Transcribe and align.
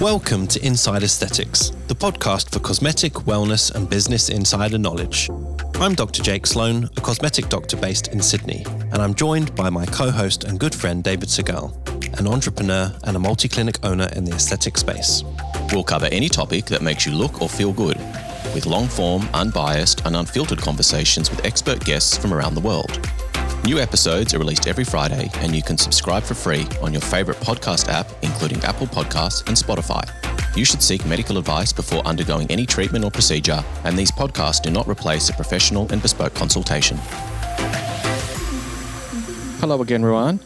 Welcome 0.00 0.46
to 0.48 0.64
Inside 0.64 1.02
Aesthetics, 1.02 1.70
the 1.88 1.94
podcast 1.94 2.52
for 2.52 2.60
cosmetic, 2.60 3.14
wellness, 3.14 3.74
and 3.74 3.90
business 3.90 4.28
insider 4.28 4.78
knowledge. 4.78 5.28
I'm 5.74 5.96
Dr. 5.96 6.22
Jake 6.22 6.46
Sloane, 6.46 6.88
a 6.96 7.00
cosmetic 7.00 7.48
doctor 7.48 7.76
based 7.76 8.06
in 8.06 8.22
Sydney, 8.22 8.64
and 8.92 8.98
I'm 8.98 9.12
joined 9.12 9.56
by 9.56 9.70
my 9.70 9.84
co 9.86 10.12
host 10.12 10.44
and 10.44 10.60
good 10.60 10.72
friend 10.72 11.02
David 11.02 11.28
Segal, 11.28 11.74
an 12.16 12.28
entrepreneur 12.28 12.96
and 13.02 13.16
a 13.16 13.18
multi 13.18 13.48
clinic 13.48 13.80
owner 13.82 14.08
in 14.14 14.24
the 14.24 14.36
aesthetic 14.36 14.78
space. 14.78 15.24
We'll 15.72 15.82
cover 15.82 16.06
any 16.12 16.28
topic 16.28 16.66
that 16.66 16.80
makes 16.80 17.04
you 17.04 17.10
look 17.10 17.42
or 17.42 17.48
feel 17.48 17.72
good, 17.72 17.98
with 18.54 18.66
long 18.66 18.86
form, 18.86 19.28
unbiased, 19.34 20.06
and 20.06 20.14
unfiltered 20.14 20.60
conversations 20.60 21.28
with 21.28 21.44
expert 21.44 21.84
guests 21.84 22.16
from 22.16 22.32
around 22.32 22.54
the 22.54 22.60
world. 22.60 23.00
New 23.64 23.78
episodes 23.78 24.32
are 24.34 24.38
released 24.38 24.66
every 24.66 24.84
Friday, 24.84 25.30
and 25.36 25.54
you 25.54 25.62
can 25.62 25.76
subscribe 25.76 26.22
for 26.22 26.34
free 26.34 26.66
on 26.80 26.92
your 26.92 27.02
favorite 27.02 27.36
podcast 27.38 27.88
app, 27.88 28.08
including 28.22 28.58
Apple 28.64 28.86
Podcasts 28.86 29.46
and 29.46 29.56
Spotify. 29.56 30.02
You 30.56 30.64
should 30.64 30.82
seek 30.82 31.04
medical 31.04 31.36
advice 31.36 31.72
before 31.72 32.00
undergoing 32.06 32.46
any 32.50 32.64
treatment 32.64 33.04
or 33.04 33.10
procedure, 33.10 33.62
and 33.84 33.98
these 33.98 34.10
podcasts 34.10 34.62
do 34.62 34.70
not 34.70 34.88
replace 34.88 35.28
a 35.28 35.34
professional 35.34 35.86
and 35.92 36.00
bespoke 36.00 36.34
consultation. 36.34 36.96
Hello 39.60 39.82
again, 39.82 40.02
Ruan. 40.02 40.40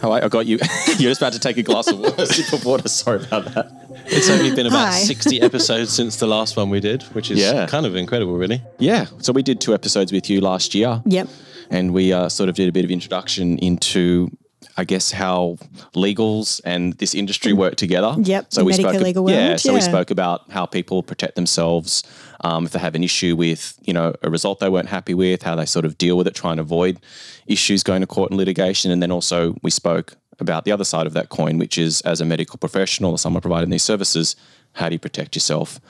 How 0.00 0.12
are 0.12 0.18
you? 0.20 0.24
I 0.24 0.28
got 0.28 0.46
you. 0.46 0.58
You're 0.98 1.10
just 1.10 1.20
about 1.20 1.34
to 1.34 1.40
take 1.40 1.58
a 1.58 1.62
glass 1.62 1.88
of 1.88 1.98
water, 1.98 2.24
sip 2.26 2.52
of 2.58 2.64
water. 2.64 2.88
Sorry 2.88 3.22
about 3.24 3.44
that. 3.54 3.70
It's 4.06 4.30
only 4.30 4.54
been 4.54 4.66
about 4.66 4.88
Hi. 4.92 4.98
60 5.00 5.40
episodes 5.42 5.92
since 5.92 6.16
the 6.16 6.26
last 6.26 6.56
one 6.56 6.70
we 6.70 6.80
did, 6.80 7.02
which 7.14 7.30
is 7.30 7.38
Yeah. 7.40 7.66
kind 7.66 7.84
of 7.84 7.94
incredible, 7.94 8.36
really. 8.36 8.62
Yeah, 8.78 9.06
so 9.18 9.32
we 9.32 9.42
did 9.42 9.60
two 9.60 9.74
episodes 9.74 10.12
with 10.12 10.30
you 10.30 10.40
last 10.40 10.74
year. 10.74 11.02
Yep. 11.06 11.28
And 11.70 11.92
we 11.92 12.12
uh, 12.12 12.28
sort 12.28 12.48
of 12.48 12.54
did 12.54 12.68
a 12.68 12.72
bit 12.72 12.84
of 12.84 12.90
introduction 12.90 13.58
into 13.58 14.30
I 14.76 14.84
guess 14.84 15.12
how 15.12 15.56
legals 15.94 16.60
and 16.64 16.94
this 16.94 17.14
industry 17.14 17.52
work 17.52 17.76
together. 17.76 18.16
Yep, 18.18 18.46
So 18.48 18.64
we 18.64 18.72
spoke. 18.72 18.94
legal 19.00 19.30
yeah. 19.30 19.48
world, 19.48 19.60
So 19.60 19.72
we 19.72 19.80
spoke 19.80 20.10
about 20.10 20.50
how 20.50 20.66
people 20.66 21.02
protect 21.02 21.36
themselves 21.36 22.02
um, 22.40 22.66
if 22.66 22.72
they 22.72 22.78
have 22.78 22.94
an 22.94 23.04
issue 23.04 23.36
with 23.36 23.78
you 23.82 23.92
know 23.92 24.14
a 24.22 24.30
result 24.30 24.60
they 24.60 24.68
weren't 24.68 24.88
happy 24.88 25.14
with, 25.14 25.42
how 25.42 25.54
they 25.54 25.66
sort 25.66 25.84
of 25.84 25.96
deal 25.96 26.16
with 26.16 26.26
it, 26.26 26.34
try 26.34 26.50
and 26.50 26.60
avoid 26.60 26.98
issues 27.46 27.82
going 27.82 28.00
to 28.00 28.06
court 28.06 28.30
and 28.30 28.38
litigation, 28.38 28.90
and 28.90 29.02
then 29.02 29.10
also 29.10 29.54
we 29.62 29.70
spoke 29.70 30.16
about 30.40 30.64
the 30.64 30.72
other 30.72 30.84
side 30.84 31.06
of 31.06 31.12
that 31.12 31.28
coin, 31.28 31.58
which 31.58 31.78
is 31.78 32.00
as 32.02 32.20
a 32.20 32.24
medical 32.24 32.58
professional 32.58 33.12
or 33.12 33.18
someone 33.18 33.40
providing 33.40 33.70
these 33.70 33.84
services, 33.84 34.34
how 34.72 34.88
do 34.88 34.94
you 34.94 34.98
protect 34.98 35.36
yourself? 35.36 35.80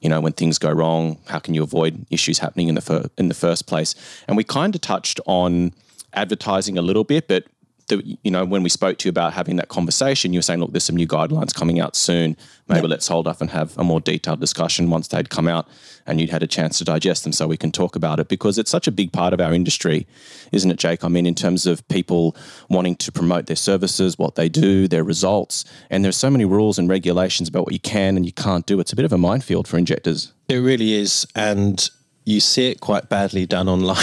You 0.00 0.08
know 0.08 0.20
when 0.20 0.32
things 0.32 0.58
go 0.58 0.70
wrong 0.70 1.18
how 1.26 1.38
can 1.38 1.54
you 1.54 1.62
avoid 1.62 2.06
issues 2.10 2.38
happening 2.38 2.68
in 2.68 2.74
the 2.74 2.80
fir- 2.80 3.08
in 3.16 3.28
the 3.28 3.34
first 3.34 3.66
place? 3.66 3.94
And 4.26 4.36
we 4.36 4.44
kind 4.44 4.74
of 4.74 4.80
touched 4.80 5.20
on 5.26 5.72
advertising 6.14 6.78
a 6.78 6.82
little 6.82 7.04
bit 7.04 7.28
but 7.28 7.44
the, 7.88 8.18
you 8.22 8.30
know 8.30 8.44
when 8.44 8.62
we 8.62 8.68
spoke 8.68 8.98
to 8.98 9.08
you 9.08 9.10
about 9.10 9.32
having 9.32 9.56
that 9.56 9.68
conversation 9.68 10.32
you 10.32 10.38
were 10.38 10.42
saying 10.42 10.60
look 10.60 10.72
there's 10.72 10.84
some 10.84 10.96
new 10.96 11.06
guidelines 11.06 11.54
coming 11.54 11.80
out 11.80 11.96
soon. 11.96 12.36
Maybe 12.68 12.86
let's 12.86 13.08
hold 13.08 13.26
off 13.26 13.40
and 13.40 13.50
have 13.50 13.76
a 13.78 13.84
more 13.84 13.98
detailed 13.98 14.40
discussion 14.40 14.90
once 14.90 15.08
they'd 15.08 15.30
come 15.30 15.48
out 15.48 15.66
and 16.06 16.20
you'd 16.20 16.28
had 16.28 16.42
a 16.42 16.46
chance 16.46 16.76
to 16.78 16.84
digest 16.84 17.24
them 17.24 17.32
so 17.32 17.46
we 17.46 17.56
can 17.56 17.72
talk 17.72 17.96
about 17.96 18.20
it. 18.20 18.28
Because 18.28 18.58
it's 18.58 18.70
such 18.70 18.86
a 18.86 18.92
big 18.92 19.10
part 19.12 19.32
of 19.32 19.40
our 19.40 19.52
industry 19.54 20.06
isn't 20.52 20.70
it 20.70 20.78
jake? 20.78 21.04
I 21.04 21.08
mean 21.08 21.26
in 21.26 21.34
terms 21.34 21.66
of 21.66 21.86
people 21.88 22.36
wanting 22.68 22.96
to 22.96 23.12
promote 23.12 23.46
their 23.46 23.56
services 23.56 24.18
what 24.18 24.34
they 24.34 24.48
do 24.48 24.88
their 24.88 25.04
results 25.04 25.64
and 25.90 26.04
there's 26.04 26.16
so 26.16 26.30
many 26.30 26.44
rules 26.44 26.78
and 26.78 26.88
regulations 26.88 27.48
about 27.48 27.64
what 27.64 27.72
you 27.72 27.80
can 27.80 28.16
and 28.16 28.26
you 28.26 28.32
can't 28.32 28.66
do. 28.66 28.80
It's 28.80 28.92
a 28.92 28.96
bit 28.96 29.04
of 29.04 29.12
a 29.12 29.18
minefield 29.18 29.66
for 29.66 29.78
injectors. 29.78 30.32
It 30.48 30.56
really 30.56 30.94
is, 30.94 31.26
and 31.34 31.88
you 32.28 32.40
see 32.40 32.70
it 32.70 32.80
quite 32.80 33.08
badly 33.08 33.46
done 33.46 33.68
online. 33.68 33.96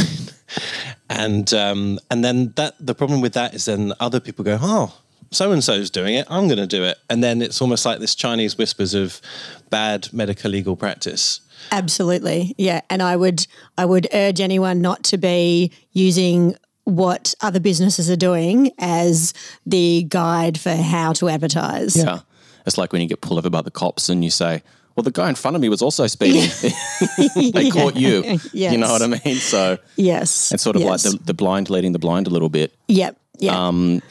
and 1.09 1.53
um, 1.53 1.99
and 2.09 2.25
then 2.25 2.53
that 2.55 2.73
the 2.79 2.95
problem 2.95 3.21
with 3.21 3.33
that 3.33 3.53
is 3.53 3.65
then 3.65 3.93
other 3.99 4.19
people 4.19 4.43
go, 4.43 4.57
oh, 4.61 4.99
so 5.31 5.51
and 5.51 5.63
so's 5.63 5.89
doing 5.89 6.15
it, 6.15 6.25
I'm 6.29 6.47
going 6.47 6.57
to 6.57 6.67
do 6.67 6.83
it, 6.83 6.97
and 7.09 7.23
then 7.23 7.41
it's 7.41 7.61
almost 7.61 7.85
like 7.85 7.99
this 7.99 8.15
Chinese 8.15 8.57
whispers 8.57 8.93
of 8.93 9.21
bad 9.69 10.11
medical 10.11 10.49
legal 10.49 10.75
practice. 10.75 11.41
Absolutely. 11.71 12.53
Yeah. 12.57 12.81
And 12.89 13.01
I 13.01 13.15
would 13.15 13.45
I 13.77 13.85
would 13.85 14.07
urge 14.13 14.41
anyone 14.41 14.81
not 14.81 15.03
to 15.05 15.17
be 15.17 15.71
using 15.91 16.55
what 16.83 17.33
other 17.41 17.59
businesses 17.59 18.09
are 18.09 18.15
doing 18.15 18.71
as 18.77 19.33
the 19.65 20.05
guide 20.07 20.59
for 20.59 20.75
how 20.75 21.13
to 21.13 21.29
advertise. 21.29 21.95
Yeah. 21.95 22.19
It's 22.67 22.77
like 22.77 22.91
when 22.91 23.01
you 23.01 23.07
get 23.07 23.21
pulled 23.21 23.39
over 23.39 23.49
by 23.49 23.61
the 23.61 23.71
cops 23.71 24.09
and 24.09 24.23
you 24.23 24.29
say, 24.29 24.61
well, 24.95 25.03
the 25.03 25.11
guy 25.11 25.29
in 25.29 25.35
front 25.35 25.55
of 25.55 25.61
me 25.61 25.69
was 25.69 25.81
also 25.81 26.07
speeding. 26.07 26.49
they 27.53 27.69
caught 27.71 27.95
you. 27.95 28.39
You 28.53 28.77
know 28.77 28.91
what 28.91 29.01
I 29.01 29.07
mean? 29.07 29.35
So 29.37 29.77
Yes. 29.95 30.51
it's 30.51 30.63
sort 30.63 30.75
of 30.75 30.81
yes. 30.81 31.05
like 31.05 31.13
the, 31.17 31.23
the 31.25 31.33
blind 31.33 31.69
leading 31.69 31.91
the 31.91 31.99
blind 31.99 32.27
a 32.27 32.29
little 32.29 32.49
bit. 32.49 32.73
Yep. 32.87 33.17
Yeah. 33.39 33.67
Um, 33.67 34.01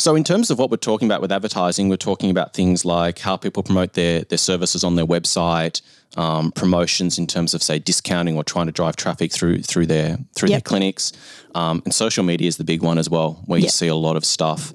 So 0.00 0.14
in 0.14 0.22
terms 0.22 0.50
of 0.52 0.58
what 0.60 0.70
we're 0.70 0.76
talking 0.76 1.08
about 1.08 1.20
with 1.20 1.32
advertising, 1.32 1.88
we're 1.88 1.96
talking 1.96 2.30
about 2.30 2.54
things 2.54 2.84
like 2.84 3.18
how 3.18 3.36
people 3.36 3.64
promote 3.64 3.94
their 3.94 4.22
their 4.22 4.38
services 4.38 4.84
on 4.84 4.94
their 4.94 5.06
website, 5.06 5.82
um, 6.16 6.52
promotions 6.52 7.18
in 7.18 7.26
terms 7.26 7.52
of 7.52 7.62
say 7.64 7.80
discounting 7.80 8.36
or 8.36 8.44
trying 8.44 8.66
to 8.66 8.72
drive 8.72 8.94
traffic 8.94 9.32
through 9.32 9.62
through 9.62 9.86
their 9.86 10.18
through 10.36 10.50
their 10.50 10.60
clinics, 10.60 11.12
um, 11.56 11.82
and 11.84 11.92
social 11.92 12.22
media 12.22 12.46
is 12.46 12.58
the 12.58 12.64
big 12.64 12.80
one 12.80 12.96
as 12.96 13.10
well, 13.10 13.42
where 13.46 13.58
you 13.58 13.68
see 13.68 13.88
a 13.88 13.94
lot 13.96 14.16
of 14.16 14.24
stuff, 14.24 14.72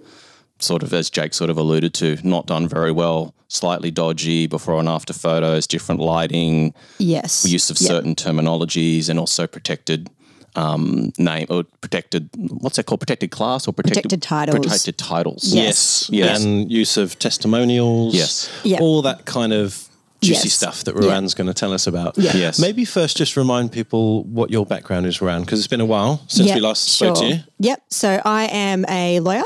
sort 0.63 0.84
of 0.84 0.94
as 0.94 1.09
Jake 1.09 1.34
sort 1.34 1.50
of 1.50 1.57
alluded 1.57 1.94
to, 1.96 2.18
not 2.24 2.47
done 2.47 2.68
very 2.68 2.91
well, 2.91 3.34
slightly 3.47 3.91
dodgy 3.91 4.47
before 4.47 4.79
and 4.79 4.90
after 4.90 5.13
photos, 5.13 5.68
different 5.68 6.01
lighting, 6.01 6.74
yes. 6.97 7.46
use 7.46 7.69
of 7.69 7.79
Yep. 7.79 7.88
certain 7.88 8.16
terminologies, 8.16 9.09
and 9.09 9.19
also 9.19 9.46
protected 9.47 10.09
um, 10.56 11.12
name 11.18 11.47
or 11.50 11.63
protected 11.81 12.29
what's 12.35 12.75
that 12.75 12.85
called? 12.85 13.00
Protected 13.00 13.31
class 13.31 13.68
or 13.68 13.74
protected, 13.74 14.03
Protected 14.03 14.22
titles. 14.22 14.59
Protected 14.66 14.97
titles. 15.00 15.44
Yes. 15.53 16.09
Yes. 16.12 16.44
and 16.44 16.72
use 16.72 16.95
of 16.95 17.18
testimonials. 17.18 18.13
Yes. 18.13 18.50
Yeah. 18.63 18.78
all 18.80 19.01
that 19.01 19.25
kind 19.25 19.51
of 19.51 19.90
juicy 20.24 20.48
Yes. 20.48 20.54
stuff 20.54 20.84
that 20.86 20.96
Yeah. 20.96 21.14
Going 21.36 21.48
to 21.48 21.54
tell 21.54 21.74
us 21.74 21.88
about. 21.88 22.18
Yeah. 22.18 22.36
Yes. 22.36 22.60
Maybe 22.60 22.86
first 22.86 23.18
just 23.18 23.38
remind 23.38 23.72
people 23.72 24.24
what 24.24 24.50
your 24.52 24.66
background 24.66 25.06
is, 25.06 25.22
Rowan, 25.22 25.42
because 25.42 25.60
it's 25.60 25.68
been 25.68 25.82
a 25.82 25.86
while 25.86 26.22
since 26.28 26.54
we 26.54 26.60
last 26.60 26.86
spoke 26.90 27.18
to 27.20 27.26
you. 27.26 27.40
Yep. 27.60 27.82
So 27.90 28.22
I 28.26 28.46
am 28.46 28.86
a 28.90 29.20
lawyer. 29.22 29.44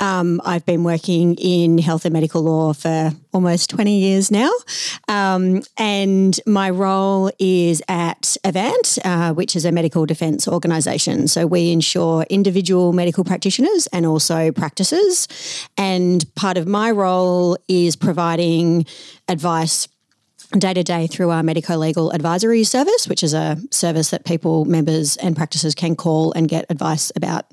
Um, 0.00 0.40
I've 0.44 0.64
been 0.64 0.84
working 0.84 1.34
in 1.34 1.78
health 1.78 2.04
and 2.06 2.12
medical 2.12 2.42
law 2.42 2.72
for 2.72 3.12
almost 3.32 3.68
20 3.70 3.98
years 3.98 4.30
now. 4.30 4.50
Um, 5.08 5.62
and 5.76 6.38
my 6.46 6.70
role 6.70 7.30
is 7.38 7.82
at 7.88 8.36
Avant, 8.44 8.98
uh, 9.04 9.34
which 9.34 9.54
is 9.54 9.64
a 9.64 9.72
medical 9.72 10.06
defence 10.06 10.48
organisation. 10.48 11.28
So 11.28 11.46
we 11.46 11.72
insure 11.72 12.24
individual 12.30 12.92
medical 12.92 13.22
practitioners 13.24 13.86
and 13.92 14.06
also 14.06 14.50
practices. 14.52 15.28
And 15.76 16.24
part 16.36 16.56
of 16.56 16.66
my 16.66 16.90
role 16.90 17.58
is 17.68 17.96
providing 17.96 18.86
advice 19.28 19.88
day 20.56 20.72
to 20.72 20.82
day 20.82 21.06
through 21.06 21.30
our 21.30 21.42
medico 21.42 21.76
legal 21.76 22.10
advisory 22.10 22.64
service, 22.64 23.06
which 23.06 23.22
is 23.22 23.34
a 23.34 23.58
service 23.70 24.10
that 24.10 24.24
people, 24.24 24.64
members, 24.64 25.16
and 25.18 25.36
practices 25.36 25.74
can 25.74 25.94
call 25.94 26.32
and 26.32 26.48
get 26.48 26.64
advice 26.70 27.12
about 27.16 27.44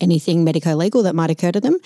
anything 0.00 0.42
medico 0.42 0.74
legal 0.74 1.04
that 1.04 1.14
might 1.14 1.30
occur 1.30 1.52
to 1.52 1.60
them. 1.60 1.78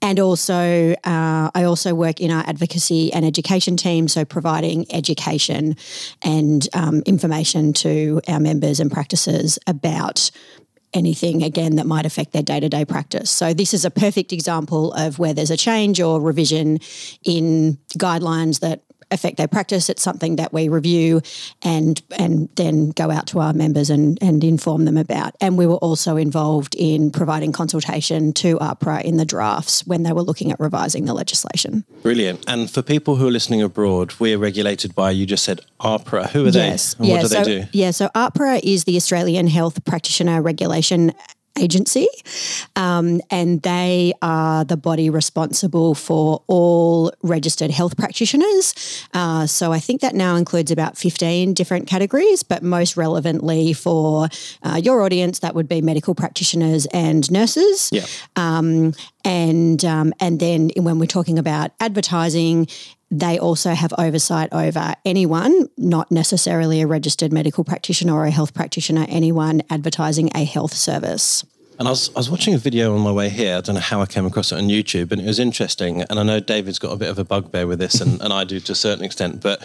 And 0.00 0.20
also, 0.20 0.92
uh, 1.04 1.50
I 1.54 1.64
also 1.64 1.94
work 1.94 2.20
in 2.20 2.30
our 2.30 2.44
advocacy 2.46 3.12
and 3.12 3.24
education 3.24 3.76
team, 3.76 4.08
so 4.08 4.24
providing 4.24 4.86
education 4.92 5.76
and 6.22 6.68
um, 6.74 7.02
information 7.06 7.72
to 7.74 8.20
our 8.28 8.40
members 8.40 8.78
and 8.78 8.92
practices 8.92 9.58
about 9.66 10.30
anything 10.92 11.42
again 11.42 11.76
that 11.76 11.86
might 11.86 12.04
affect 12.04 12.32
their 12.32 12.42
day-to-day 12.42 12.84
practice. 12.84 13.30
So 13.30 13.54
this 13.54 13.72
is 13.72 13.86
a 13.86 13.90
perfect 13.90 14.30
example 14.30 14.92
of 14.92 15.18
where 15.18 15.32
there's 15.32 15.50
a 15.50 15.56
change 15.56 16.00
or 16.02 16.20
revision 16.20 16.80
in 17.24 17.78
guidelines 17.96 18.60
that 18.60 18.82
affect 19.12 19.36
their 19.36 19.48
practice. 19.48 19.88
It's 19.88 20.02
something 20.02 20.36
that 20.36 20.52
we 20.52 20.68
review 20.68 21.20
and 21.62 22.00
and 22.18 22.48
then 22.56 22.90
go 22.90 23.10
out 23.10 23.26
to 23.28 23.40
our 23.40 23.52
members 23.52 23.90
and, 23.90 24.18
and 24.22 24.42
inform 24.42 24.84
them 24.84 24.96
about. 24.96 25.34
And 25.40 25.58
we 25.58 25.66
were 25.66 25.76
also 25.76 26.16
involved 26.16 26.74
in 26.76 27.10
providing 27.10 27.52
consultation 27.52 28.32
to 28.34 28.58
AHPRA 28.58 29.02
in 29.02 29.16
the 29.16 29.24
drafts 29.24 29.86
when 29.86 30.02
they 30.02 30.12
were 30.12 30.22
looking 30.22 30.50
at 30.52 30.58
revising 30.60 31.04
the 31.04 31.14
legislation. 31.14 31.84
Brilliant. 32.02 32.44
And 32.46 32.70
for 32.70 32.82
people 32.82 33.16
who 33.16 33.28
are 33.28 33.30
listening 33.30 33.62
abroad, 33.62 34.14
we're 34.18 34.38
regulated 34.38 34.94
by, 34.94 35.10
you 35.10 35.26
just 35.26 35.44
said 35.44 35.60
AHPRA. 35.80 36.30
Who 36.30 36.46
are 36.46 36.50
they? 36.50 36.70
And 36.70 36.94
what 36.98 37.20
do 37.20 37.28
so, 37.28 37.44
they 37.44 37.62
do? 37.62 37.66
Yeah, 37.72 37.90
so 37.90 38.08
AHPRA 38.14 38.60
is 38.62 38.84
the 38.84 38.96
Australian 38.96 39.46
Health 39.46 39.84
Practitioner 39.84 40.42
Regulation 40.42 41.12
Agency, 41.58 42.08
um, 42.76 43.20
and 43.30 43.60
they 43.62 44.12
are 44.22 44.64
the 44.64 44.76
body 44.76 45.10
responsible 45.10 45.94
for 45.94 46.42
all 46.46 47.12
registered 47.22 47.70
health 47.70 47.96
practitioners. 47.96 48.74
Uh, 49.12 49.46
so 49.46 49.72
I 49.72 49.78
think 49.78 50.00
that 50.00 50.14
now 50.14 50.36
includes 50.36 50.70
about 50.70 50.96
15 50.96 51.52
different 51.54 51.86
categories, 51.86 52.42
but 52.42 52.62
most 52.62 52.96
relevantly 52.96 53.74
for 53.74 54.28
uh, 54.62 54.80
your 54.82 55.02
audience, 55.02 55.40
that 55.40 55.54
would 55.54 55.68
be 55.68 55.82
medical 55.82 56.14
practitioners 56.14 56.86
and 56.86 57.30
nurses. 57.30 57.90
Yeah. 57.92 58.06
And 59.24 59.84
um, 59.84 60.12
and 60.18 60.40
then 60.40 60.70
when 60.76 60.98
we're 60.98 61.06
talking 61.06 61.38
about 61.38 61.70
advertising, 61.78 62.66
they 63.12 63.38
also 63.38 63.74
have 63.74 63.92
oversight 63.98 64.48
over 64.52 64.94
anyone, 65.04 65.68
not 65.76 66.10
necessarily 66.10 66.80
a 66.80 66.86
registered 66.86 67.30
medical 67.30 67.62
practitioner 67.62 68.14
or 68.14 68.24
a 68.24 68.30
health 68.30 68.54
practitioner, 68.54 69.04
anyone 69.06 69.60
advertising 69.68 70.30
a 70.34 70.44
health 70.44 70.72
service. 70.72 71.44
And 71.78 71.88
I 71.88 71.90
was, 71.90 72.08
I 72.10 72.20
was 72.20 72.30
watching 72.30 72.54
a 72.54 72.58
video 72.58 72.94
on 72.94 73.00
my 73.02 73.12
way 73.12 73.28
here. 73.28 73.58
I 73.58 73.60
don't 73.60 73.74
know 73.74 73.82
how 73.82 74.00
I 74.00 74.06
came 74.06 74.24
across 74.24 74.50
it 74.50 74.56
on 74.56 74.64
YouTube, 74.68 75.12
and 75.12 75.20
it 75.20 75.26
was 75.26 75.38
interesting. 75.38 76.02
And 76.02 76.18
I 76.18 76.22
know 76.22 76.40
David's 76.40 76.78
got 76.78 76.92
a 76.92 76.96
bit 76.96 77.10
of 77.10 77.18
a 77.18 77.24
bugbear 77.24 77.66
with 77.66 77.78
this, 77.78 78.00
and, 78.00 78.20
and 78.22 78.32
I 78.32 78.44
do 78.44 78.60
to 78.60 78.72
a 78.72 78.74
certain 78.74 79.04
extent. 79.04 79.42
But 79.42 79.60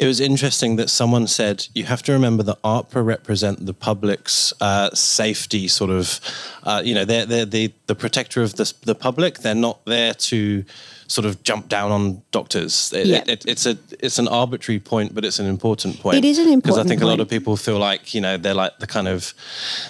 it 0.00 0.06
was 0.06 0.18
interesting 0.18 0.76
that 0.76 0.88
someone 0.88 1.26
said 1.26 1.66
you 1.74 1.84
have 1.84 2.02
to 2.04 2.12
remember 2.12 2.42
that 2.44 2.60
AHPRA 2.62 3.04
represent 3.04 3.66
the 3.66 3.74
public's 3.74 4.54
uh, 4.60 4.88
safety, 4.94 5.68
sort 5.68 5.90
of. 5.90 6.20
Uh, 6.62 6.80
you 6.82 6.94
know, 6.94 7.04
they're, 7.04 7.26
they're 7.26 7.44
the, 7.44 7.70
the 7.86 7.94
protector 7.94 8.40
of 8.42 8.56
the, 8.56 8.72
the 8.82 8.94
public. 8.94 9.40
They're 9.40 9.54
not 9.54 9.84
there 9.84 10.14
to 10.14 10.64
sort 11.06 11.26
of 11.26 11.42
jump 11.42 11.68
down 11.68 11.90
on 11.92 12.22
doctors. 12.30 12.92
It, 12.94 13.08
Yeah. 13.08 13.16
it, 13.18 13.28
it, 13.28 13.46
it's 13.46 13.66
a 13.66 13.76
it's 13.98 14.18
an 14.18 14.26
arbitrary 14.28 14.80
point, 14.80 15.14
but 15.14 15.24
it's 15.24 15.38
an 15.38 15.46
important 15.46 16.00
point. 16.00 16.16
It 16.16 16.24
is 16.24 16.38
an 16.38 16.44
important 16.44 16.62
because 16.64 16.78
I 16.78 16.84
think 16.84 17.02
a 17.02 17.06
lot 17.06 17.20
of 17.20 17.28
people 17.28 17.56
feel 17.58 17.78
like 17.78 18.14
you 18.14 18.22
know 18.22 18.38
they're 18.38 18.54
like 18.54 18.78
the 18.78 18.86
kind 18.86 19.06
of 19.08 19.34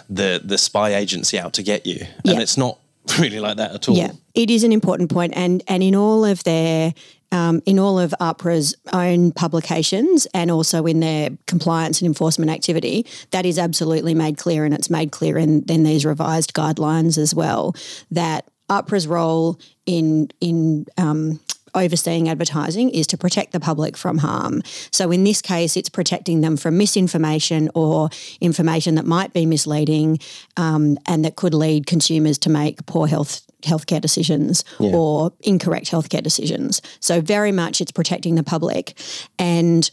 the 0.09 0.41
the 0.45 0.59
spy 0.59 0.95
agency 0.95 1.39
out 1.39 1.53
to 1.53 1.63
get 1.63 1.87
you, 1.87 2.05
and 2.25 2.41
it's 2.41 2.57
not 2.57 2.79
really 3.19 3.41
like 3.41 3.57
that 3.57 3.75
at 3.75 3.89
all. 3.89 3.97
Yeah, 3.97 4.13
it 4.35 4.51
is 4.51 4.65
an 4.65 4.73
important 4.73 5.11
point, 5.11 5.33
and 5.37 5.63
and 5.69 5.83
in 5.83 5.95
all 5.95 6.25
of 6.25 6.45
their 6.45 6.95
um, 7.33 7.63
in 7.67 7.79
all 7.79 7.99
of 7.99 8.15
AHPRA's 8.21 8.75
own 8.93 9.33
publications 9.33 10.27
and 10.35 10.51
also 10.51 10.87
in 10.87 11.01
their 11.01 11.31
compliance 11.47 12.01
and 12.01 12.07
enforcement 12.07 12.51
activity, 12.51 13.07
that 13.31 13.47
is 13.47 13.59
absolutely 13.59 14.15
made 14.15 14.37
clear, 14.37 14.65
and 14.65 14.75
it's 14.75 14.91
made 14.91 15.13
clear 15.13 15.39
in, 15.39 15.65
in 15.65 15.85
these 15.85 16.05
revised 16.05 16.55
guidelines 16.55 17.19
as 17.19 17.35
well 17.35 17.75
that 18.11 18.49
AHPRA's 18.69 19.07
role 19.07 19.61
in 19.87 20.31
in 20.41 20.87
um, 20.97 21.41
overseeing 21.75 22.29
advertising 22.29 22.91
is 22.91 23.07
to 23.09 23.19
protect 23.19 23.53
the 23.53 23.61
public 23.61 23.97
from 23.97 24.19
harm. 24.19 24.63
So 24.91 25.11
in 25.11 25.25
this 25.25 25.43
case, 25.43 25.77
it's 25.77 25.89
protecting 25.89 26.41
them 26.41 26.57
from 26.57 26.79
misinformation 26.79 27.71
or 27.75 28.11
information 28.41 28.95
that 28.97 29.07
might 29.07 29.33
be 29.33 29.47
misleading 29.47 30.19
um, 30.57 30.99
and 31.07 31.25
that 31.25 31.37
could 31.37 31.55
lead 31.55 31.87
consumers 31.87 32.39
to 32.39 32.51
make 32.51 32.85
poor 32.87 33.07
health 33.07 33.43
healthcare 33.63 34.01
decisions 34.01 34.65
or 34.95 35.33
incorrect 35.41 35.91
healthcare 35.91 36.23
decisions. 36.23 36.81
So 37.01 37.21
very 37.21 37.53
much 37.53 37.83
it's 37.83 37.93
protecting 37.93 38.35
the 38.35 38.43
public 38.43 38.95
and 39.39 39.91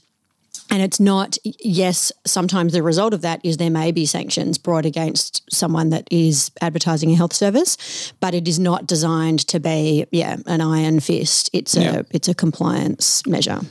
and 0.69 0.81
it's 0.81 0.99
not, 0.99 1.37
yes, 1.43 2.11
sometimes 2.25 2.73
the 2.73 2.83
result 2.83 3.13
of 3.13 3.21
that 3.21 3.39
is 3.43 3.57
there 3.57 3.69
may 3.69 3.91
be 3.91 4.05
sanctions 4.05 4.57
brought 4.57 4.85
against 4.85 5.43
someone 5.51 5.89
that 5.91 6.07
is 6.11 6.51
advertising 6.61 7.11
a 7.11 7.15
health 7.15 7.33
service, 7.33 8.11
but 8.19 8.33
it 8.33 8.47
is 8.47 8.59
not 8.59 8.85
designed 8.85 9.39
to 9.47 9.59
be, 9.59 10.05
yeah, 10.11 10.37
an 10.45 10.61
iron 10.61 10.99
fist. 10.99 11.49
It's 11.53 11.75
a 11.77 11.81
Yeah. 11.81 12.01
it's 12.11 12.27
a 12.27 12.33
compliance 12.35 13.25
measure. 13.25 13.61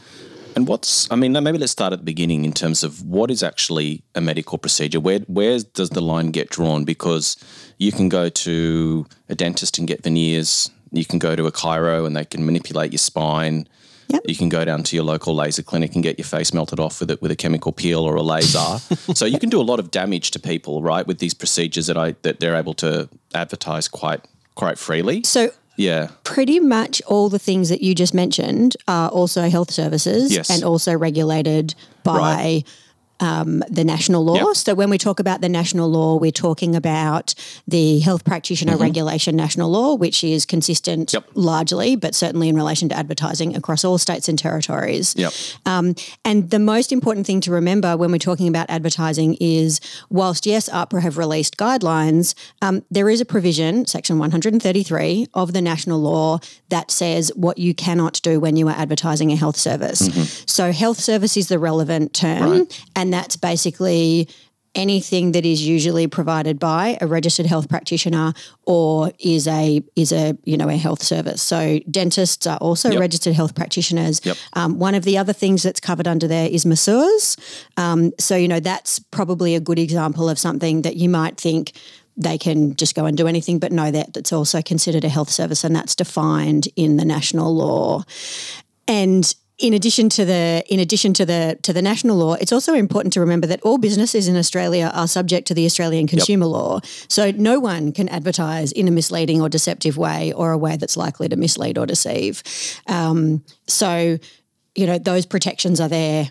And 0.54 0.66
what's, 0.66 1.06
I 1.10 1.16
mean, 1.16 1.32
maybe 1.32 1.58
let's 1.58 1.72
start 1.72 1.93
at 1.93 1.98
the 1.98 2.04
beginning 2.04 2.46
in 2.46 2.52
terms 2.52 2.82
of 2.82 3.02
what 3.02 3.31
is 3.31 3.43
actually 3.43 4.02
a 4.14 4.22
medical 4.22 4.56
procedure. 4.56 4.98
Where 5.00 5.19
where 5.26 5.58
does 5.75 5.90
the 5.90 6.00
line 6.00 6.31
get 6.31 6.48
drawn? 6.48 6.84
Because 6.84 7.37
you 7.76 7.93
can 7.93 8.08
go 8.08 8.31
to 8.31 9.06
a 9.28 9.34
dentist 9.34 9.78
and 9.78 9.87
get 9.87 10.02
veneers. 10.02 10.70
You 10.93 11.04
can 11.04 11.19
go 11.19 11.37
to 11.37 11.46
a 11.46 11.52
chiro 11.52 12.06
and 12.06 12.16
they 12.16 12.25
can 12.25 12.46
manipulate 12.46 12.90
your 12.90 12.98
spine. 12.98 13.69
Yep. 14.08 14.23
You 14.26 14.37
can 14.37 14.49
go 14.49 14.64
down 14.64 14.82
to 14.85 14.97
your 14.97 15.05
local 15.05 15.35
laser 15.35 15.62
clinic 15.62 15.94
and 15.94 16.03
get 16.03 16.19
your 16.19 16.26
face 16.26 16.53
melted 16.55 16.79
off 16.81 17.00
with 17.00 17.11
it 17.11 17.20
with 17.23 17.31
a 17.31 17.37
chemical 17.37 17.73
peel 17.73 18.00
or 18.00 18.14
a 18.17 18.23
laser. 18.23 18.79
so 19.14 19.25
you 19.25 19.38
can 19.38 19.49
do 19.50 19.61
a 19.61 19.62
lot 19.64 19.79
of 19.81 19.91
damage 19.91 20.31
to 20.32 20.38
people, 20.38 20.82
right, 20.82 21.06
with 21.06 21.19
these 21.19 21.35
procedures 21.35 21.87
that 21.88 21.97
I 21.97 22.14
that 22.23 22.41
they're 22.41 22.56
able 22.56 22.75
to 22.75 23.08
advertise 23.35 23.88
quite 23.88 24.20
quite 24.55 24.79
freely. 24.79 25.23
So 25.25 25.50
Yeah. 25.76 26.08
pretty 26.25 26.58
much 26.61 27.03
all 27.06 27.29
the 27.29 27.38
things 27.38 27.69
that 27.69 27.82
you 27.82 27.94
just 27.94 28.14
mentioned 28.14 28.76
are 28.88 29.08
also 29.11 29.50
health 29.50 29.70
services 29.70 30.32
Yes. 30.32 30.49
and 30.50 30.64
also 30.64 30.94
regulated 30.97 31.75
by 32.03 32.19
Right. 32.19 32.64
Um, 33.20 33.62
the 33.70 33.82
national 33.84 34.24
law. 34.24 34.34
Yep. 34.34 34.56
So 34.56 34.74
when 34.74 34.90
we 34.90 34.98
talk 34.98 35.20
about 35.20 35.40
the 35.40 35.48
national 35.48 35.88
law, 35.88 36.16
we're 36.16 36.30
talking 36.30 36.76
about 36.76 37.34
the 37.66 38.00
health 38.00 38.24
practitioner 38.24 38.76
regulation 38.76 39.34
national 39.36 39.70
law, 39.70 39.94
which 39.94 40.22
is 40.22 40.44
consistent 40.44 41.12
Yep. 41.14 41.24
largely, 41.34 41.96
but 41.96 42.14
certainly 42.14 42.48
in 42.50 42.56
relation 42.56 42.88
to 42.90 42.94
advertising 42.96 43.56
across 43.56 43.84
all 43.84 43.96
states 43.96 44.28
and 44.28 44.38
territories. 44.38 45.14
Yep. 45.16 45.32
Um, 45.64 45.94
and 46.26 46.50
the 46.50 46.58
most 46.58 46.92
important 46.92 47.26
thing 47.26 47.40
to 47.42 47.50
remember 47.50 47.96
when 47.96 48.10
we're 48.12 48.18
talking 48.18 48.48
about 48.48 48.66
advertising 48.68 49.36
is 49.40 49.80
whilst, 50.10 50.44
yes, 50.44 50.69
AHPRA 50.69 51.00
have 51.00 51.16
released 51.16 51.56
guidelines, 51.56 52.34
um, 52.60 52.84
there 52.90 53.08
is 53.08 53.20
a 53.20 53.24
provision, 53.24 53.86
section 53.86 54.19
133 54.19 55.26
of 55.32 55.52
the 55.52 55.62
national 55.62 56.00
law, 56.00 56.38
that 56.69 56.90
says 56.90 57.32
what 57.34 57.56
you 57.58 57.74
cannot 57.74 58.20
do 58.22 58.40
when 58.40 58.56
you 58.56 58.69
are 58.69 58.76
advertising 58.76 59.32
a 59.32 59.36
health 59.36 59.56
service. 59.56 60.42
So, 60.46 60.72
health 60.72 60.98
service 61.00 61.36
is 61.36 61.48
the 61.48 61.58
relevant 61.58 62.12
term, 62.12 62.66
and 62.94 63.06
that's 63.12 63.37
basically 63.37 64.29
anything 64.75 65.32
that 65.32 65.47
is 65.47 65.67
usually 65.67 66.06
provided 66.06 66.58
by 66.58 66.99
a 67.00 67.06
registered 67.06 67.47
health 67.47 67.67
practitioner 67.67 68.35
or 68.64 69.11
is 69.19 69.49
a 69.49 69.82
is 69.97 70.12
a 70.12 70.37
you 70.44 70.56
know 70.56 70.69
a 70.69 70.76
health 70.76 71.03
service. 71.03 71.43
So 71.43 71.79
dentists 71.91 72.47
are 72.47 72.58
also 72.58 72.91
Yep. 72.91 73.00
registered 73.00 73.35
health 73.35 73.55
practitioners. 73.55 74.20
Yep. 74.25 74.37
Um, 74.53 74.79
one 74.79 74.94
of 74.94 75.05
the 75.05 75.17
other 75.17 75.32
things 75.32 75.62
that's 75.62 75.81
covered 75.81 76.06
under 76.06 76.29
there 76.29 76.49
is 76.49 76.67
masseurs. 76.67 77.37
Um, 77.79 78.12
so 78.20 78.37
you 78.37 78.49
know 78.49 78.61
that's 78.61 78.99
probably 78.99 79.55
a 79.55 79.61
good 79.61 79.79
example 79.79 80.29
of 80.29 80.38
something 80.38 80.82
that 80.82 80.97
you 80.97 81.08
might 81.08 81.41
think 81.41 81.73
they 82.19 82.38
can 82.38 82.75
just 82.76 82.94
go 82.94 83.05
and 83.06 83.17
do 83.17 83.26
anything, 83.26 83.58
but 83.58 83.73
no, 83.73 83.91
that 83.91 84.12
that's 84.14 84.32
also 84.32 84.61
considered 84.62 85.05
a 85.05 85.08
health 85.08 85.31
service, 85.31 85.64
and 85.64 85.75
that's 85.75 85.94
defined 85.94 86.69
in 86.76 86.97
the 86.99 87.05
national 87.05 87.55
law. 87.55 88.05
And 88.88 89.35
in 89.58 89.73
addition 89.73 90.08
to 90.11 90.25
the 90.25 90.62
in 90.69 90.81
addition 90.81 91.14
to 91.14 91.25
the 91.25 91.58
to 91.62 91.73
the 91.73 91.81
national 91.81 92.17
law, 92.17 92.35
it's 92.35 92.53
also 92.53 92.75
important 92.75 93.12
to 93.14 93.20
remember 93.20 93.47
that 93.47 93.61
all 93.62 93.79
businesses 93.79 94.29
in 94.29 94.37
Australia 94.37 94.91
are 94.94 95.08
subject 95.08 95.49
to 95.49 95.55
the 95.55 95.64
Australian 95.64 96.06
consumer 96.06 96.47
law. 96.47 96.81
So 97.08 97.31
no 97.31 97.58
one 97.58 97.93
can 97.93 98.08
advertise 98.11 98.73
in 98.73 98.87
a 98.87 98.91
misleading 98.91 99.41
or 99.41 99.49
deceptive 99.49 99.97
way 99.97 100.32
or 100.32 100.53
a 100.53 100.58
way 100.58 100.76
that's 100.76 100.97
likely 100.97 101.29
to 101.29 101.37
mislead 101.37 101.79
or 101.79 101.87
deceive. 101.87 102.43
Um, 102.87 103.44
so 103.67 104.19
you 104.75 104.87
know 104.87 104.99
those 104.99 105.25
protections 105.25 105.81
are 105.81 105.88
there 105.88 106.31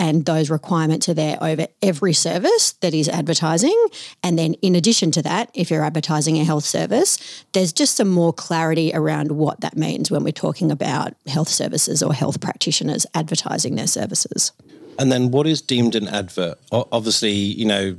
and 0.00 0.24
those 0.24 0.48
requirements 0.48 1.10
are 1.10 1.14
there 1.14 1.36
over 1.42 1.66
every 1.82 2.14
service 2.14 2.72
that 2.80 2.94
is 2.94 3.06
advertising. 3.06 3.76
And 4.24 4.38
then, 4.38 4.54
in 4.54 4.74
addition 4.74 5.10
to 5.12 5.22
that, 5.22 5.50
if 5.52 5.70
you're 5.70 5.84
advertising 5.84 6.38
a 6.38 6.44
health 6.44 6.64
service, 6.64 7.44
there's 7.52 7.72
just 7.72 7.96
some 7.96 8.08
more 8.08 8.32
clarity 8.32 8.90
around 8.94 9.32
what 9.32 9.60
that 9.60 9.76
means 9.76 10.10
when 10.10 10.24
we're 10.24 10.32
talking 10.32 10.72
about 10.72 11.14
health 11.26 11.50
services 11.50 12.02
or 12.02 12.14
health 12.14 12.40
practitioners 12.40 13.04
advertising 13.14 13.76
their 13.76 13.86
services. 13.86 14.52
And 14.98 15.12
then 15.12 15.30
what 15.30 15.46
is 15.46 15.60
deemed 15.60 15.94
an 15.94 16.08
advert? 16.08 16.58
Obviously, 16.72 17.32
you 17.32 17.66
know, 17.66 17.98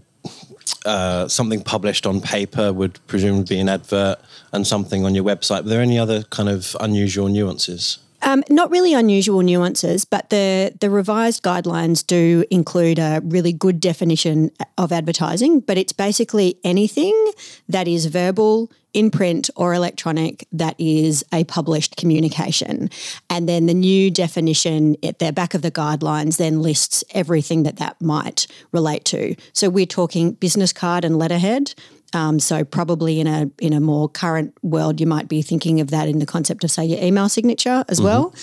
uh, 0.86 1.28
something 1.28 1.62
published 1.62 2.08
on 2.08 2.20
paper 2.20 2.74
would 2.74 3.00
presumably 3.06 3.56
be 3.56 3.60
an 3.60 3.70
advert, 3.70 4.18
and 4.52 4.66
something 4.66 5.06
on 5.06 5.14
your 5.14 5.24
website. 5.24 5.60
Are 5.60 5.70
there 5.70 5.82
any 5.82 6.00
other 6.00 6.24
kind 6.24 6.50
of 6.50 6.76
unusual 6.80 7.28
nuances? 7.28 8.00
Um, 8.24 8.44
not 8.50 8.70
really 8.70 8.94
unusual 8.94 9.42
nuances, 9.42 10.06
but 10.06 10.30
the 10.30 10.74
the 10.80 10.90
revised 10.90 11.44
guidelines 11.44 12.06
do 12.06 12.46
include 12.52 13.00
a 13.00 13.22
really 13.24 13.54
good 13.54 13.80
definition 13.80 14.52
of 14.78 14.92
advertising. 14.92 15.60
But 15.60 15.78
it's 15.78 15.94
basically 15.94 16.60
anything 16.64 17.32
that 17.68 17.88
is 17.88 18.06
verbal, 18.06 18.72
in 18.94 19.10
print, 19.10 19.50
or 19.56 19.74
electronic 19.74 20.48
that 20.52 20.76
is 20.78 21.24
a 21.34 21.44
published 21.46 21.96
communication. 21.96 22.90
And 23.30 23.48
then 23.48 23.66
the 23.66 23.74
new 23.74 24.12
definition 24.12 24.98
at 25.04 25.20
the 25.20 25.32
back 25.32 25.54
of 25.54 25.62
the 25.62 25.72
guidelines 25.72 26.38
then 26.38 26.62
lists 26.62 27.04
everything 27.12 27.64
that 27.64 27.78
that 27.78 28.02
might 28.02 28.48
relate 28.72 29.06
to. 29.06 29.36
So 29.54 29.70
we're 29.70 29.86
talking 29.86 30.34
business 30.34 30.74
card 30.74 31.06
and 31.06 31.18
letterhead. 31.18 31.74
Um, 32.14 32.40
so 32.40 32.64
probably 32.64 33.20
in 33.20 33.28
a 33.28 33.50
in 33.60 33.74
a 33.74 33.80
more 33.80 34.10
current 34.10 34.54
world, 34.62 35.00
you 35.00 35.08
might 35.08 35.28
be 35.28 35.42
thinking 35.42 35.80
of 35.80 35.90
that 35.92 36.08
in 36.08 36.20
the 36.20 36.26
concept 36.26 36.64
of 36.64 36.72
say 36.72 36.86
your 36.86 37.02
email 37.02 37.30
signature 37.30 37.84
as 37.88 38.02
well. 38.02 38.34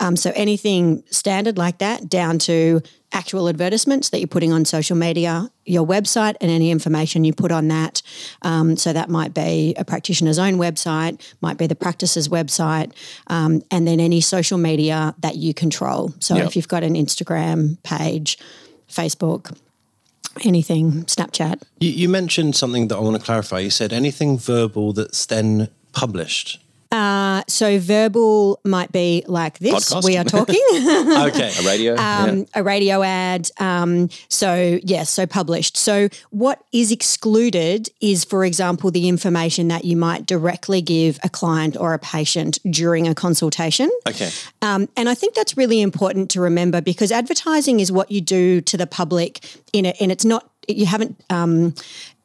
Um, 0.00 0.16
so 0.16 0.32
anything 0.34 1.02
standard 1.10 1.58
like 1.58 1.78
that, 1.78 2.08
down 2.08 2.38
to 2.40 2.80
actual 3.14 3.46
advertisements 3.48 4.08
that 4.08 4.18
you're 4.20 4.26
putting 4.26 4.52
on 4.52 4.64
social 4.64 4.96
media, 4.96 5.50
your 5.66 5.86
website, 5.86 6.34
and 6.40 6.50
any 6.50 6.70
information 6.70 7.24
you 7.24 7.32
put 7.34 7.52
on 7.52 7.68
that. 7.68 8.00
Um, 8.40 8.76
so 8.76 8.92
that 8.92 9.10
might 9.10 9.34
be 9.34 9.74
a 9.76 9.84
practitioner's 9.84 10.38
own 10.38 10.54
website, 10.54 11.20
might 11.42 11.58
be 11.58 11.66
the 11.66 11.74
practice's 11.74 12.28
website, 12.28 12.92
um, 13.26 13.62
and 13.70 13.86
then 13.86 14.00
any 14.00 14.22
social 14.22 14.56
media 14.56 15.14
that 15.20 15.36
you 15.36 15.52
control. 15.52 16.14
So 16.20 16.36
Yep. 16.36 16.46
if 16.46 16.56
you've 16.56 16.68
got 16.68 16.82
an 16.84 16.94
Instagram 16.94 17.76
page, 17.82 18.38
Facebook, 18.88 19.54
anything, 20.44 21.04
Snapchat. 21.04 21.62
You, 21.80 21.90
you 21.90 22.08
mentioned 22.08 22.56
something 22.56 22.88
that 22.88 22.96
I 22.96 23.00
want 23.00 23.16
to 23.16 23.22
clarify. 23.22 23.60
You 23.60 23.70
said 23.70 23.92
anything 23.92 24.38
verbal 24.38 24.92
that's 24.92 25.26
then 25.26 25.68
published. 25.92 26.61
So 27.62 27.78
verbal 27.78 28.60
might 28.64 28.92
be 28.92 29.24
like 29.26 29.58
this. 29.58 29.92
Podcast? 29.92 30.04
We 30.04 30.16
are 30.16 30.24
talking. 30.24 30.60
Okay. 31.22 31.52
A 31.60 31.66
radio. 31.66 31.94
yeah. 31.94 32.24
um, 32.24 32.46
a 32.54 32.62
radio 32.62 33.02
ad. 33.02 33.50
Um, 33.58 34.08
so, 34.28 34.80
yes, 34.82 35.10
so 35.10 35.26
published. 35.26 35.76
So, 35.76 36.08
what 36.30 36.64
is 36.72 36.90
excluded 36.90 37.88
is, 38.00 38.24
for 38.24 38.44
example, 38.44 38.90
the 38.90 39.08
information 39.08 39.68
that 39.68 39.84
you 39.84 39.96
might 39.96 40.26
directly 40.26 40.82
give 40.82 41.18
a 41.22 41.28
client 41.28 41.76
or 41.76 41.94
a 41.94 41.98
patient 41.98 42.58
during 42.70 43.06
a 43.06 43.14
consultation. 43.14 43.90
Okay. 44.08 44.30
Um, 44.62 44.88
and 44.96 45.08
I 45.08 45.14
think 45.14 45.34
that's 45.34 45.56
really 45.56 45.80
important 45.80 46.30
to 46.32 46.40
remember 46.40 46.80
because 46.80 47.12
advertising 47.12 47.80
is 47.80 47.92
what 47.92 48.10
you 48.10 48.20
do 48.20 48.60
to 48.62 48.76
the 48.76 48.86
public 48.86 49.44
in 49.72 49.86
it, 49.86 49.96
and 50.00 50.10
it's 50.10 50.24
not 50.24 50.50
you 50.68 50.86
haven't 50.86 51.20
um, 51.30 51.74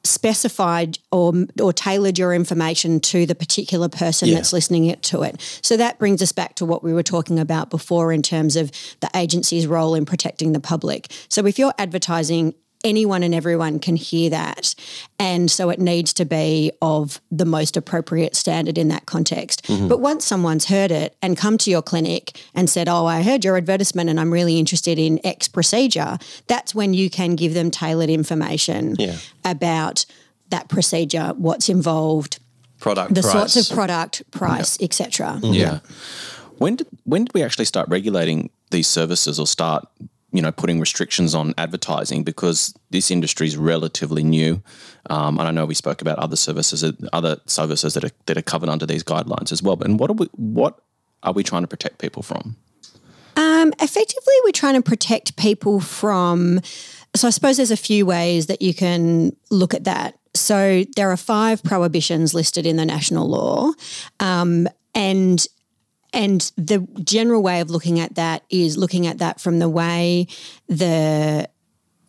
specified 0.04 1.00
or 1.12 1.34
or 1.62 1.74
tailored 1.74 2.18
your 2.18 2.34
information 2.34 3.00
to 3.00 3.26
the 3.26 3.36
particular 3.36 3.90
person 3.90 4.30
Yeah. 4.30 4.36
that's 4.36 4.54
listening 4.54 4.86
it 4.86 5.04
to 5.04 5.22
it. 5.24 5.42
So 5.62 5.78
that 5.78 6.00
brings 6.00 6.22
us 6.22 6.32
back 6.32 6.56
to 6.56 6.66
what 6.66 6.84
we 6.84 6.94
were 6.94 7.04
talking 7.04 7.40
about 7.40 7.70
before 7.70 8.12
in 8.14 8.22
terms 8.22 8.56
of 8.56 8.72
the 9.02 9.10
agency's 9.16 9.68
role 9.68 9.96
in 9.96 10.06
protecting 10.06 10.54
the 10.54 10.60
public. 10.60 11.12
So 11.30 11.46
if 11.46 11.60
you're 11.60 11.74
advertising 11.78 12.54
anyone 12.88 13.24
and 13.24 13.36
everyone 13.36 13.80
can 13.80 13.96
hear 13.96 14.30
that 14.30 14.74
and 15.20 15.50
so 15.52 15.70
it 15.70 15.80
needs 15.80 16.14
to 16.14 16.26
be 16.26 16.72
of 16.82 17.22
the 17.32 17.46
most 17.46 17.78
appropriate 17.78 18.36
standard 18.36 18.78
in 18.78 18.88
that 18.88 19.06
context 19.06 19.64
mm-hmm. 19.64 19.88
but 19.88 20.00
once 20.00 20.26
someone's 20.26 20.66
heard 20.66 20.92
it 20.92 21.16
and 21.22 21.38
come 21.38 21.58
to 21.58 21.70
your 21.70 21.82
clinic 21.82 22.42
and 22.56 22.70
said 22.70 22.88
oh 22.90 23.06
i 23.06 23.22
heard 23.22 23.44
your 23.44 23.58
advertisement 23.58 24.10
and 24.10 24.20
i'm 24.20 24.32
really 24.32 24.58
interested 24.58 24.98
in 24.98 25.20
x 25.26 25.48
procedure 25.48 26.18
that's 26.48 26.74
when 26.74 26.94
you 26.94 27.10
can 27.10 27.36
give 27.36 27.54
them 27.54 27.70
tailored 27.70 28.10
information 28.10 28.96
Yeah. 28.98 29.18
about 29.46 30.06
that 30.50 30.70
procedure 30.70 31.34
what's 31.38 31.70
involved 31.70 32.40
Product 32.80 33.14
the 33.14 33.22
price. 33.22 33.34
sorts 33.54 33.70
of 33.70 33.76
product 33.76 34.30
price 34.32 34.78
etc 34.82 35.40
mm-hmm. 35.42 35.54
Yeah. 35.54 35.80
When 36.58 36.76
did 36.76 36.88
when 37.04 37.26
did 37.26 37.34
we 37.34 37.44
actually 37.44 37.66
start 37.66 37.88
regulating 37.90 38.50
these 38.72 38.88
services 38.88 39.40
or 39.40 39.48
start, 39.48 39.88
you 40.32 40.42
know, 40.42 40.52
putting 40.52 40.80
restrictions 40.80 41.34
on 41.34 41.54
advertising? 41.58 42.24
Because 42.24 42.74
this 42.90 43.10
industry 43.12 43.48
is 43.48 43.58
relatively 43.58 44.24
new, 44.24 44.62
um, 45.10 45.40
and 45.40 45.48
I 45.48 45.52
know 45.52 45.66
we 45.66 45.76
spoke 45.76 46.02
about 46.02 46.20
other 46.20 46.36
services, 46.36 46.84
other 47.14 47.38
services 47.46 47.94
that 47.94 48.04
are 48.04 48.12
that 48.26 48.38
are 48.38 48.42
covered 48.42 48.70
under 48.70 48.86
these 48.86 49.04
guidelines 49.04 49.52
as 49.52 49.64
well. 49.64 49.82
And 49.82 50.00
what 50.00 50.10
are 50.10 50.14
we 50.14 50.28
what 50.34 50.80
are 51.24 51.34
we 51.34 51.44
trying 51.44 51.64
to 51.64 51.68
protect 51.68 52.00
people 52.00 52.24
from? 52.24 52.56
Um, 53.36 53.72
effectively, 53.80 54.34
we're 54.44 54.52
trying 54.52 54.74
to 54.76 54.82
protect 54.82 55.38
people 55.38 55.80
from. 55.80 56.60
So 57.16 57.28
I 57.28 57.32
suppose 57.32 57.58
there's 57.58 57.72
a 57.72 57.78
few 57.78 58.06
ways 58.06 58.48
that 58.48 58.62
you 58.62 58.74
can 58.74 59.36
look 59.50 59.74
at 59.74 59.86
that. 59.86 60.20
So 60.36 60.84
there 60.96 61.10
are 61.12 61.18
five 61.18 61.64
prohibitions 61.64 62.34
listed 62.34 62.66
in 62.66 62.76
the 62.76 62.86
national 62.86 63.28
law, 63.28 63.72
um, 64.20 64.68
and 64.94 65.46
and 66.18 66.52
the 66.58 66.80
general 67.04 67.44
way 67.44 67.62
of 67.62 67.70
looking 67.70 68.00
at 68.00 68.16
that 68.16 68.44
is 68.50 68.76
looking 68.76 69.06
at 69.06 69.20
that 69.20 69.40
from 69.40 69.60
the 69.60 69.70
way 69.70 70.26
the 70.68 71.48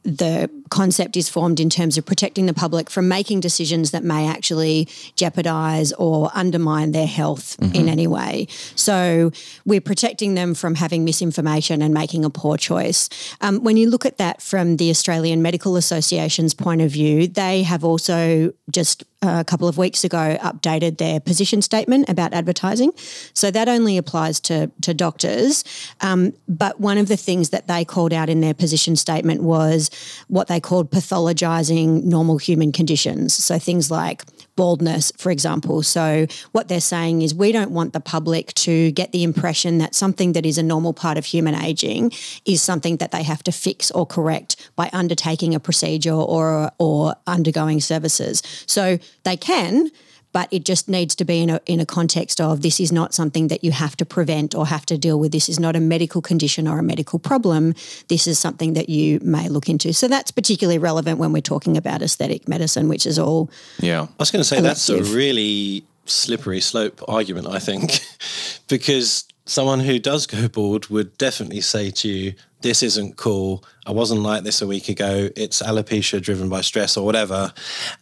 the 0.02 0.50
concept 0.68 1.16
is 1.16 1.28
formed 1.28 1.60
in 1.60 1.70
terms 1.70 1.98
of 1.98 2.04
protecting 2.04 2.46
the 2.46 2.54
public 2.54 2.90
from 2.90 3.08
making 3.08 3.40
decisions 3.40 3.90
that 3.90 4.04
may 4.04 4.28
actually 4.28 4.88
jeopardize 5.16 5.92
or 5.94 6.30
undermine 6.34 6.92
their 6.92 7.06
health 7.06 7.56
in 7.74 7.88
any 7.88 8.06
way. 8.06 8.46
So 8.74 9.30
we're 9.64 9.80
protecting 9.80 10.34
them 10.34 10.54
from 10.54 10.74
having 10.74 11.04
misinformation 11.04 11.82
and 11.82 11.92
making 11.94 12.24
a 12.24 12.30
poor 12.30 12.56
choice. 12.56 13.08
Um, 13.40 13.62
when 13.62 13.76
you 13.76 13.88
look 13.88 14.06
at 14.06 14.18
that 14.18 14.42
from 14.42 14.76
the 14.76 14.90
Australian 14.90 15.42
Medical 15.42 15.76
Association's 15.76 16.54
point 16.54 16.82
of 16.82 16.90
view, 16.90 17.26
they 17.26 17.62
have 17.62 17.84
also 17.84 18.52
just 18.70 19.04
a 19.22 19.44
couple 19.44 19.66
of 19.66 19.76
weeks 19.78 20.04
ago 20.04 20.38
updated 20.40 20.98
their 20.98 21.18
position 21.18 21.60
statement 21.60 22.08
about 22.08 22.32
advertising. 22.32 22.92
So 23.34 23.50
that 23.50 23.68
only 23.68 23.98
applies 23.98 24.38
to, 24.40 24.70
to 24.82 24.94
doctors. 24.94 25.64
Um, 26.00 26.34
but 26.46 26.78
one 26.78 26.98
of 26.98 27.08
the 27.08 27.16
things 27.16 27.50
that 27.50 27.66
they 27.66 27.84
called 27.84 28.12
out 28.12 28.28
in 28.28 28.40
their 28.40 28.54
position 28.54 28.94
statement 28.94 29.42
was 29.42 29.90
what 30.28 30.46
they 30.46 30.57
called 30.60 30.90
pathologizing 30.90 32.04
normal 32.04 32.38
human 32.38 32.72
conditions. 32.72 33.32
So 33.34 33.58
things 33.58 33.90
like 33.90 34.24
baldness, 34.56 35.12
for 35.16 35.30
example. 35.30 35.82
So 35.82 36.26
what 36.52 36.68
they're 36.68 36.80
saying 36.80 37.22
is 37.22 37.34
we 37.34 37.52
don't 37.52 37.70
want 37.70 37.92
the 37.92 38.00
public 38.00 38.52
to 38.54 38.90
get 38.92 39.12
the 39.12 39.22
impression 39.22 39.78
that 39.78 39.94
something 39.94 40.32
that 40.32 40.44
is 40.44 40.58
a 40.58 40.62
normal 40.62 40.92
part 40.92 41.16
of 41.16 41.24
human 41.24 41.54
aging 41.54 42.12
is 42.44 42.60
something 42.60 42.96
that 42.96 43.12
they 43.12 43.22
have 43.22 43.42
to 43.44 43.52
fix 43.52 43.90
or 43.92 44.04
correct 44.04 44.70
by 44.74 44.90
undertaking 44.92 45.54
a 45.54 45.60
procedure 45.60 46.12
or 46.12 46.70
or 46.78 47.14
undergoing 47.26 47.80
services. 47.80 48.42
So 48.66 48.98
they 49.24 49.36
can 49.36 49.90
but 50.38 50.46
it 50.52 50.64
just 50.64 50.88
needs 50.88 51.16
to 51.16 51.24
be 51.24 51.42
in 51.42 51.50
a, 51.50 51.60
in 51.66 51.80
a 51.80 51.84
context 51.84 52.40
of 52.40 52.62
this 52.62 52.78
is 52.78 52.92
not 52.92 53.12
something 53.12 53.48
that 53.48 53.64
you 53.64 53.72
have 53.72 53.96
to 53.96 54.06
prevent 54.06 54.54
or 54.54 54.68
have 54.68 54.86
to 54.86 54.96
deal 54.96 55.18
with. 55.18 55.32
This 55.32 55.48
is 55.48 55.58
not 55.58 55.74
a 55.74 55.80
medical 55.80 56.22
condition 56.22 56.68
or 56.68 56.78
a 56.78 56.82
medical 56.84 57.18
problem. 57.18 57.74
This 58.06 58.28
is 58.28 58.38
something 58.38 58.74
that 58.74 58.88
you 58.88 59.18
may 59.20 59.48
look 59.48 59.68
into. 59.68 59.92
So 59.92 60.06
that's 60.06 60.30
particularly 60.30 60.78
relevant 60.78 61.18
when 61.18 61.32
we're 61.32 61.42
talking 61.42 61.76
about 61.76 62.02
aesthetic 62.02 62.46
medicine, 62.46 62.88
which 62.88 63.04
is 63.04 63.18
all 63.18 63.50
Yeah. 63.80 64.02
I 64.02 64.08
was 64.16 64.30
going 64.30 64.38
to 64.38 64.48
say 64.48 64.60
that's 64.60 64.88
a 64.88 65.02
really 65.02 65.82
slippery 66.04 66.60
slope 66.60 67.02
argument, 67.08 67.48
I 67.48 67.58
think, 67.58 67.98
because 68.68 69.24
someone 69.44 69.80
who 69.80 69.98
does 69.98 70.28
go 70.28 70.46
bald 70.46 70.86
would 70.86 71.18
definitely 71.18 71.62
say 71.62 71.90
to 71.90 72.08
you, 72.08 72.34
This 72.60 72.84
isn't 72.84 73.16
cool. 73.16 73.64
I 73.86 73.90
wasn't 73.90 74.20
like 74.20 74.44
this 74.44 74.62
a 74.62 74.68
week 74.68 74.88
ago. 74.88 75.30
It's 75.34 75.60
alopecia 75.62 76.22
driven 76.22 76.48
by 76.48 76.60
stress 76.60 76.96
or 76.96 77.04
whatever. 77.04 77.52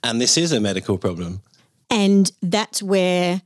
And 0.04 0.20
this 0.20 0.36
is 0.36 0.52
a 0.52 0.60
medical 0.60 0.98
problem. 0.98 1.40
And 1.90 2.30
that's 2.42 2.82
where 2.82 3.42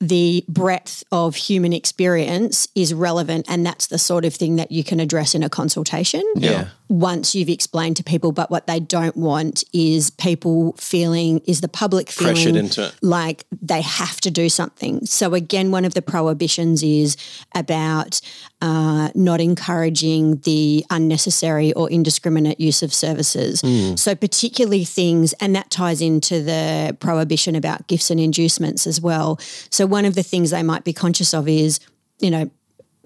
the 0.00 0.44
breadth 0.48 1.02
of 1.10 1.34
human 1.34 1.72
experience 1.72 2.68
is 2.74 2.94
relevant. 2.94 3.46
And 3.48 3.66
that's 3.66 3.88
the 3.88 3.98
sort 3.98 4.24
of 4.24 4.34
thing 4.34 4.56
that 4.56 4.70
you 4.70 4.84
can 4.84 5.00
address 5.00 5.34
in 5.34 5.42
a 5.42 5.48
consultation. 5.48 6.22
Yeah. 6.36 6.68
Once 6.88 7.34
you've 7.34 7.48
explained 7.48 7.96
to 7.96 8.02
people, 8.02 8.32
but 8.32 8.50
what 8.50 8.66
they 8.66 8.80
don't 8.80 9.16
want 9.16 9.62
is 9.72 10.10
people 10.10 10.72
feeling, 10.78 11.38
is 11.46 11.60
the 11.60 11.68
public 11.68 12.10
feeling 12.10 12.34
Pressured 12.34 12.56
into 12.56 12.86
it. 12.86 12.94
like 13.02 13.44
they 13.60 13.82
have 13.82 14.20
to 14.20 14.30
do 14.30 14.48
something. 14.48 15.04
So, 15.04 15.34
again, 15.34 15.70
one 15.70 15.84
of 15.84 15.94
the 15.94 16.02
prohibitions 16.02 16.82
is 16.82 17.16
about 17.54 18.20
uh, 18.62 19.10
not 19.14 19.40
encouraging 19.40 20.38
the 20.38 20.84
unnecessary 20.90 21.72
or 21.74 21.90
indiscriminate 21.90 22.58
use 22.58 22.82
of 22.82 22.92
services. 22.94 23.60
So, 24.00 24.14
particularly 24.14 24.84
things, 24.84 25.34
and 25.34 25.54
that 25.54 25.70
ties 25.70 26.00
into 26.00 26.42
the 26.42 26.96
prohibition 27.00 27.54
about 27.54 27.86
gifts 27.86 28.10
and 28.10 28.18
inducements 28.18 28.86
as 28.86 29.00
well. 29.00 29.38
So, 29.70 29.86
one 29.86 30.04
of 30.04 30.14
the 30.14 30.22
things 30.22 30.50
they 30.50 30.62
might 30.62 30.84
be 30.84 30.92
conscious 30.92 31.34
of 31.34 31.48
is, 31.48 31.80
you 32.20 32.30
know, 32.30 32.50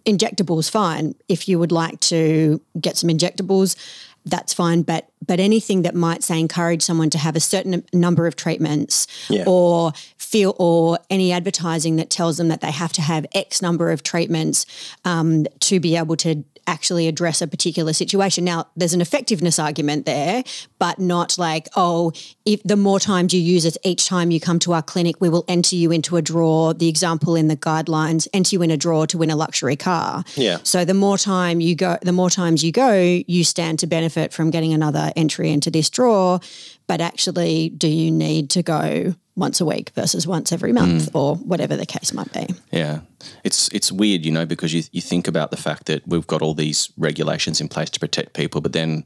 injectables 0.04 0.70
fine 0.70 1.14
if 1.28 1.48
you 1.48 1.58
would 1.58 1.72
like 1.72 2.00
to 2.00 2.60
get 2.80 2.96
some 2.96 3.08
injectables 3.10 3.76
that's 4.24 4.54
fine 4.54 4.82
but 4.82 5.08
but 5.26 5.40
anything 5.40 5.82
that 5.82 5.94
might 5.94 6.22
say 6.22 6.38
encourage 6.38 6.82
someone 6.82 7.10
to 7.10 7.18
have 7.18 7.34
a 7.36 7.40
certain 7.40 7.84
number 7.92 8.26
of 8.26 8.36
treatments 8.36 9.06
Yeah. 9.28 9.44
or 9.46 9.92
feel 10.16 10.54
or 10.58 10.98
any 11.10 11.32
advertising 11.32 11.96
that 11.96 12.08
tells 12.08 12.36
them 12.36 12.48
that 12.48 12.60
they 12.60 12.70
have 12.70 12.92
to 12.94 13.02
have 13.02 13.26
x 13.34 13.60
number 13.60 13.90
of 13.90 14.02
treatments 14.02 14.64
um, 15.04 15.46
to 15.60 15.80
be 15.80 15.96
able 15.96 16.16
to 16.16 16.44
actually 16.66 17.08
address 17.08 17.42
a 17.42 17.46
particular 17.46 17.92
situation 17.92 18.44
now 18.44 18.66
there's 18.76 18.94
an 18.94 19.00
effectiveness 19.00 19.58
argument 19.58 20.06
there 20.06 20.42
but 20.78 20.98
not 20.98 21.38
like 21.38 21.68
oh 21.76 22.12
if 22.44 22.62
the 22.62 22.76
more 22.76 22.98
times 23.00 23.32
you 23.34 23.40
use 23.40 23.64
it 23.64 23.76
each 23.84 24.06
time 24.06 24.30
you 24.30 24.40
come 24.40 24.58
to 24.58 24.72
our 24.72 24.82
clinic 24.82 25.16
we 25.20 25.28
will 25.28 25.44
enter 25.48 25.76
you 25.76 25.90
into 25.92 26.16
a 26.16 26.22
draw. 26.22 26.72
the 26.72 26.88
example 26.88 27.34
in 27.34 27.48
the 27.48 27.56
guidelines 27.56 28.28
enter 28.32 28.54
you 28.56 28.62
in 28.62 28.70
a 28.70 28.76
draw 28.76 29.04
to 29.06 29.18
win 29.18 29.30
a 29.30 29.36
luxury 29.36 29.76
car 29.76 30.24
Yeah. 30.36 30.58
so 30.62 30.84
the 30.84 30.94
more 30.94 31.18
time 31.18 31.60
you 31.60 31.74
go 31.74 31.98
the 32.02 32.12
more 32.12 32.30
times 32.30 32.62
you 32.64 32.72
go 32.72 32.92
you 33.26 33.44
stand 33.44 33.78
to 33.80 33.86
benefit 33.86 34.32
from 34.32 34.50
getting 34.50 34.72
another 34.72 35.12
entry 35.16 35.50
into 35.50 35.70
this 35.70 35.90
draw. 35.90 36.38
but 36.86 37.00
actually 37.00 37.70
do 37.70 37.88
you 37.88 38.10
need 38.10 38.50
to 38.50 38.62
go 38.62 39.14
once 39.34 39.60
a 39.60 39.64
week 39.64 39.90
versus 39.90 40.26
once 40.26 40.52
every 40.52 40.72
month 40.72 41.10
mm. 41.10 41.14
or 41.14 41.36
whatever 41.36 41.76
the 41.76 41.86
case 41.86 42.12
might 42.12 42.32
be 42.32 42.46
Yeah, 42.70 43.00
it's 43.44 43.68
it's 43.68 43.92
weird, 43.92 44.24
you 44.24 44.32
know, 44.32 44.46
because 44.46 44.72
you 44.72 44.82
you 44.92 45.00
think 45.00 45.28
about 45.28 45.50
the 45.50 45.56
fact 45.56 45.86
that 45.86 46.06
we've 46.06 46.26
got 46.26 46.42
all 46.42 46.54
these 46.54 46.90
regulations 46.96 47.60
in 47.60 47.68
place 47.68 47.90
to 47.90 48.00
protect 48.00 48.34
people, 48.34 48.60
but 48.60 48.72
then 48.72 49.04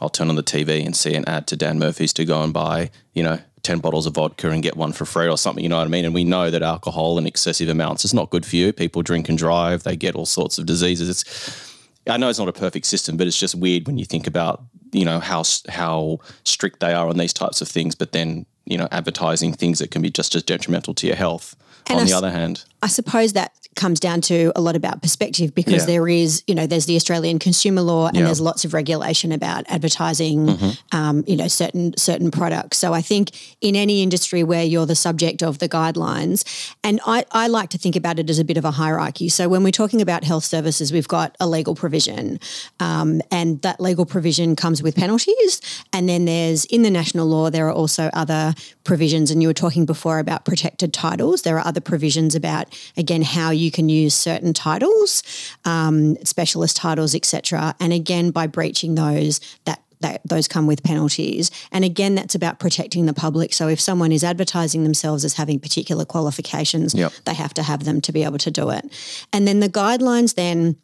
I'll 0.00 0.08
turn 0.08 0.28
on 0.28 0.36
the 0.36 0.42
TV 0.42 0.84
and 0.84 0.94
see 0.96 1.14
an 1.14 1.28
ad 1.28 1.46
to 1.48 1.56
Dan 1.56 1.78
Murphy's 1.78 2.12
to 2.14 2.24
go 2.24 2.42
and 2.42 2.52
buy, 2.52 2.90
you 3.14 3.22
know, 3.22 3.38
ten 3.62 3.78
bottles 3.78 4.06
of 4.06 4.14
vodka 4.14 4.50
and 4.50 4.62
get 4.62 4.76
one 4.76 4.92
for 4.92 5.04
free 5.04 5.28
or 5.28 5.38
something. 5.38 5.62
You 5.62 5.68
know 5.68 5.78
what 5.78 5.86
I 5.86 5.90
mean? 5.90 6.04
And 6.04 6.14
we 6.14 6.24
know 6.24 6.50
that 6.50 6.62
alcohol 6.62 7.18
in 7.18 7.26
excessive 7.26 7.68
amounts 7.68 8.04
is 8.04 8.14
not 8.14 8.30
good 8.30 8.46
for 8.46 8.56
you. 8.56 8.72
People 8.72 9.02
drink 9.02 9.28
and 9.28 9.38
drive; 9.38 9.82
they 9.82 9.96
get 9.96 10.14
all 10.14 10.26
sorts 10.26 10.58
of 10.58 10.66
diseases. 10.66 11.08
It's 11.08 11.74
I 12.08 12.16
know 12.16 12.28
it's 12.28 12.38
not 12.38 12.48
a 12.48 12.52
perfect 12.52 12.86
system, 12.86 13.16
but 13.16 13.26
it's 13.26 13.38
just 13.38 13.54
weird 13.54 13.86
when 13.86 13.98
you 13.98 14.04
think 14.04 14.26
about 14.26 14.64
you 14.92 15.04
know 15.04 15.20
how 15.20 15.42
how 15.68 16.18
strict 16.44 16.80
they 16.80 16.94
are 16.94 17.08
on 17.08 17.18
these 17.18 17.32
types 17.32 17.60
of 17.60 17.68
things, 17.68 17.94
but 17.94 18.12
then 18.12 18.46
you 18.70 18.76
know 18.78 18.88
advertising 18.92 19.52
things 19.52 19.78
that 19.78 19.90
can 19.90 20.02
be 20.02 20.10
just 20.10 20.34
as 20.34 20.42
detrimental 20.42 20.94
to 20.94 21.06
your 21.06 21.16
health. 21.16 21.56
And 21.86 21.96
on 21.96 22.02
I 22.02 22.04
the 22.04 22.12
s- 22.12 22.16
other 22.16 22.30
hand, 22.30 22.64
I 22.82 22.88
suppose 22.88 23.32
that 23.32 23.52
comes 23.78 23.98
down 24.00 24.20
to 24.20 24.52
a 24.54 24.60
lot 24.60 24.76
about 24.76 25.00
perspective 25.00 25.54
because 25.54 25.82
Yeah. 25.82 25.92
there 25.92 26.08
is, 26.08 26.42
you 26.48 26.54
know, 26.54 26.66
there's 26.66 26.84
the 26.86 26.96
Australian 26.96 27.38
consumer 27.38 27.80
law 27.80 28.08
and 28.08 28.16
Yeah. 28.18 28.24
there's 28.24 28.40
lots 28.40 28.64
of 28.66 28.74
regulation 28.74 29.32
about 29.32 29.64
advertising, 29.68 30.58
um, 30.92 31.24
you 31.26 31.36
know, 31.36 31.48
certain 31.48 31.94
certain 31.96 32.30
products. 32.30 32.76
So 32.78 32.92
I 32.92 33.02
think 33.02 33.30
in 33.60 33.74
any 33.76 34.02
industry 34.02 34.42
where 34.42 34.64
you're 34.64 34.84
the 34.94 34.96
subject 34.96 35.42
of 35.42 35.58
the 35.58 35.68
guidelines, 35.68 36.44
and 36.84 37.00
I, 37.06 37.24
I 37.32 37.46
like 37.46 37.70
to 37.70 37.78
think 37.78 37.96
about 37.96 38.18
it 38.18 38.28
as 38.28 38.38
a 38.38 38.44
bit 38.44 38.56
of 38.56 38.64
a 38.64 38.72
hierarchy. 38.72 39.28
So 39.28 39.48
when 39.48 39.62
we're 39.62 39.70
talking 39.82 40.02
about 40.02 40.24
health 40.24 40.44
services, 40.44 40.92
we've 40.92 41.08
got 41.08 41.36
a 41.40 41.46
legal 41.48 41.74
provision, 41.74 42.40
um, 42.80 43.22
and 43.30 43.62
that 43.62 43.80
legal 43.80 44.04
provision 44.04 44.56
comes 44.56 44.82
with 44.82 44.94
penalties. 44.96 45.60
And 45.92 46.08
then 46.08 46.24
there's 46.24 46.64
in 46.66 46.82
the 46.82 46.90
national 46.90 47.26
law 47.26 47.48
there 47.50 47.68
are 47.68 47.72
also 47.82 48.10
other 48.12 48.54
provisions. 48.84 49.30
And 49.30 49.40
you 49.42 49.48
were 49.48 49.54
talking 49.64 49.86
before 49.86 50.18
about 50.18 50.44
protected 50.44 50.92
titles. 50.92 51.42
There 51.42 51.56
are 51.58 51.66
other 51.66 51.80
provisions 51.80 52.34
about 52.34 52.66
again 52.96 53.22
how 53.22 53.50
you 53.50 53.67
can 53.70 53.88
use 53.88 54.14
certain 54.14 54.52
titles, 54.52 55.22
um, 55.64 56.16
specialist 56.24 56.76
titles, 56.76 57.14
etc. 57.14 57.74
And 57.80 57.92
again, 57.92 58.30
by 58.30 58.46
breaching 58.46 58.94
those, 58.94 59.40
that 59.64 59.82
that 60.00 60.20
those 60.24 60.46
come 60.46 60.68
with 60.68 60.84
penalties. 60.84 61.50
And 61.72 61.84
again, 61.84 62.14
that's 62.14 62.36
about 62.36 62.60
protecting 62.60 63.06
the 63.06 63.12
public. 63.12 63.52
So 63.52 63.66
if 63.66 63.80
someone 63.80 64.12
is 64.12 64.22
advertising 64.22 64.84
themselves 64.84 65.24
as 65.24 65.34
having 65.34 65.58
particular 65.58 66.04
qualifications, 66.04 66.94
Yep. 66.94 67.12
they 67.24 67.34
have 67.34 67.52
to 67.54 67.64
have 67.64 67.84
them 67.84 68.00
to 68.02 68.12
be 68.12 68.22
able 68.22 68.38
to 68.38 68.50
do 68.50 68.70
it. 68.70 68.84
And 69.32 69.48
then 69.48 69.58
the 69.58 69.68
guidelines 69.68 70.36
then 70.36 70.76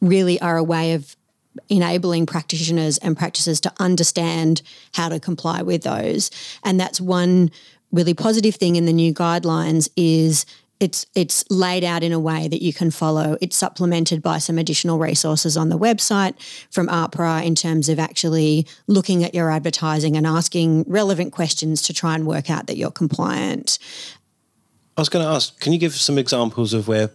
really 0.00 0.40
are 0.40 0.56
a 0.56 0.62
way 0.62 0.92
of 0.92 1.16
enabling 1.68 2.26
practitioners 2.26 2.98
and 2.98 3.16
practices 3.16 3.60
to 3.62 3.72
understand 3.80 4.62
how 4.94 5.08
to 5.08 5.18
comply 5.18 5.62
with 5.62 5.82
those. 5.82 6.30
And 6.62 6.78
that's 6.78 7.00
one 7.00 7.50
really 7.92 8.14
positive 8.14 8.54
thing 8.54 8.76
in 8.76 8.86
the 8.86 8.92
new 8.92 9.12
guidelines 9.12 9.88
is 9.96 10.46
it's 10.80 11.06
it's 11.14 11.44
laid 11.50 11.84
out 11.84 12.02
in 12.02 12.12
a 12.12 12.18
way 12.18 12.48
that 12.48 12.62
you 12.62 12.72
can 12.72 12.90
follow. 12.90 13.36
It's 13.40 13.56
supplemented 13.56 14.22
by 14.22 14.38
some 14.38 14.58
additional 14.58 14.98
resources 14.98 15.56
on 15.56 15.68
the 15.68 15.78
website 15.78 16.34
from 16.70 16.88
AHPRA 16.88 17.44
in 17.44 17.54
terms 17.54 17.88
of 17.88 17.98
actually 17.98 18.66
looking 18.86 19.22
at 19.22 19.34
your 19.34 19.50
advertising 19.50 20.16
and 20.16 20.26
asking 20.26 20.84
relevant 20.88 21.32
questions 21.32 21.82
to 21.82 21.92
try 21.92 22.14
and 22.14 22.26
work 22.26 22.50
out 22.50 22.66
that 22.66 22.78
you're 22.78 22.90
compliant. 22.90 23.78
I 24.96 25.00
was 25.00 25.08
going 25.08 25.24
to 25.24 25.30
ask, 25.30 25.58
can 25.60 25.72
you 25.72 25.78
give 25.78 25.94
some 25.94 26.18
examples 26.18 26.74
of 26.74 26.88
where 26.88 27.10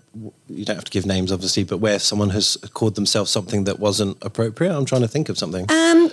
you 0.48 0.66
don't 0.66 0.76
have 0.76 0.86
to 0.86 0.92
give 0.92 1.06
names, 1.06 1.32
obviously, 1.32 1.64
but 1.64 1.78
where 1.78 2.00
someone 2.00 2.30
has 2.30 2.58
called 2.74 2.96
themselves 2.96 3.32
something 3.32 3.66
that 3.66 3.80
wasn't 3.80 4.18
appropriate? 4.22 4.76
I'm 4.76 4.86
trying 4.86 5.02
to 5.02 5.08
think 5.08 5.30
of 5.30 5.38
something. 5.38 5.66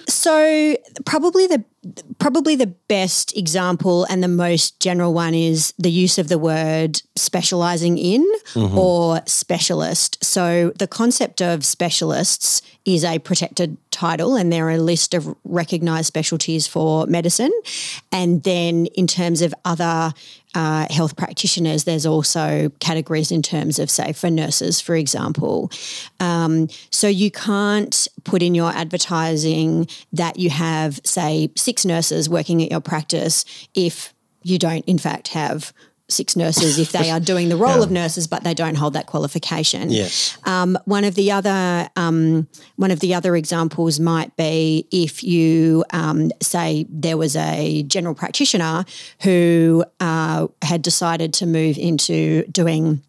So 0.09 0.77
probably 1.05 1.47
the 1.47 1.65
probably 2.19 2.55
the 2.55 2.69
best 2.69 3.37
example 3.37 4.05
and 4.05 4.23
the 4.23 4.29
most 4.29 4.79
general 4.79 5.13
one 5.13 5.35
is 5.35 5.75
the 5.79 5.91
use 5.91 6.17
of 6.17 6.29
the 6.29 6.39
word 6.39 7.03
specializing 7.17 7.99
in 7.99 8.25
or 8.55 9.21
specialist. 9.27 10.23
So 10.23 10.73
the 10.79 10.87
concept 10.87 11.43
of 11.43 11.65
specialists 11.65 12.63
is 12.85 13.05
a 13.05 13.19
protected 13.19 13.77
title 13.91 14.37
and 14.37 14.53
there 14.53 14.67
are 14.69 14.73
a 14.73 14.79
list 14.79 15.13
of 15.13 15.35
recognized 15.45 16.07
specialties 16.07 16.69
for 16.69 17.07
medicine. 17.07 17.53
And 18.13 18.45
then 18.45 18.87
in 18.87 19.09
terms 19.09 19.43
of 19.43 19.53
other 19.65 20.13
uh, 20.55 20.87
health 20.91 21.17
practitioners, 21.17 21.85
there's 21.85 22.07
also 22.07 22.71
categories 22.79 23.33
in 23.33 23.43
terms 23.43 23.79
of, 23.79 23.91
say, 23.93 24.13
for 24.13 24.31
nurses, 24.31 24.81
for 24.81 24.95
example. 24.95 25.71
Um, 26.21 26.69
so 26.91 27.09
you 27.09 27.31
can't 27.31 28.09
put 28.25 28.43
in 28.43 28.55
your 28.55 28.71
advertising 28.71 29.89
that 30.13 30.39
you 30.39 30.51
have, 30.51 31.01
say, 31.05 31.51
six 31.57 31.85
nurses 31.85 32.29
working 32.29 32.63
at 32.63 32.71
your 32.71 32.81
practice 32.81 33.45
if 33.75 34.15
you 34.43 34.59
don't, 34.59 34.85
in 34.87 34.99
fact, 34.99 35.29
have 35.29 35.73
six 36.13 36.37
nurses 36.37 36.79
if 36.79 36.93
they 36.93 37.11
are 37.11 37.21
doing 37.21 37.49
the 37.49 37.57
role 37.57 37.83
of 37.83 37.91
nurses 37.91 38.27
but 38.27 38.45
they 38.45 38.55
don't 38.55 38.77
hold 38.77 38.93
that 38.93 39.07
qualification. 39.07 39.91
Yes. 39.91 40.37
Um, 40.45 40.79
one 40.85 41.05
of 41.05 41.15
the 41.15 41.33
other 41.33 41.89
um, 41.97 42.47
one 42.77 42.91
of 42.91 43.01
the 43.01 43.15
other 43.15 43.35
examples 43.35 43.99
might 43.99 44.37
be 44.37 44.87
if 44.91 45.25
you 45.25 45.85
um, 45.93 46.31
say 46.41 46.87
there 46.89 47.17
was 47.17 47.35
a 47.35 47.83
general 47.85 48.15
practitioner 48.15 48.85
who 49.23 49.85
uh, 50.01 50.49
had 50.61 50.83
decided 50.83 51.33
to 51.35 51.47
move 51.47 51.79
into 51.79 52.45
doing 52.47 53.03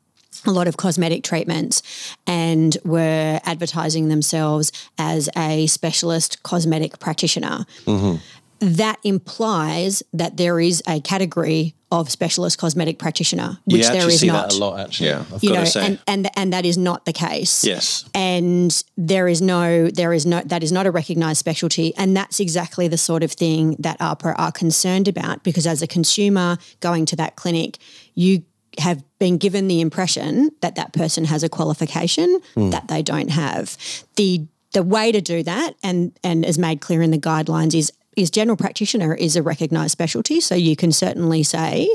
a 0.45 0.51
lot 0.51 0.67
of 0.67 0.77
cosmetic 0.77 1.23
treatments 1.23 1.81
and 2.27 2.77
were 2.83 3.39
advertising 3.43 4.09
themselves 4.09 4.71
as 4.97 5.29
a 5.35 5.67
specialist 5.67 6.43
cosmetic 6.43 6.99
practitioner. 6.99 7.65
Mm-hmm. 7.85 8.17
That 8.59 8.97
implies 9.03 10.03
that 10.13 10.37
there 10.37 10.59
is 10.59 10.81
a 10.87 11.01
category 11.01 11.75
of 11.93 12.09
specialist 12.09 12.57
cosmetic 12.57 12.97
practitioner, 12.97 13.59
which 13.65 13.77
you 13.77 13.83
there 13.83 13.95
actually 13.97 14.13
is 14.13 14.19
see 14.21 14.27
not 14.27 14.49
that 14.49 14.55
a 14.55 14.59
lot, 14.59 14.79
actually. 14.79 15.09
Yeah. 15.09 15.25
I've 15.31 15.43
you 15.43 15.49
got 15.49 15.55
know, 15.55 15.65
to 15.65 15.69
say. 15.69 15.85
and, 15.85 15.99
and 16.07 16.29
and 16.35 16.53
that 16.53 16.65
is 16.65 16.75
not 16.75 17.05
the 17.05 17.13
case. 17.13 17.63
yes. 17.63 18.03
And 18.15 18.83
there 18.97 19.27
is 19.27 19.41
no, 19.41 19.89
there 19.89 20.11
is 20.11 20.25
no, 20.25 20.41
that 20.45 20.63
is 20.63 20.71
not 20.71 20.87
a 20.87 20.91
recognised 20.91 21.37
specialty, 21.37 21.93
and 21.97 22.17
that's 22.17 22.39
exactly 22.39 22.87
the 22.87 22.97
sort 22.97 23.21
of 23.21 23.31
thing 23.31 23.75
that 23.77 23.99
AHPRA 23.99 24.33
are 24.39 24.51
concerned 24.51 25.07
about. 25.07 25.43
Because 25.43 25.67
as 25.67 25.83
a 25.83 25.87
consumer 25.87 26.57
going 26.79 27.05
to 27.05 27.15
that 27.17 27.35
clinic, 27.35 27.77
you 28.15 28.43
have 28.79 29.03
been 29.19 29.37
given 29.37 29.67
the 29.67 29.81
impression 29.81 30.51
that 30.61 30.75
that 30.75 30.93
person 30.93 31.25
has 31.25 31.43
a 31.43 31.49
qualification 31.49 32.39
that 32.71 32.87
they 32.87 33.01
don't 33.01 33.29
have. 33.29 33.77
The 34.15 34.47
the 34.73 34.83
way 34.83 35.11
to 35.11 35.21
do 35.21 35.43
that, 35.43 35.75
and 35.83 36.11
and 36.23 36.45
as 36.45 36.57
made 36.57 36.81
clear 36.81 37.01
in 37.01 37.11
the 37.11 37.19
guidelines, 37.19 37.75
is 37.75 37.91
is 38.15 38.29
general 38.29 38.57
practitioner 38.57 39.13
is 39.15 39.35
a 39.35 39.43
recognised 39.43 39.91
specialty. 39.91 40.39
So 40.39 40.55
you 40.55 40.75
can 40.75 40.91
certainly 40.91 41.43
say 41.43 41.89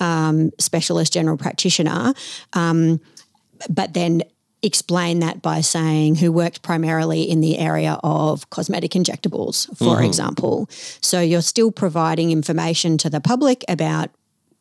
um, 0.00 0.50
specialist 0.58 1.12
general 1.12 1.36
practitioner, 1.36 2.14
um, 2.52 3.00
but 3.68 3.94
then 3.94 4.22
explain 4.62 5.20
that 5.20 5.40
by 5.40 5.60
saying 5.60 6.16
who 6.16 6.32
worked 6.32 6.62
primarily 6.62 7.22
in 7.22 7.40
the 7.40 7.58
area 7.58 7.98
of 8.02 8.50
cosmetic 8.50 8.92
injectables, 8.92 9.74
for 9.76 10.02
example. 10.02 10.68
So 11.00 11.20
you're 11.20 11.42
still 11.42 11.70
providing 11.70 12.32
information 12.32 12.98
to 12.98 13.10
the 13.10 13.20
public 13.20 13.64
about 13.68 14.10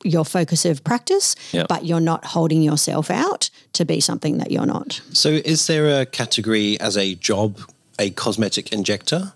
your 0.04 0.24
focus 0.26 0.66
of 0.66 0.84
practice, 0.84 1.36
Yep. 1.52 1.68
but 1.68 1.86
you're 1.86 2.00
not 2.00 2.26
holding 2.26 2.62
yourself 2.62 3.10
out 3.10 3.50
to 3.74 3.86
be 3.86 4.00
something 4.00 4.38
that 4.38 4.52
you're 4.52 4.66
not. 4.66 5.02
So 5.14 5.30
is 5.30 5.68
there 5.68 6.02
a 6.02 6.06
category 6.06 6.80
as 6.80 6.98
a 6.98 7.16
job, 7.16 7.60
a 8.00 8.10
cosmetic 8.12 8.72
injector? 8.72 9.34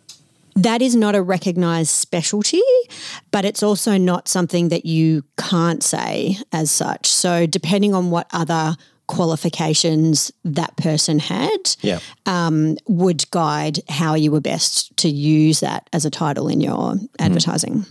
That 0.55 0.81
is 0.81 0.95
not 0.95 1.15
a 1.15 1.21
recognised 1.21 1.91
specialty, 1.91 2.61
but 3.31 3.45
it's 3.45 3.63
also 3.63 3.97
not 3.97 4.27
something 4.27 4.67
that 4.69 4.85
you 4.85 5.23
can't 5.37 5.81
say 5.81 6.37
as 6.51 6.69
such. 6.69 7.07
So, 7.07 7.45
depending 7.47 7.93
on 7.95 8.11
what 8.11 8.27
other 8.33 8.75
qualifications 9.07 10.31
that 10.43 10.75
person 10.77 11.19
had, 11.19 11.75
Yeah. 11.81 11.99
would 12.87 13.29
guide 13.31 13.79
how 13.89 14.15
you 14.15 14.31
were 14.31 14.41
best 14.41 14.95
to 14.97 15.09
use 15.09 15.61
that 15.61 15.89
as 15.93 16.05
a 16.05 16.09
title 16.09 16.47
in 16.47 16.61
your 16.61 16.95
advertising. 17.19 17.85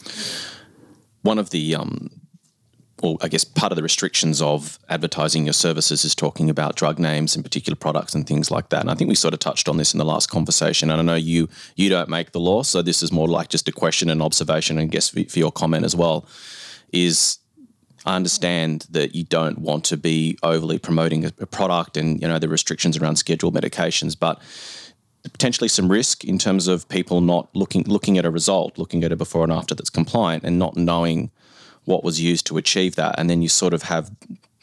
one 1.23 1.39
of 1.39 1.51
the 1.51 1.75
um, 1.75 2.11
or 3.03 3.17
I 3.21 3.29
guess 3.29 3.45
part 3.45 3.73
of 3.73 3.77
the 3.77 3.83
restrictions 3.83 4.41
of 4.43 4.79
advertising 4.89 5.45
your 5.45 5.53
services 5.53 6.05
is 6.05 6.15
talking 6.15 6.51
about 6.51 6.77
drug 6.77 6.99
names 6.99 7.35
and 7.35 7.45
particular 7.45 7.77
products 7.77 8.15
and 8.15 8.27
things 8.27 8.51
like 8.51 8.69
that. 8.71 8.81
And 8.81 8.91
I 8.91 8.95
think 8.95 9.09
we 9.09 9.15
sort 9.15 9.35
of 9.35 9.41
touched 9.41 9.69
on 9.69 9.77
this 9.77 9.93
in 9.95 9.99
the 9.99 10.05
last 10.05 10.29
conversation. 10.29 10.91
And 10.91 11.01
I 11.01 11.05
know 11.05 11.15
you 11.15 11.49
you 11.77 11.89
don't 11.89 12.09
make 12.09 12.33
the 12.33 12.41
law, 12.41 12.63
so 12.63 12.83
this 12.83 13.03
is 13.03 13.13
more 13.13 13.29
like 13.29 13.49
just 13.49 13.69
a 13.69 13.73
question 13.73 14.11
and 14.11 14.23
observation, 14.23 14.79
and 14.79 14.91
guess 14.91 15.09
for, 15.09 15.23
for 15.25 15.39
your 15.39 15.53
comment 15.53 15.85
as 15.85 15.97
well. 15.97 16.27
Is 16.93 17.39
I 18.05 18.17
understand 18.17 18.87
that 18.91 19.15
you 19.15 19.25
don't 19.25 19.59
want 19.59 19.85
to 19.87 19.97
be 19.97 20.39
overly 20.43 20.79
promoting 20.79 21.25
a, 21.27 21.33
a 21.41 21.47
product 21.47 21.97
and 21.97 22.21
you 22.21 22.29
know 22.29 22.39
the 22.39 22.49
restrictions 22.49 22.97
around 22.97 23.17
scheduled 23.17 23.55
medications, 23.55 24.19
but 24.19 24.41
potentially 25.23 25.69
some 25.69 25.91
risk 25.91 26.25
in 26.25 26.39
terms 26.39 26.67
of 26.67 26.89
people 26.89 27.21
not 27.21 27.55
looking 27.55 27.85
looking 27.85 28.19
at 28.19 28.25
a 28.25 28.31
result, 28.31 28.79
looking 28.79 29.05
at 29.05 29.13
a 29.13 29.17
before 29.17 29.45
and 29.45 29.53
after 29.53 29.75
that's 29.75 29.91
compliant, 29.91 30.45
and 30.45 30.59
not 30.59 30.77
knowing 30.77 31.31
what 31.91 32.05
was 32.05 32.21
used 32.21 32.47
to 32.47 32.57
achieve 32.57 32.95
that, 32.95 33.19
and 33.19 33.29
then 33.29 33.43
you 33.43 33.49
sort 33.49 33.75
of 33.75 33.83
have 33.83 34.11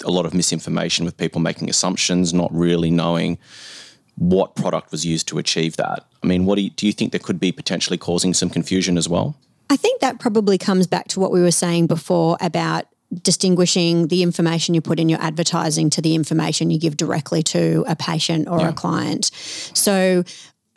a 0.03 0.09
lot 0.09 0.25
of 0.25 0.33
misinformation 0.33 1.05
with 1.05 1.17
people 1.17 1.41
making 1.41 1.69
assumptions, 1.69 2.33
not 2.33 2.51
really 2.53 2.89
knowing 2.89 3.37
what 4.15 4.55
product 4.55 4.91
was 4.91 5.05
used 5.05 5.27
to 5.27 5.37
achieve 5.37 5.75
that. 5.77 6.05
I 6.23 6.27
mean, 6.27 6.45
what 6.45 6.55
do 6.55 6.61
you, 6.61 6.69
do 6.71 6.87
you 6.87 6.93
think 6.93 7.11
that 7.11 7.23
could 7.23 7.39
be 7.39 7.51
potentially 7.51 7.97
causing 7.97 8.33
some 8.33 8.49
confusion 8.49 8.97
as 8.97 9.07
well? 9.07 9.35
I 9.69 9.75
think 9.75 10.01
that 10.01 10.19
probably 10.19 10.57
comes 10.57 10.87
back 10.87 11.07
to 11.09 11.19
what 11.19 11.31
we 11.31 11.41
were 11.41 11.51
saying 11.51 11.87
before 11.87 12.37
about 12.41 12.85
distinguishing 13.21 14.07
the 14.07 14.23
information 14.23 14.73
you 14.75 14.81
put 14.81 14.99
in 14.99 15.07
your 15.07 15.21
advertising 15.21 15.89
to 15.91 16.01
the 16.01 16.15
information 16.15 16.71
you 16.71 16.79
give 16.79 16.97
directly 16.97 17.41
to 17.41 17.85
a 17.87 17.95
patient 17.95 18.47
or 18.47 18.67
a 18.67 18.73
client. 18.73 19.31
So 19.73 20.23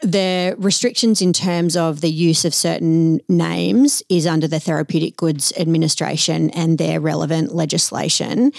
the 0.03 0.55
restrictions 0.59 1.21
in 1.21 1.33
terms 1.33 1.77
of 1.77 2.01
the 2.01 2.11
use 2.11 2.45
of 2.45 2.55
certain 2.55 3.21
names 3.29 4.03
is 4.09 4.27
under 4.27 4.49
the 4.49 4.61
Therapeutic 4.61 5.17
Goods 5.17 5.53
Administration 5.59 6.51
and 6.51 6.79
their 6.79 7.01
relevant 7.01 7.55
legislation. 7.55 8.53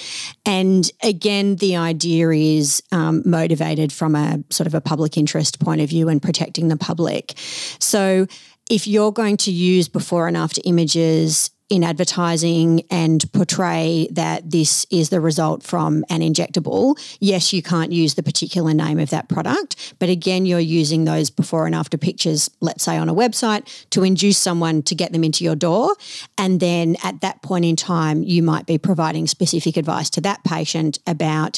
And 0.45 0.89
again, 1.01 1.55
the 1.55 1.75
idea 1.77 2.29
is 2.29 2.83
um, 2.91 3.23
motivated 3.25 3.91
from 3.91 4.15
a 4.15 4.43
sort 4.49 4.67
of 4.67 4.75
a 4.75 4.81
public 4.81 5.17
interest 5.17 5.59
point 5.59 5.81
of 5.81 5.89
view 5.89 6.09
and 6.09 6.21
protecting 6.21 6.67
the 6.67 6.77
public. 6.77 7.33
So 7.79 8.27
if 8.69 8.87
you're 8.87 9.11
going 9.11 9.37
to 9.37 9.51
use 9.51 9.87
before 9.87 10.27
and 10.27 10.37
after 10.37 10.61
images 10.63 11.49
in 11.71 11.85
advertising 11.85 12.83
and 12.91 13.31
portray 13.31 14.05
that 14.11 14.51
this 14.51 14.85
is 14.91 15.07
the 15.07 15.21
result 15.21 15.63
from 15.63 16.03
an 16.09 16.19
injectable, 16.19 16.99
yes, 17.21 17.53
you 17.53 17.63
can't 17.63 17.93
use 17.93 18.15
the 18.15 18.23
particular 18.23 18.73
name 18.73 18.99
of 18.99 19.09
that 19.09 19.29
product. 19.29 19.93
But 19.97 20.09
again, 20.09 20.45
you're 20.45 20.59
using 20.59 21.05
those 21.05 21.29
before 21.29 21.65
and 21.65 21.73
after 21.73 21.97
pictures, 21.97 22.49
let's 22.59 22.83
say 22.83 22.97
on 22.97 23.07
a 23.07 23.13
website, 23.13 23.87
to 23.91 24.03
induce 24.03 24.37
someone 24.37 24.83
to 24.83 24.93
get 24.93 25.13
them 25.13 25.23
into 25.23 25.45
your 25.45 25.55
door. 25.55 25.95
And 26.37 26.59
then 26.59 26.97
at 27.05 27.21
that 27.21 27.41
point 27.41 27.63
in 27.63 27.77
time, 27.77 28.21
you 28.21 28.43
might 28.43 28.65
be 28.65 28.77
providing 28.77 29.25
specific 29.25 29.77
advice 29.77 30.09
to 30.09 30.21
that 30.21 30.43
patient 30.43 30.99
about 31.07 31.57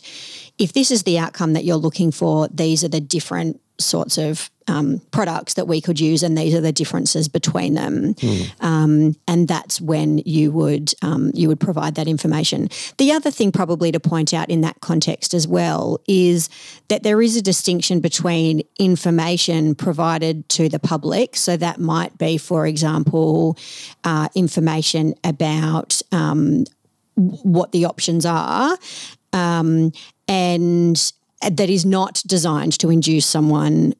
if 0.59 0.73
this 0.73 0.91
is 0.91 1.03
the 1.03 1.17
outcome 1.17 1.53
that 1.53 1.63
you're 1.63 1.75
looking 1.75 2.11
for, 2.11 2.47
these 2.49 2.83
are 2.83 2.87
the 2.87 3.01
different 3.01 3.59
sorts 3.79 4.17
of 4.17 4.49
um, 4.67 5.01
products 5.11 5.55
that 5.55 5.67
we 5.67 5.81
could 5.81 5.99
use, 5.99 6.23
and 6.23 6.37
these 6.37 6.53
are 6.53 6.61
the 6.61 6.71
differences 6.71 7.27
between 7.27 7.73
them. 7.73 8.15
Um, 8.61 9.15
and 9.27 9.47
that's 9.47 9.81
when 9.81 10.19
you 10.19 10.51
would 10.51 10.93
um, 11.01 11.31
you 11.33 11.47
would 11.47 11.59
provide 11.59 11.95
that 11.95 12.07
information. 12.07 12.69
The 12.97 13.11
other 13.11 13.31
thing, 13.31 13.51
probably 13.51 13.91
to 13.91 13.99
point 13.99 14.33
out 14.33 14.49
in 14.49 14.61
that 14.61 14.79
context 14.81 15.33
as 15.33 15.47
well, 15.47 15.99
is 16.07 16.49
that 16.87 17.03
there 17.03 17.21
is 17.21 17.35
a 17.35 17.41
distinction 17.41 17.99
between 17.99 18.61
information 18.79 19.75
provided 19.75 20.47
to 20.49 20.69
the 20.69 20.79
public. 20.79 21.35
So 21.35 21.57
that 21.57 21.79
might 21.79 22.17
be, 22.17 22.37
for 22.37 22.65
example, 22.65 23.57
uh, 24.03 24.29
information 24.35 25.15
about 25.23 26.01
um, 26.11 26.65
what 27.15 27.71
the 27.71 27.85
options 27.85 28.25
are, 28.25 28.77
um, 29.33 29.91
and 30.27 31.13
that 31.51 31.69
is 31.69 31.85
not 31.85 32.23
designed 32.25 32.77
to 32.79 32.89
induce 32.89 33.25
someone 33.25 33.93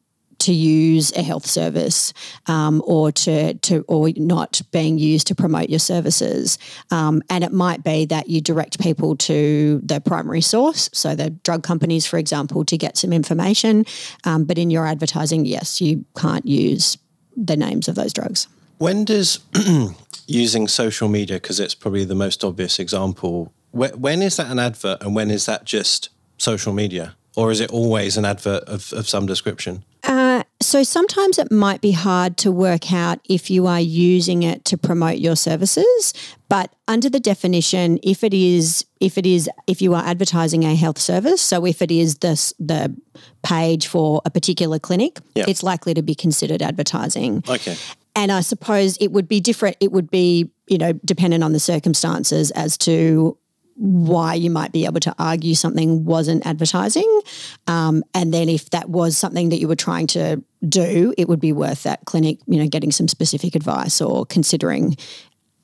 to 0.44 0.52
use 0.52 1.12
a 1.16 1.22
health 1.22 1.46
service 1.46 2.12
um, 2.46 2.82
or 2.84 3.10
to 3.12 3.54
to 3.54 3.84
or 3.88 4.10
not 4.16 4.60
being 4.72 4.98
used 4.98 5.26
to 5.28 5.34
promote 5.34 5.70
your 5.70 5.78
services. 5.78 6.58
Um, 6.90 7.22
and 7.30 7.44
it 7.44 7.52
might 7.52 7.82
be 7.82 8.04
that 8.06 8.28
you 8.28 8.40
direct 8.40 8.80
people 8.80 9.16
to 9.16 9.80
the 9.82 10.00
primary 10.00 10.40
source, 10.40 10.90
so 10.92 11.14
the 11.14 11.30
drug 11.30 11.62
companies, 11.62 12.06
for 12.06 12.18
example, 12.18 12.64
to 12.66 12.76
get 12.76 12.96
some 12.96 13.12
information. 13.12 13.86
Um, 14.24 14.44
but 14.44 14.58
in 14.58 14.70
your 14.70 14.86
advertising, 14.86 15.46
yes, 15.46 15.80
you 15.80 16.04
can't 16.16 16.44
use 16.44 16.98
the 17.36 17.56
names 17.56 17.88
of 17.88 17.94
those 17.94 18.12
drugs. 18.12 18.48
When 18.78 19.04
does 19.04 19.40
using 20.26 20.68
social 20.68 21.08
media, 21.08 21.36
because 21.36 21.60
it's 21.60 21.74
probably 21.74 22.04
the 22.04 22.14
most 22.14 22.44
obvious 22.44 22.78
example, 22.78 23.52
wh- 23.70 23.96
when 23.98 24.20
is 24.20 24.36
that 24.36 24.50
an 24.50 24.58
advert 24.58 25.02
and 25.02 25.14
when 25.14 25.30
is 25.30 25.46
that 25.46 25.64
just 25.64 26.10
social 26.38 26.72
media? 26.72 27.16
Or 27.36 27.50
is 27.50 27.60
it 27.60 27.70
always 27.70 28.16
an 28.16 28.24
advert 28.24 28.62
of, 28.64 28.92
of 28.92 29.08
some 29.08 29.26
description? 29.26 29.84
Uh, 30.04 30.44
so 30.60 30.82
sometimes 30.82 31.38
it 31.38 31.50
might 31.50 31.80
be 31.80 31.92
hard 31.92 32.36
to 32.38 32.52
work 32.52 32.92
out 32.92 33.18
if 33.28 33.50
you 33.50 33.66
are 33.66 33.80
using 33.80 34.42
it 34.42 34.64
to 34.66 34.78
promote 34.78 35.18
your 35.18 35.34
services, 35.36 36.12
but 36.48 36.72
under 36.86 37.08
the 37.10 37.18
definition, 37.20 37.98
if 38.02 38.22
it 38.22 38.34
is 38.34 38.84
if 39.00 39.18
it 39.18 39.26
is 39.26 39.48
if 39.66 39.82
you 39.82 39.94
are 39.94 40.04
advertising 40.04 40.64
a 40.64 40.74
health 40.74 40.98
service, 40.98 41.40
so 41.42 41.66
if 41.66 41.82
it 41.82 41.90
is 41.90 42.16
the 42.16 42.52
the 42.60 42.94
page 43.42 43.86
for 43.86 44.20
a 44.24 44.30
particular 44.30 44.78
clinic, 44.78 45.18
Yeah. 45.34 45.44
it's 45.48 45.62
likely 45.62 45.94
to 45.94 46.02
be 46.02 46.14
considered 46.14 46.62
advertising. 46.62 47.42
Okay. 47.48 47.76
And 48.16 48.30
I 48.30 48.40
suppose 48.42 48.96
it 48.98 49.10
would 49.10 49.26
be 49.26 49.40
different. 49.40 49.76
It 49.80 49.90
would 49.90 50.10
be, 50.10 50.50
you 50.68 50.78
know, 50.78 50.92
dependent 51.04 51.42
on 51.42 51.52
the 51.52 51.58
circumstances 51.60 52.50
as 52.52 52.78
to 52.78 53.36
why 53.76 54.34
you 54.34 54.50
might 54.50 54.72
be 54.72 54.84
able 54.84 55.00
to 55.00 55.14
argue 55.18 55.54
something 55.54 56.04
wasn't 56.04 56.46
advertising. 56.46 57.20
Um, 57.66 58.04
and 58.14 58.32
then 58.32 58.48
if 58.48 58.70
that 58.70 58.88
was 58.88 59.16
something 59.18 59.48
that 59.48 59.58
you 59.58 59.68
were 59.68 59.76
trying 59.76 60.06
to 60.08 60.42
do, 60.68 61.12
it 61.18 61.28
would 61.28 61.40
be 61.40 61.52
worth 61.52 61.82
that 61.82 62.04
clinic, 62.04 62.38
you 62.46 62.58
know, 62.58 62.68
getting 62.68 62.92
some 62.92 63.08
specific 63.08 63.54
advice 63.54 64.00
or 64.00 64.24
considering 64.26 64.96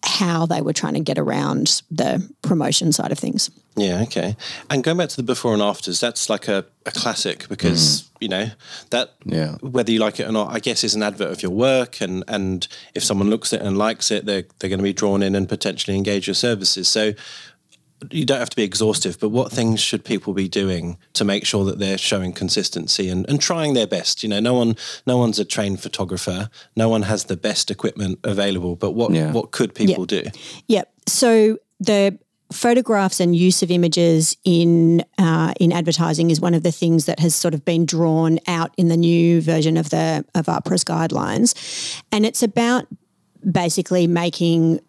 how 0.03 0.47
they 0.47 0.63
were 0.63 0.73
trying 0.73 0.95
to 0.95 1.01
get 1.01 1.19
around 1.19 1.83
the 1.91 2.27
promotion 2.41 2.91
side 2.91 3.13
of 3.13 3.19
things. 3.19 3.51
Yeah, 3.77 4.01
okay. 4.03 4.35
And 4.71 4.83
going 4.83 4.97
back 4.97 5.11
to 5.11 5.17
the 5.17 5.23
before 5.23 5.53
and 5.53 5.63
afters, 5.63 6.01
that's 6.01 6.31
like 6.31 6.49
a, 6.49 6.65
a 6.87 6.91
classic 6.91 7.47
because, 7.49 8.11
you 8.19 8.29
know, 8.29 8.47
that 8.91 9.15
Yeah. 9.27 9.57
whether 9.61 9.93
you 9.93 10.01
like 10.01 10.19
it 10.19 10.27
or 10.27 10.33
not, 10.33 10.53
I 10.53 10.59
guess 10.59 10.85
is 10.85 10.95
an 10.95 11.03
advert 11.03 11.31
of 11.31 11.43
your 11.43 11.53
work 11.53 12.01
and 12.01 12.25
and 12.29 12.67
if 12.95 13.05
someone 13.05 13.29
looks 13.31 13.53
at 13.53 13.61
it 13.61 13.67
and 13.67 13.77
likes 13.77 14.11
it, 14.11 14.25
they're 14.25 14.45
they're 14.59 14.71
going 14.71 14.79
to 14.81 14.85
be 14.85 14.95
drawn 14.95 15.23
in 15.23 15.35
and 15.35 15.47
potentially 15.49 15.97
engage 15.97 16.27
your 16.27 16.35
services. 16.35 16.89
So 16.89 17.13
you 18.11 18.25
don't 18.25 18.39
have 18.39 18.51
to 18.51 18.57
be 18.57 18.63
exhaustive, 18.63 19.19
but 19.21 19.29
what 19.29 19.53
things 19.53 19.81
should 19.81 20.05
people 20.05 20.33
be 20.33 20.49
doing 20.49 20.97
to 21.15 21.25
make 21.25 21.45
sure 21.45 21.65
that 21.65 21.79
they're 21.79 21.99
showing 21.99 22.33
consistency 22.33 23.09
and, 23.09 23.29
and 23.29 23.41
trying 23.41 23.75
their 23.75 23.87
best? 23.87 24.23
You 24.23 24.29
know, 24.29 24.41
no 24.41 24.55
one 24.55 24.77
no 25.07 25.19
one's 25.19 25.39
a 25.39 25.45
trained 25.45 25.81
photographer, 25.81 26.51
no 26.77 26.89
one 26.89 27.03
has 27.03 27.25
the 27.25 27.37
best 27.37 27.71
equipment 27.71 28.19
available, 28.25 28.77
but 28.77 28.93
what 28.93 29.13
Yeah. 29.13 29.33
what 29.33 29.51
could 29.51 29.75
people 29.75 30.07
do? 30.07 30.23
Yep. 30.69 30.93
So 31.09 31.59
the 31.79 32.19
photographs 32.53 33.21
and 33.21 33.37
use 33.37 33.63
of 33.63 33.71
images 33.71 34.37
in 34.45 35.05
uh, 35.19 35.53
in 35.61 35.73
advertising 35.73 36.31
is 36.31 36.41
one 36.41 36.55
of 36.55 36.63
the 36.63 36.73
things 36.73 37.05
that 37.05 37.21
has 37.21 37.35
sort 37.35 37.55
of 37.55 37.65
been 37.65 37.87
drawn 37.87 38.39
out 38.47 38.75
in 38.77 38.89
the 38.89 38.97
new 38.97 39.41
version 39.41 39.77
of 39.77 39.91
the 39.91 40.25
of 40.35 40.47
AHPRA's 40.47 40.85
guidelines, 40.85 41.55
and 42.11 42.27
it's 42.27 42.43
about 42.43 42.87
basically 43.53 44.07
making 44.07 44.81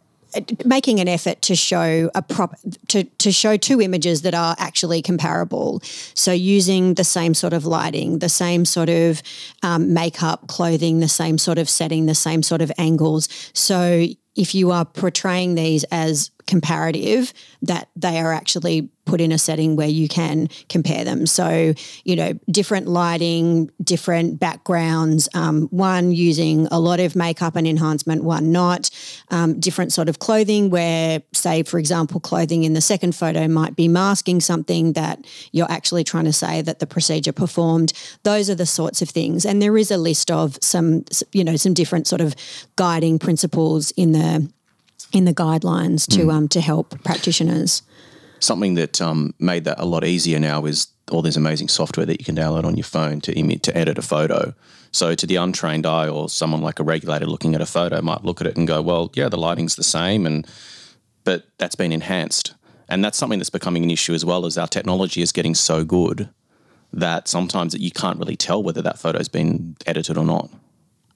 making 0.66 1.00
an 1.00 1.08
effort 1.08 1.42
to 1.44 1.56
show 1.56 2.10
a 2.16 2.22
prop 2.22 2.56
to, 2.88 3.04
to 3.04 3.32
show 3.32 3.58
two 3.58 3.82
images 3.82 4.22
that 4.22 4.34
are 4.34 4.56
actually 4.58 5.02
comparable. 5.02 5.82
So 6.14 6.32
using 6.32 6.96
the 6.96 7.04
same 7.04 7.34
sort 7.34 7.54
of 7.54 7.66
lighting 7.66 8.20
the 8.20 8.30
same 8.30 8.66
sort 8.66 8.90
of 8.90 9.22
um, 9.64 9.94
makeup 9.94 10.48
clothing 10.48 11.00
the 11.00 11.08
same 11.08 11.38
sort 11.38 11.58
of 11.58 11.70
setting 11.70 12.06
the 12.06 12.16
same 12.16 12.44
sort 12.44 12.62
of 12.62 12.72
angles. 12.78 13.28
So 13.54 14.08
if 14.36 14.56
you 14.56 14.72
are 14.72 14.86
portraying 14.86 15.56
these 15.56 15.84
as 15.86 16.32
comparative 16.48 17.34
that 17.62 17.90
they 17.96 18.20
are 18.20 18.34
actually 18.34 18.90
put 19.06 19.20
in 19.20 19.32
a 19.32 19.38
setting 19.38 19.76
where 19.76 19.88
you 19.88 20.08
can 20.08 20.48
compare 20.70 21.04
them. 21.04 21.26
So 21.26 21.74
you 22.06 22.16
know 22.16 22.34
different 22.50 22.88
lighting 22.88 23.70
different 23.84 24.40
backgrounds 24.40 25.28
um, 25.34 25.68
one 25.70 26.12
using 26.12 26.68
a 26.72 26.80
lot 26.80 27.00
of 27.00 27.16
makeup 27.16 27.56
and 27.56 27.68
enhancement 27.68 28.24
one 28.24 28.52
not. 28.52 28.90
Um, 29.30 29.60
different 29.60 29.92
sort 29.92 30.10
of 30.10 30.20
clothing 30.20 30.70
where 30.70 31.22
say 31.34 31.64
for 31.64 31.80
example 31.80 32.20
clothing 32.20 32.64
in 32.64 32.74
the 32.74 32.82
second 32.82 33.16
photo 33.16 33.48
might 33.48 33.76
be 33.76 33.88
masking 33.88 34.40
something 34.40 34.94
that 34.94 35.26
you're 35.52 35.72
actually 35.72 36.04
trying 36.04 36.26
to 36.26 36.34
say 36.34 36.62
that 36.62 36.80
the 36.80 36.88
procedure 36.88 37.34
performed. 37.34 37.94
Those 38.24 38.50
are 38.50 38.56
the 38.56 38.66
sorts 38.66 39.02
of 39.02 39.10
things. 39.10 39.46
And 39.46 39.62
there 39.62 39.78
is 39.78 39.92
a 39.92 39.98
list 39.98 40.32
of 40.32 40.58
some 40.62 41.06
you 41.32 41.44
know 41.44 41.56
some 41.56 41.74
different 41.74 42.08
sort 42.08 42.22
of 42.22 42.36
guiding 42.76 43.20
principles 43.20 43.92
in 43.92 44.12
the 44.12 44.52
in 45.12 45.26
the 45.26 45.34
guidelines 45.34 46.08
to 46.08 46.32
um 46.32 46.48
to 46.48 46.62
help 46.62 47.02
practitioners 47.04 47.84
Something 48.42 48.74
that 48.74 49.00
um, 49.00 49.36
made 49.38 49.66
that 49.66 49.80
a 49.80 49.86
lot 49.86 50.04
easier 50.04 50.40
now 50.40 50.66
is 50.66 50.88
all 51.12 51.22
this 51.22 51.36
amazing 51.36 51.68
software 51.68 52.08
that 52.08 52.20
you 52.20 52.26
can 52.26 52.36
download 52.36 52.64
on 52.64 52.76
your 52.76 52.84
phone 52.84 53.22
to 53.22 53.32
imi- 53.36 53.62
to 53.62 53.78
edit 53.78 54.00
a 54.00 54.02
photo. 54.02 54.56
So 54.92 55.14
to 55.14 55.28
the 55.28 55.36
untrained 55.36 55.86
eye 55.86 56.08
or 56.08 56.28
someone 56.28 56.62
like 56.62 56.80
a 56.80 56.84
regulator 56.84 57.28
looking 57.28 57.54
at 57.54 57.62
a 57.62 57.68
photo 57.68 58.02
might 58.02 58.26
look 58.26 58.42
at 58.42 58.48
it 58.48 58.58
and 58.58 58.68
go, 58.68 58.82
"Well, 58.82 59.12
yeah, 59.14 59.30
the 59.30 59.38
lighting's 59.38 59.76
the 59.76 59.84
same," 59.84 60.26
and 60.26 60.48
but 61.24 61.44
that's 61.60 61.76
been 61.76 61.92
enhanced, 61.92 62.56
and 62.90 63.06
that's 63.06 63.16
something 63.16 63.38
that's 63.38 63.52
becoming 63.52 63.84
an 63.84 63.92
issue 63.92 64.16
as 64.16 64.26
well. 64.26 64.48
As 64.48 64.58
our 64.58 64.68
technology 64.68 65.22
is 65.22 65.32
getting 65.32 65.54
so 65.54 65.86
good 65.86 66.28
that 66.92 67.28
sometimes 67.28 67.76
you 67.76 67.92
can't 67.92 68.18
really 68.18 68.36
tell 68.36 68.64
whether 68.64 68.82
that 68.82 68.98
photo's 68.98 69.30
been 69.30 69.78
edited 69.86 70.18
or 70.18 70.26
not. 70.26 70.50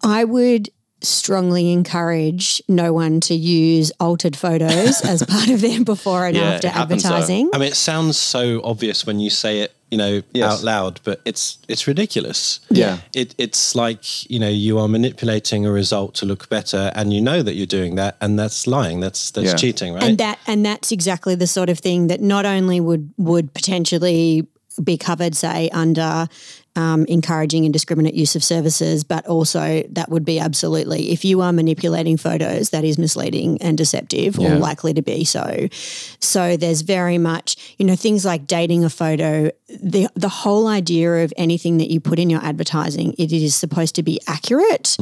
I 0.04 0.26
would 0.26 0.70
strongly 1.02 1.72
encourage 1.72 2.62
no 2.68 2.94
one 2.94 3.20
to 3.22 3.36
use 3.36 3.92
altered 4.00 4.36
photos 4.36 5.02
as 5.02 5.24
part 5.28 5.50
of 5.50 5.62
their 5.62 5.84
before 5.84 6.26
and 6.26 6.36
Yeah, 6.36 6.54
after 6.54 6.68
it 6.68 6.74
happens, 6.74 7.04
though. 7.04 7.10
advertising. 7.10 7.50
I 7.54 7.58
mean, 7.58 7.68
it 7.68 7.76
sounds 7.76 8.18
so 8.18 8.62
obvious 8.64 9.06
when 9.06 9.20
you 9.20 9.30
say 9.30 9.60
it, 9.60 9.76
you 9.92 9.98
know, 10.00 10.22
Yes. 10.34 10.52
out 10.60 10.64
loud, 10.64 11.00
but 11.04 11.22
it's 11.26 11.60
it's 11.68 11.86
ridiculous. 11.88 12.60
Yeah. 12.72 12.98
It, 13.14 13.36
it's 13.38 13.76
like 13.76 14.30
you 14.32 14.40
know 14.40 14.50
you 14.50 14.80
are 14.80 14.88
manipulating 14.88 15.66
a 15.66 15.72
result 15.72 16.16
to 16.16 16.26
look 16.26 16.50
better, 16.50 16.92
and 16.96 17.14
you 17.14 17.22
know 17.22 17.44
that 17.44 17.54
you're 17.56 17.68
doing 17.68 17.96
that, 17.96 18.18
and 18.20 18.38
that's 18.40 18.66
lying. 18.66 19.00
That's 19.00 19.30
that's 19.32 19.48
Yeah. 19.52 19.56
cheating, 19.56 19.94
right? 19.94 20.04
And 20.04 20.18
that 20.18 20.40
and 20.48 20.66
that's 20.66 20.92
exactly 20.92 21.36
the 21.36 21.48
sort 21.48 21.70
of 21.70 21.78
thing 21.80 22.08
that 22.08 22.20
not 22.20 22.46
only 22.46 22.80
would 22.80 23.14
would 23.18 23.54
potentially 23.54 24.48
be 24.84 24.98
covered, 24.98 25.36
say, 25.36 25.70
under 25.70 26.28
um, 26.76 27.06
encouraging 27.06 27.64
indiscriminate 27.66 28.14
use 28.14 28.36
of 28.36 28.44
services, 28.44 29.04
but 29.04 29.26
also 29.28 29.84
that 29.90 30.10
would 30.10 30.26
be 30.26 30.40
absolutely 30.40 31.12
if 31.12 31.24
you 31.24 31.42
are 31.42 31.54
manipulating 31.54 32.18
photos, 32.18 32.70
that 32.72 32.84
is 32.84 32.98
misleading 32.98 33.62
and 33.62 33.78
deceptive, 33.78 34.36
Yeah. 34.38 34.54
or 34.54 34.58
likely 34.58 34.94
to 34.94 35.02
be 35.02 35.24
so. 35.24 35.68
So 36.20 36.58
there's 36.58 36.82
very 36.82 37.18
much, 37.18 37.76
you 37.78 37.86
know, 37.86 37.96
things 37.96 38.26
like 38.26 38.46
dating 38.48 38.84
a 38.84 38.90
photo. 38.90 39.52
The 39.70 40.08
the 40.16 40.30
whole 40.30 40.68
idea 40.68 41.24
of 41.24 41.34
anything 41.38 41.78
that 41.78 41.90
you 41.92 42.00
put 42.00 42.20
in 42.20 42.30
your 42.30 42.44
advertising, 42.44 43.14
it 43.18 43.32
is 43.32 43.56
supposed 43.56 43.96
to 43.96 44.04
be 44.04 44.20
accurate, 44.28 44.98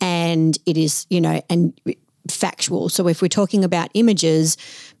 and 0.00 0.58
it 0.66 0.76
is, 0.76 1.06
you 1.10 1.20
know, 1.20 1.40
and 1.48 1.72
factual. 2.28 2.88
So 2.88 3.08
if 3.08 3.20
we're 3.22 3.28
talking 3.28 3.64
about 3.64 3.90
images, 3.94 4.56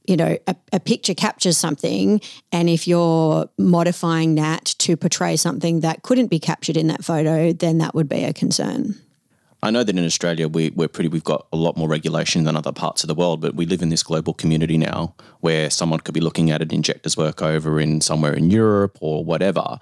you 0.06 0.16
know, 0.16 0.36
a, 0.46 0.56
a 0.72 0.80
picture 0.80 1.14
captures 1.14 1.56
something, 1.56 2.20
and 2.50 2.68
if 2.68 2.88
you're 2.88 3.48
modifying 3.58 4.34
that 4.36 4.64
to 4.78 4.96
portray 4.96 5.36
something 5.36 5.80
that 5.80 6.02
couldn't 6.02 6.28
be 6.28 6.38
captured 6.38 6.76
in 6.76 6.88
that 6.88 7.04
photo, 7.04 7.52
then 7.52 7.78
that 7.78 7.94
would 7.94 8.08
be 8.08 8.24
a 8.24 8.32
concern. 8.32 8.94
I 9.64 9.70
know 9.70 9.84
that 9.84 9.96
in 9.96 10.04
Australia 10.04 10.48
we, 10.48 10.70
we're 10.70 10.88
pretty 10.88 11.08
we've 11.08 11.22
got 11.22 11.46
a 11.52 11.56
lot 11.56 11.76
more 11.76 11.88
regulation 11.88 12.42
than 12.42 12.56
other 12.56 12.72
parts 12.72 13.04
of 13.04 13.08
the 13.08 13.14
world, 13.14 13.40
but 13.40 13.54
we 13.54 13.64
live 13.64 13.80
in 13.80 13.90
this 13.90 14.02
global 14.02 14.34
community 14.34 14.76
now 14.76 15.14
where 15.40 15.70
someone 15.70 16.00
could 16.00 16.14
be 16.14 16.20
looking 16.20 16.50
at 16.50 16.62
an 16.62 16.74
injector's 16.74 17.16
work 17.16 17.42
over 17.42 17.78
in 17.78 18.00
somewhere 18.00 18.32
in 18.32 18.50
Europe 18.50 18.98
or 19.00 19.24
whatever. 19.24 19.78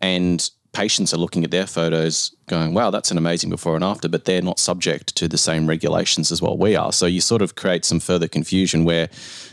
And 0.00 0.50
patients 0.72 1.12
are 1.12 1.16
looking 1.16 1.44
at 1.44 1.50
their 1.50 1.66
photos 1.66 2.34
going, 2.46 2.74
wow, 2.74 2.90
that's 2.90 3.10
an 3.10 3.18
amazing 3.18 3.50
before 3.50 3.74
and 3.74 3.82
after, 3.82 4.08
but 4.08 4.24
they're 4.24 4.42
not 4.42 4.58
subject 4.58 5.14
to 5.16 5.26
the 5.26 5.38
same 5.38 5.66
regulations 5.66 6.30
as 6.30 6.40
what 6.40 6.58
we 6.58 6.76
are. 6.76 6.92
So 6.92 7.06
you 7.06 7.20
sort 7.20 7.42
of 7.42 7.56
create 7.56 7.84
some 7.84 7.98
further 7.98 8.28
confusion 8.28 8.84
where 8.84 9.08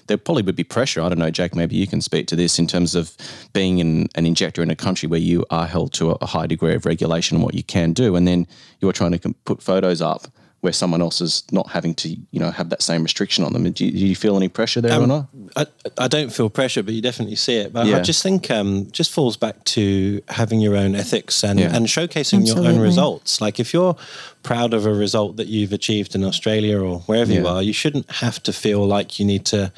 there 0.08 0.18
probably 0.18 0.44
would 0.44 0.56
be 0.56 0.64
pressure. 0.64 1.02
I 1.02 1.10
don't 1.10 1.18
know, 1.18 1.32
Jake, 1.32 1.56
maybe 1.56 1.76
you 1.76 1.88
can 1.88 2.02
speak 2.02 2.28
to 2.28 2.36
this 2.36 2.60
in 2.60 2.68
terms 2.68 2.94
of 2.94 3.16
being 3.54 3.80
in, 3.80 4.08
an 4.16 4.26
injector 4.26 4.62
in 4.62 4.70
a 4.70 4.76
country 4.76 5.08
where 5.08 5.20
you 5.20 5.44
are 5.50 5.66
held 5.66 5.94
to 5.94 6.12
a, 6.12 6.26
high 6.28 6.46
degree 6.46 6.76
of 6.76 6.86
regulation 6.86 7.38
and 7.38 7.44
what 7.44 7.56
you 7.56 7.64
can 7.64 7.94
do. 7.94 8.16
And 8.16 8.28
then 8.28 8.46
you're 8.80 8.94
trying 8.94 9.18
to 9.18 9.34
put 9.46 9.62
photos 9.62 10.02
up 10.02 10.28
where 10.68 10.74
someone 10.74 11.02
else 11.02 11.22
is 11.22 11.44
not 11.50 11.70
having 11.70 11.96
to, 11.96 12.10
you 12.10 12.42
know, 12.42 12.52
have 12.52 12.68
that 12.72 12.82
same 12.82 13.02
restriction 13.02 13.46
on 13.46 13.54
them. 13.54 13.72
Do 13.72 13.86
you, 13.86 13.92
do 13.92 14.06
you 14.06 14.18
feel 14.18 14.36
any 14.36 14.50
pressure 14.50 14.82
there 14.82 14.92
um, 14.92 15.04
or 15.04 15.08
not? 15.08 15.28
I, 15.56 15.66
I, 15.98 16.08
don't 16.10 16.30
feel 16.30 16.50
pressure, 16.50 16.84
but 16.84 16.94
you 16.94 17.02
definitely 17.02 17.38
see 17.38 17.56
it. 17.56 17.72
But 17.72 17.86
yeah. 17.88 18.00
I 18.00 18.02
just 18.02 18.22
think 18.22 18.52
um, 18.52 18.92
just 18.92 19.14
falls 19.14 19.38
back 19.38 19.64
to 19.64 20.22
having 20.28 20.60
your 20.60 20.76
own 20.76 20.94
ethics 20.94 21.42
and, 21.42 21.58
yeah. 21.58 21.74
and 21.74 21.86
showcasing 21.86 22.42
Absolutely. 22.42 22.64
your 22.64 22.74
own 22.74 22.80
results. 22.82 23.40
Like 23.40 23.62
if 23.62 23.74
you're 23.74 23.96
proud 24.44 24.74
of 24.74 24.86
a 24.86 24.94
result 24.94 25.38
that 25.38 25.48
you've 25.48 25.72
achieved 25.72 26.16
in 26.16 26.24
Australia 26.26 26.82
or 26.82 27.00
wherever 27.02 27.32
yeah. 27.32 27.40
you 27.40 27.48
are, 27.48 27.64
you 27.64 27.74
shouldn't 27.74 28.12
have 28.12 28.44
to 28.44 28.52
feel 28.52 28.86
like 28.86 29.20
you 29.20 29.26
need 29.26 29.46
to 29.46 29.72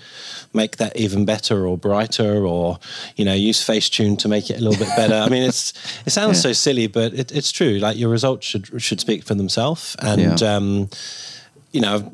make 0.53 0.77
that 0.77 0.95
even 0.95 1.23
better 1.23 1.67
or 1.67 1.77
brighter 1.77 2.45
or, 2.45 2.79
you 3.15 3.25
know, 3.25 3.33
use 3.33 3.63
Facetune 3.63 4.17
to 4.17 4.27
make 4.27 4.49
it 4.49 4.59
a 4.59 4.63
little 4.63 4.83
bit 4.83 4.95
better. 4.95 5.15
I 5.15 5.29
mean, 5.29 5.43
it's 5.43 5.71
it 6.07 6.09
sounds 6.09 6.37
yeah. 6.43 6.49
so 6.49 6.53
silly, 6.53 6.87
but 6.87 7.13
it, 7.13 7.31
it's 7.31 7.51
true. 7.51 7.77
Like 7.77 7.95
your 7.95 8.09
results 8.09 8.47
should 8.47 8.81
should 8.81 8.99
speak 8.99 9.23
for 9.23 9.35
themselves. 9.35 9.95
And, 9.99 10.21
yeah. 10.21 10.78
Um, 10.83 10.89
you 11.71 11.81
know, 11.81 12.11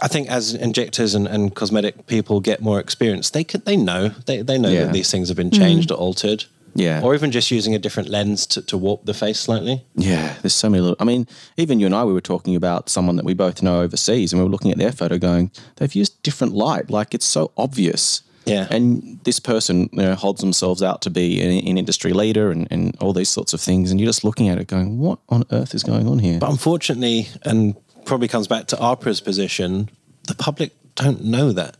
I 0.00 0.08
think 0.08 0.30
as 0.30 0.54
injectors 0.54 1.14
and, 1.14 1.26
and, 1.26 1.54
cosmetic 1.54 2.06
people 2.06 2.40
get 2.40 2.62
more 2.62 2.80
experience, 2.80 3.30
they 3.30 3.44
could 3.44 3.64
they 3.66 3.76
know 3.76 4.08
they, 4.08 4.42
they 4.42 4.58
know 4.58 4.70
that 4.70 4.92
these 4.92 5.10
things 5.10 5.28
have 5.28 5.36
been 5.36 5.50
changed 5.50 5.90
mm. 5.90 5.94
or 5.94 5.98
altered. 5.98 6.46
Yeah. 6.76 7.02
Or 7.02 7.14
even 7.14 7.30
just 7.30 7.52
using 7.52 7.74
a 7.74 7.78
different 7.78 8.08
lens 8.08 8.46
to, 8.48 8.62
to 8.62 8.76
warp 8.76 9.04
the 9.04 9.14
face 9.14 9.38
slightly. 9.38 9.84
Yeah, 9.94 10.34
there's 10.42 10.54
so 10.54 10.68
many 10.68 10.80
little. 10.80 10.96
I 10.98 11.04
mean, 11.04 11.28
even 11.56 11.78
you 11.78 11.86
and 11.86 11.94
I, 11.94 12.04
we 12.04 12.12
were 12.12 12.20
talking 12.20 12.56
about 12.56 12.88
someone 12.88 13.14
that 13.16 13.24
we 13.24 13.32
both 13.32 13.62
know 13.62 13.80
overseas, 13.80 14.32
and 14.32 14.40
we 14.40 14.44
were 14.44 14.50
looking 14.50 14.72
at 14.72 14.78
their 14.78 14.90
photo 14.90 15.16
going, 15.16 15.52
they've 15.76 15.94
used 15.94 16.20
different 16.22 16.52
light. 16.52 16.90
Like 16.90 17.14
it's 17.14 17.26
so 17.26 17.52
obvious. 17.56 18.22
Yeah. 18.44 18.66
And 18.70 19.20
this 19.24 19.40
person 19.40 19.88
you 19.92 20.02
know, 20.02 20.14
holds 20.14 20.40
themselves 20.40 20.82
out 20.82 21.00
to 21.02 21.10
be 21.10 21.40
an, 21.40 21.66
an 21.66 21.78
industry 21.78 22.12
leader 22.12 22.50
and, 22.50 22.68
and 22.70 22.94
all 23.00 23.12
these 23.12 23.30
sorts 23.30 23.54
of 23.54 23.60
things. 23.60 23.90
And 23.90 23.98
you're 23.98 24.08
just 24.08 24.24
looking 24.24 24.48
at 24.48 24.58
it 24.58 24.66
going, 24.66 24.98
what 24.98 25.18
on 25.28 25.44
earth 25.50 25.74
is 25.74 25.82
going 25.82 26.06
on 26.06 26.18
here? 26.18 26.38
But 26.38 26.50
unfortunately, 26.50 27.28
and 27.44 27.74
probably 28.04 28.28
comes 28.28 28.46
back 28.48 28.66
to 28.68 28.76
AHPRA's 28.76 29.20
position, 29.20 29.88
the 30.26 30.34
public 30.34 30.72
don't 30.94 31.24
know 31.24 31.52
that. 31.52 31.76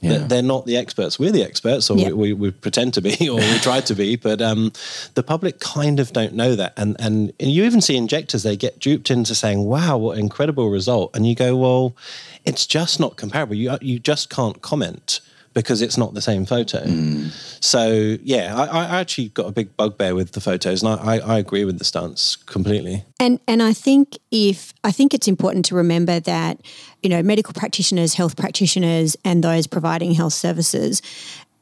Yeah. 0.00 0.18
They're, 0.18 0.42
not 0.42 0.66
the 0.66 0.76
experts. 0.76 1.18
We're 1.18 1.32
the 1.32 1.42
experts, 1.42 1.90
or 1.90 1.96
yeah. 1.96 2.08
we, 2.08 2.12
we, 2.12 2.32
we, 2.34 2.50
pretend 2.50 2.94
to 2.94 3.00
be, 3.00 3.28
or 3.28 3.36
we 3.36 3.58
try 3.58 3.80
to 3.80 3.94
be. 3.94 4.16
But 4.16 4.42
um, 4.42 4.72
the 5.14 5.22
public 5.22 5.58
kind 5.58 5.98
of 5.98 6.12
don't 6.12 6.34
know 6.34 6.54
that. 6.54 6.74
And, 6.76 6.96
and 7.00 7.32
you 7.38 7.64
even 7.64 7.80
see 7.80 7.96
injectors, 7.96 8.42
they 8.42 8.56
get 8.56 8.78
duped 8.78 9.10
into 9.10 9.34
saying, 9.34 9.64
wow, 9.64 9.96
what 9.96 10.18
incredible 10.18 10.70
result. 10.70 11.16
And 11.16 11.26
you 11.26 11.34
go, 11.34 11.56
well, 11.56 11.96
it's 12.44 12.66
just 12.66 13.00
not 13.00 13.16
comparable. 13.16 13.54
You, 13.54 13.78
you 13.80 13.98
just 13.98 14.30
can't 14.30 14.60
comment 14.62 15.20
because 15.56 15.80
it's 15.80 15.96
not 15.96 16.12
the 16.12 16.20
same 16.20 16.44
photo. 16.44 16.84
Mm. 16.84 17.30
So 17.64 18.18
yeah, 18.22 18.54
I, 18.54 18.66
I, 18.66 19.00
actually 19.00 19.30
got 19.30 19.46
a 19.46 19.52
big 19.52 19.74
bugbear 19.74 20.14
with 20.14 20.32
the 20.32 20.40
photos, 20.42 20.82
and 20.82 21.00
I, 21.00 21.16
I, 21.16 21.38
agree 21.38 21.64
with 21.64 21.78
the 21.78 21.84
stance 21.84 22.36
completely. 22.36 23.06
And 23.18 23.40
and 23.48 23.62
I 23.62 23.72
think 23.72 24.18
if 24.30 24.74
I 24.84 24.92
think 24.92 25.14
it's 25.14 25.26
important 25.26 25.64
to 25.66 25.74
remember 25.74 26.20
that 26.20 26.60
you 27.02 27.08
know 27.08 27.22
medical 27.22 27.54
practitioners, 27.54 28.12
health 28.12 28.36
practitioners, 28.36 29.16
and 29.24 29.42
those 29.42 29.66
providing 29.66 30.12
health 30.12 30.34
services, 30.34 31.00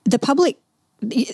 the 0.04 0.18
public 0.18 0.58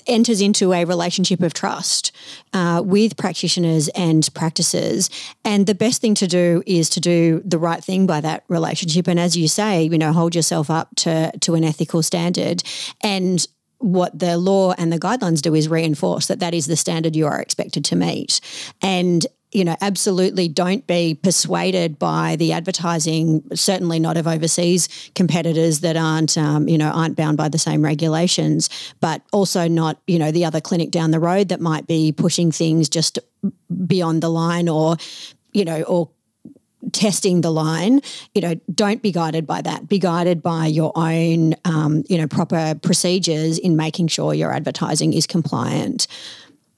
enters 0.06 0.40
into 0.40 0.72
a 0.72 0.84
relationship 0.84 1.42
of 1.42 1.54
trust 1.54 2.12
uh, 2.52 2.82
with 2.84 3.16
practitioners 3.16 3.88
and 3.88 4.28
practices. 4.34 5.10
And 5.44 5.66
the 5.66 5.74
best 5.74 6.00
thing 6.00 6.14
to 6.16 6.26
do 6.26 6.62
is 6.66 6.88
to 6.90 7.00
do 7.00 7.42
the 7.44 7.58
right 7.58 7.82
thing 7.82 8.06
by 8.06 8.20
that 8.20 8.44
relationship. 8.48 9.08
And 9.08 9.18
as 9.18 9.36
you 9.36 9.48
say, 9.48 9.84
you 9.84 9.98
know, 9.98 10.12
hold 10.12 10.34
yourself 10.34 10.70
up 10.70 10.88
to, 10.96 11.32
to 11.40 11.54
an 11.54 11.64
ethical 11.64 12.02
standard. 12.02 12.62
And 13.02 13.46
what 13.78 14.18
the 14.18 14.36
law 14.36 14.74
and 14.76 14.92
the 14.92 14.98
guidelines 14.98 15.40
do 15.40 15.54
is 15.54 15.68
reinforce 15.68 16.26
that 16.26 16.38
that 16.40 16.54
is 16.54 16.66
the 16.66 16.76
standard 16.76 17.16
you 17.16 17.26
are 17.26 17.40
expected 17.40 17.84
to 17.86 17.96
meet. 17.96 18.40
And 18.82 19.26
you 19.52 19.64
know, 19.64 19.76
absolutely 19.80 20.48
don't 20.48 20.86
be 20.86 21.14
persuaded 21.14 21.98
by 21.98 22.36
the 22.36 22.52
advertising. 22.52 23.42
Certainly 23.52 23.98
not 23.98 24.16
of 24.16 24.28
overseas 24.28 25.10
competitors 25.14 25.80
that 25.80 25.96
aren't, 25.96 26.38
um, 26.38 26.68
you 26.68 26.78
know, 26.78 26.90
aren't 26.90 27.16
bound 27.16 27.36
by 27.36 27.48
the 27.48 27.58
same 27.58 27.82
regulations. 27.84 28.70
But 29.00 29.22
also 29.32 29.66
not, 29.66 30.00
you 30.06 30.18
know, 30.18 30.30
the 30.30 30.44
other 30.44 30.60
clinic 30.60 30.90
down 30.90 31.10
the 31.10 31.18
road 31.18 31.48
that 31.48 31.60
might 31.60 31.86
be 31.86 32.12
pushing 32.12 32.52
things 32.52 32.88
just 32.88 33.18
beyond 33.86 34.22
the 34.22 34.28
line, 34.30 34.68
or, 34.68 34.96
you 35.52 35.64
know, 35.64 35.82
or 35.82 36.10
testing 36.92 37.40
the 37.40 37.50
line. 37.50 38.00
You 38.34 38.42
know, 38.42 38.54
don't 38.72 39.02
be 39.02 39.10
guided 39.10 39.46
by 39.46 39.62
that. 39.62 39.88
Be 39.88 39.98
guided 39.98 40.42
by 40.42 40.66
your 40.66 40.92
own, 40.94 41.54
um, 41.64 42.04
you 42.08 42.18
know, 42.18 42.28
proper 42.28 42.74
procedures 42.80 43.58
in 43.58 43.74
making 43.76 44.08
sure 44.08 44.32
your 44.32 44.52
advertising 44.52 45.12
is 45.12 45.26
compliant. 45.26 46.06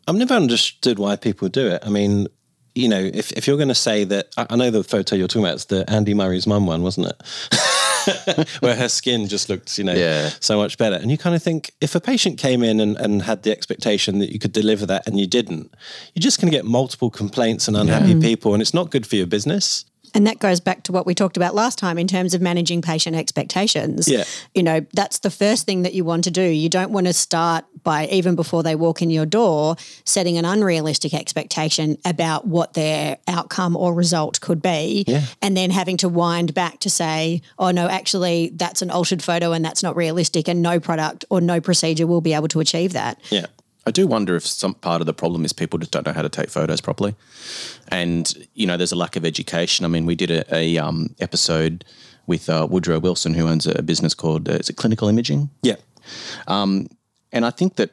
I've 0.09 0.17
never 0.17 0.35
understood 0.35 0.99
why 0.99 1.17
people 1.17 1.49
do 1.49 1.69
it. 1.69 1.83
I 1.87 1.91
mean, 1.91 2.29
you 2.75 2.89
know, 2.89 3.01
if, 3.01 3.33
if 3.33 3.47
you're 3.47 3.57
going 3.57 3.69
to 3.69 3.75
say 3.75 4.05
that, 4.05 4.29
I 4.37 4.57
know 4.57 4.71
the 4.71 4.83
photo 4.83 5.15
you're 5.17 5.29
talking 5.29 5.45
about 5.45 5.57
is 5.57 5.65
the 5.67 5.89
Andy 5.91 6.15
Murray's 6.15 6.47
mum 6.47 6.67
one, 6.67 6.83
wasn't 6.83 7.09
it? 7.09 8.49
Where 8.61 8.75
her 8.75 8.89
skin 8.89 9.29
just 9.29 9.49
looked, 9.49 9.79
you 9.79 9.85
know, 9.85 9.95
yeah. 9.95 10.31
so 10.41 10.57
much 10.57 10.79
better. 10.79 10.97
And 10.97 11.11
you 11.11 11.19
kind 11.19 11.37
of 11.37 11.43
think 11.43 11.73
if 11.81 11.95
a 11.95 12.01
patient 12.01 12.39
came 12.39 12.63
in 12.63 12.81
and, 12.81 12.97
and 12.97 13.23
had 13.23 13.43
the 13.43 13.51
expectation 13.51 14.19
that 14.21 14.33
you 14.33 14.39
could 14.39 14.53
deliver 14.53 14.87
that 14.87 15.07
and 15.07 15.21
you 15.21 15.27
didn't, 15.27 15.73
you're 16.15 16.23
just 16.23 16.41
going 16.41 16.51
to 16.51 16.57
get 16.57 16.65
multiple 16.65 17.11
complaints 17.11 17.69
and 17.69 17.77
unhappy 17.77 18.13
yeah. 18.13 18.21
people, 18.21 18.55
and 18.55 18.63
it's 18.63 18.75
not 18.75 18.91
good 18.91 19.07
for 19.07 19.17
your 19.17 19.27
business. 19.27 19.85
And 20.15 20.27
that 20.27 20.39
goes 20.39 20.61
back 20.61 20.83
to 20.85 20.93
what 20.93 21.07
we 21.07 21.15
talked 21.15 21.37
about 21.37 21.55
last 21.55 21.79
time 21.79 21.99
in 21.99 22.07
terms 22.07 22.35
of 22.35 22.43
managing 22.43 22.83
patient 22.83 23.17
expectations. 23.17 24.09
Yeah. 24.09 24.25
You 24.55 24.63
know, 24.63 24.85
that's 24.93 25.21
the 25.21 25.31
first 25.31 25.67
thing 25.67 25.83
that 25.83 25.95
you 25.95 26.05
want 26.05 26.25
to 26.25 26.31
do. 26.31 26.43
You 26.43 26.69
don't 26.69 26.91
want 26.93 27.07
to 27.07 27.13
start 27.13 27.65
by, 27.83 28.07
even 28.09 28.37
before 28.37 28.63
they 28.63 28.75
walk 28.75 29.03
in 29.03 29.11
your 29.11 29.27
door, 29.27 29.77
setting 30.05 30.39
an 30.39 30.45
unrealistic 30.45 31.15
expectation 31.15 31.99
about 32.05 32.47
what 32.47 32.75
their 32.75 33.19
outcome 33.27 33.77
or 33.77 33.95
result 33.95 34.41
could 34.41 34.63
be. 34.63 35.05
Yeah. 35.07 35.23
And 35.41 35.57
then 35.57 35.71
having 35.71 35.97
to 35.99 36.09
wind 36.09 36.55
back 36.55 36.79
to 36.81 36.91
say, 36.91 37.43
oh, 37.59 37.71
no, 37.71 37.89
actually, 37.89 38.53
that's 38.55 38.83
an 38.83 38.91
altered 38.91 39.23
photo 39.23 39.53
and 39.53 39.65
that's 39.65 39.83
not 39.83 39.97
realistic, 39.97 40.49
and 40.49 40.63
no 40.63 40.79
product 40.79 41.25
or 41.31 41.41
no 41.41 41.61
procedure 41.61 42.07
will 42.07 42.21
be 42.21 42.35
able 42.35 42.49
to 42.49 42.61
achieve 42.61 42.93
that. 42.93 43.19
Yeah. 43.31 43.47
I 43.87 43.91
do 43.91 44.07
wonder 44.07 44.37
if 44.37 44.47
some 44.47 44.75
part 44.75 45.01
of 45.01 45.07
the 45.07 45.15
problem 45.15 45.45
is 45.45 45.53
people 45.53 45.79
just 45.79 45.91
don't 45.91 46.07
know 46.07 46.13
how 46.13 46.23
to 46.23 46.29
take 46.29 46.51
photos 46.51 46.81
properly, 46.81 47.15
and 47.89 48.33
you 48.55 48.67
know, 48.67 48.77
there's 48.77 48.93
a 48.93 48.97
lack 48.97 49.17
of 49.17 49.25
education. 49.25 49.85
I 49.85 49.89
mean, 49.89 50.07
we 50.07 50.15
did 50.15 50.31
a, 50.31 50.55
a 50.55 50.79
um, 50.79 51.15
episode 51.21 51.85
with 52.27 52.49
uh, 52.49 52.67
Woodrow 52.71 53.01
Wilson, 53.01 53.35
who 53.35 53.49
owns 53.49 53.67
a 53.67 53.83
business 53.83 54.15
called 54.15 54.49
uh, 54.49 54.53
is 54.53 54.71
it 54.71 54.77
Clinical 54.77 55.09
Imaging? 55.09 55.51
Yeah, 55.63 55.77
um, 56.47 56.87
and 57.33 57.45
I 57.45 57.51
think 57.51 57.77
that 57.77 57.91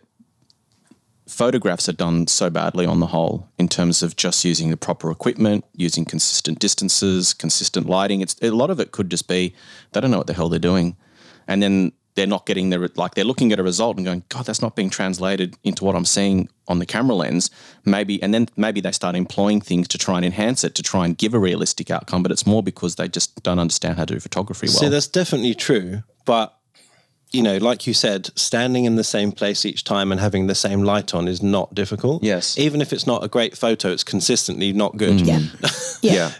photographs 1.28 1.88
are 1.88 1.93
done 1.93 2.28
so 2.28 2.49
badly 2.49 2.86
on 2.86 2.99
the 2.99 3.08
whole 3.08 3.47
in 3.58 3.67
terms 3.67 4.02
of 4.02 4.15
just 4.15 4.43
using 4.43 4.71
the 4.71 4.78
proper 4.78 5.12
equipment, 5.12 5.63
using 5.75 6.04
consistent 6.04 6.60
distances, 6.60 7.34
consistent 7.34 7.88
lighting. 7.88 8.21
It's 8.21 8.36
a 8.41 8.49
lot 8.49 8.69
of 8.69 8.80
it 8.80 8.91
could 8.91 9.10
just 9.10 9.28
be 9.28 9.56
they 9.91 10.02
don't 10.02 10.12
know 10.12 10.17
what 10.17 10.28
the 10.28 10.34
hell 10.34 10.49
they're 10.49 10.60
doing, 10.60 10.97
and 11.47 11.63
then 11.63 11.93
they're 12.19 12.27
not 12.27 12.45
getting 12.45 12.69
the 12.69 12.91
like 12.95 13.15
they're 13.15 13.23
looking 13.23 13.53
at 13.53 13.60
a 13.62 13.63
result 13.63 13.95
and 13.95 14.05
going, 14.05 14.23
God, 14.27 14.45
that's 14.45 14.62
not 14.62 14.75
being 14.75 14.89
translated 14.89 15.55
into 15.63 15.86
what 15.86 15.95
I'm 15.95 16.03
seeing 16.03 16.49
on 16.67 16.79
the 16.79 16.86
camera 16.86 17.15
lens. 17.15 17.49
Maybe 17.86 18.21
and 18.21 18.34
then 18.34 18.49
maybe 18.58 18.82
they 18.82 18.91
start 18.91 19.15
employing 19.15 19.62
things 19.62 19.88
to 19.88 19.97
try 19.97 20.17
and 20.17 20.25
enhance 20.25 20.65
it 20.65 20.75
to 20.75 20.84
try 20.84 21.05
and 21.05 21.17
give 21.17 21.34
a 21.34 21.39
realistic 21.39 21.89
outcome, 21.89 22.21
but 22.21 22.34
it's 22.34 22.45
more 22.45 22.62
because 22.62 22.97
they 22.97 23.08
just 23.08 23.41
don't 23.41 23.58
understand 23.58 23.95
how 23.97 24.03
to 24.03 24.15
do 24.15 24.19
photography 24.19 24.67
well. 24.67 24.75
So 24.75 24.89
that's 24.89 25.08
definitely 25.08 25.55
true, 25.55 26.03
but 26.25 26.58
you 27.32 27.41
know, 27.41 27.58
like 27.58 27.88
you 27.88 27.93
said, 27.93 28.38
standing 28.38 28.84
in 28.84 28.95
the 28.97 29.03
same 29.03 29.32
place 29.32 29.65
each 29.65 29.86
time 29.86 30.12
and 30.12 30.19
having 30.19 30.47
the 30.47 30.55
same 30.55 30.84
light 30.84 31.13
on 31.13 31.29
is 31.29 31.41
not 31.41 31.73
difficult. 31.73 32.21
Yes. 32.21 32.58
Even 32.58 32.82
if 32.82 32.91
it's 32.91 33.08
not 33.08 33.23
a 33.23 33.29
great 33.29 33.55
photo, 33.55 33.89
it's 33.89 34.03
consistently 34.03 34.73
not 34.73 34.97
good. 34.97 35.19
Mm. 35.19 36.01
Yeah. 36.01 36.12
yeah. 36.12 36.32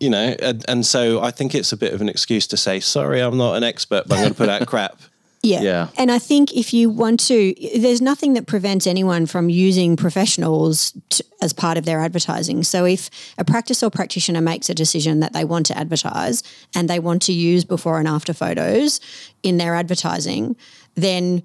You 0.00 0.10
know, 0.10 0.34
and, 0.40 0.64
and 0.66 0.86
so 0.86 1.20
I 1.20 1.30
think 1.30 1.54
it's 1.54 1.70
a 1.70 1.76
bit 1.76 1.92
of 1.92 2.00
an 2.00 2.08
excuse 2.08 2.46
to 2.48 2.56
say, 2.56 2.80
sorry, 2.80 3.20
I'm 3.20 3.36
not 3.36 3.56
an 3.56 3.62
expert, 3.62 4.08
but 4.08 4.14
I'm 4.16 4.22
going 4.22 4.32
to 4.32 4.38
put 4.38 4.48
out 4.48 4.66
crap. 4.66 4.98
Yeah. 5.42 5.60
yeah. 5.62 5.88
And 5.96 6.10
I 6.10 6.18
think 6.18 6.52
if 6.56 6.74
you 6.74 6.90
want 6.90 7.20
to, 7.20 7.54
there's 7.76 8.00
nothing 8.00 8.32
that 8.34 8.46
prevents 8.46 8.86
anyone 8.86 9.26
from 9.26 9.48
using 9.48 9.96
professionals 9.96 10.92
to, 11.10 11.24
as 11.40 11.52
part 11.52 11.78
of 11.78 11.84
their 11.84 12.00
advertising. 12.00 12.64
So 12.64 12.84
if 12.84 13.08
a 13.38 13.44
practice 13.44 13.82
or 13.82 13.90
practitioner 13.90 14.40
makes 14.40 14.68
a 14.68 14.74
decision 14.74 15.20
that 15.20 15.32
they 15.32 15.44
want 15.44 15.66
to 15.66 15.78
advertise 15.78 16.42
and 16.74 16.90
they 16.90 16.98
want 16.98 17.22
to 17.22 17.32
use 17.32 17.64
before 17.64 17.98
and 17.98 18.08
after 18.08 18.32
photos 18.32 19.00
in 19.42 19.58
their 19.58 19.74
advertising, 19.74 20.56
then 20.94 21.42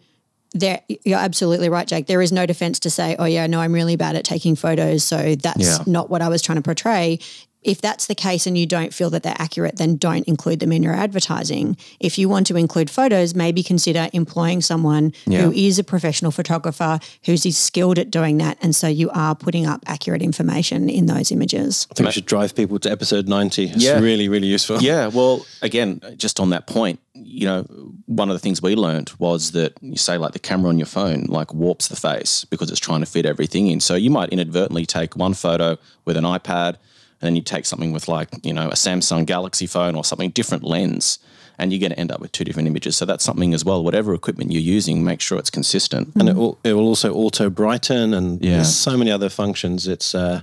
there 0.54 0.82
you're 1.04 1.18
absolutely 1.18 1.68
right 1.68 1.88
jake 1.88 2.06
there 2.06 2.22
is 2.22 2.32
no 2.32 2.46
defense 2.46 2.80
to 2.80 2.90
say 2.90 3.16
oh 3.18 3.26
yeah 3.26 3.48
no 3.48 3.60
i'm 3.60 3.74
really 3.74 3.96
bad 3.96 4.16
at 4.16 4.24
taking 4.24 4.56
photos 4.56 5.04
so 5.04 5.34
that's 5.34 5.80
yeah. 5.80 5.84
not 5.88 6.12
what 6.12 6.22
i 6.22 6.30
was 6.30 6.44
trying 6.44 6.58
to 6.58 6.62
portray 6.62 7.18
if 7.64 7.82
that's 7.82 8.08
the 8.08 8.16
case 8.16 8.46
and 8.48 8.58
you 8.58 8.66
don't 8.66 8.94
feel 8.94 9.10
that 9.12 9.24
they're 9.24 9.36
accurate, 9.38 9.78
then 9.78 9.96
don't 9.98 10.28
include 10.28 10.60
them 10.60 10.72
in 10.72 10.84
your 10.84 10.94
advertising. 10.94 11.78
If 12.00 12.18
you 12.18 12.28
want 12.30 12.48
to 12.48 12.56
include 12.58 12.90
photos, 12.90 13.34
maybe 13.36 13.64
consider 13.64 14.10
employing 14.14 14.62
someone 14.62 15.14
Yeah. 15.26 15.42
who 15.44 15.52
is 15.52 15.80
a 15.80 15.84
professional 15.84 16.32
photographer 16.32 17.00
who's 17.26 17.46
is 17.46 17.58
skilled 17.58 17.98
at 18.00 18.12
doing 18.12 18.38
that. 18.40 18.58
And 18.62 18.76
so 18.76 18.88
you 18.88 19.10
are 19.12 19.36
putting 19.36 19.66
up 19.66 19.84
accurate 19.86 20.22
information 20.22 20.90
in 20.90 21.06
those 21.06 21.32
images. 21.32 21.88
I 21.92 21.94
think 21.96 22.08
we 22.08 22.14
should 22.14 22.26
drive 22.26 22.56
people 22.56 22.80
to 22.80 22.92
episode 22.92 23.28
90. 23.28 23.66
It's 23.70 23.84
Yeah. 23.84 24.00
really, 24.00 24.28
really 24.30 24.48
useful. 24.48 24.82
Yeah, 24.82 25.08
well, 25.08 25.46
again, 25.62 26.02
just 26.18 26.40
on 26.40 26.50
that 26.52 26.68
point, 26.68 27.00
you 27.16 27.46
know, 27.46 27.66
one 28.08 28.30
of 28.30 28.34
the 28.36 28.40
things 28.40 28.62
we 28.62 28.76
learned 28.76 29.12
was 29.20 29.52
that 29.52 29.74
you 29.82 29.98
say 29.98 30.18
like 30.18 30.34
the 30.34 30.40
camera 30.40 30.70
on 30.70 30.78
your 30.80 30.88
phone 30.88 31.26
like 31.30 31.54
warps 31.54 31.88
the 31.88 31.96
face 31.96 32.44
because 32.50 32.70
it's 32.72 32.80
trying 32.80 33.00
to 33.02 33.06
fit 33.06 33.26
everything 33.26 33.68
in. 33.68 33.80
So 33.80 33.96
you 33.96 34.10
might 34.10 34.30
inadvertently 34.30 34.86
take 34.86 35.16
one 35.16 35.34
photo 35.34 35.78
with 36.06 36.18
an 36.18 36.24
iPad 36.24 36.76
and 37.24 37.28
then 37.28 37.36
you 37.38 37.42
take 37.42 37.66
something 37.66 37.94
with 37.94 38.10
like, 38.10 38.28
you 38.44 38.52
know, 38.52 38.68
a 38.68 38.74
Samsung 38.74 39.26
Galaxy 39.26 39.66
phone 39.66 39.96
or 39.96 40.04
something 40.04 40.30
different 40.32 40.64
lens 40.66 41.20
and 41.58 41.72
you're 41.72 41.80
going 41.80 41.92
to 41.92 42.00
end 42.00 42.12
up 42.12 42.20
with 42.20 42.32
two 42.34 42.44
different 42.44 42.68
images. 42.68 42.98
So 42.98 43.06
that's 43.06 43.24
something 43.24 43.54
as 43.54 43.64
well. 43.64 43.82
Whatever 43.84 44.14
equipment 44.14 44.52
you're 44.52 44.62
using, 44.62 45.04
make 45.06 45.22
sure 45.22 45.38
it's 45.38 45.50
consistent. 45.52 46.10
and 46.20 46.28
it 46.28 46.36
will 46.36 46.58
it 46.66 46.74
will 46.74 46.88
also 46.88 47.14
auto 47.14 47.50
brighten 47.50 48.14
and 48.14 48.44
Yeah. 48.44 48.56
there's 48.56 48.76
so 48.76 48.98
many 48.98 49.10
other 49.12 49.30
functions. 49.30 49.88
It's 49.88 50.14
uh, 50.14 50.42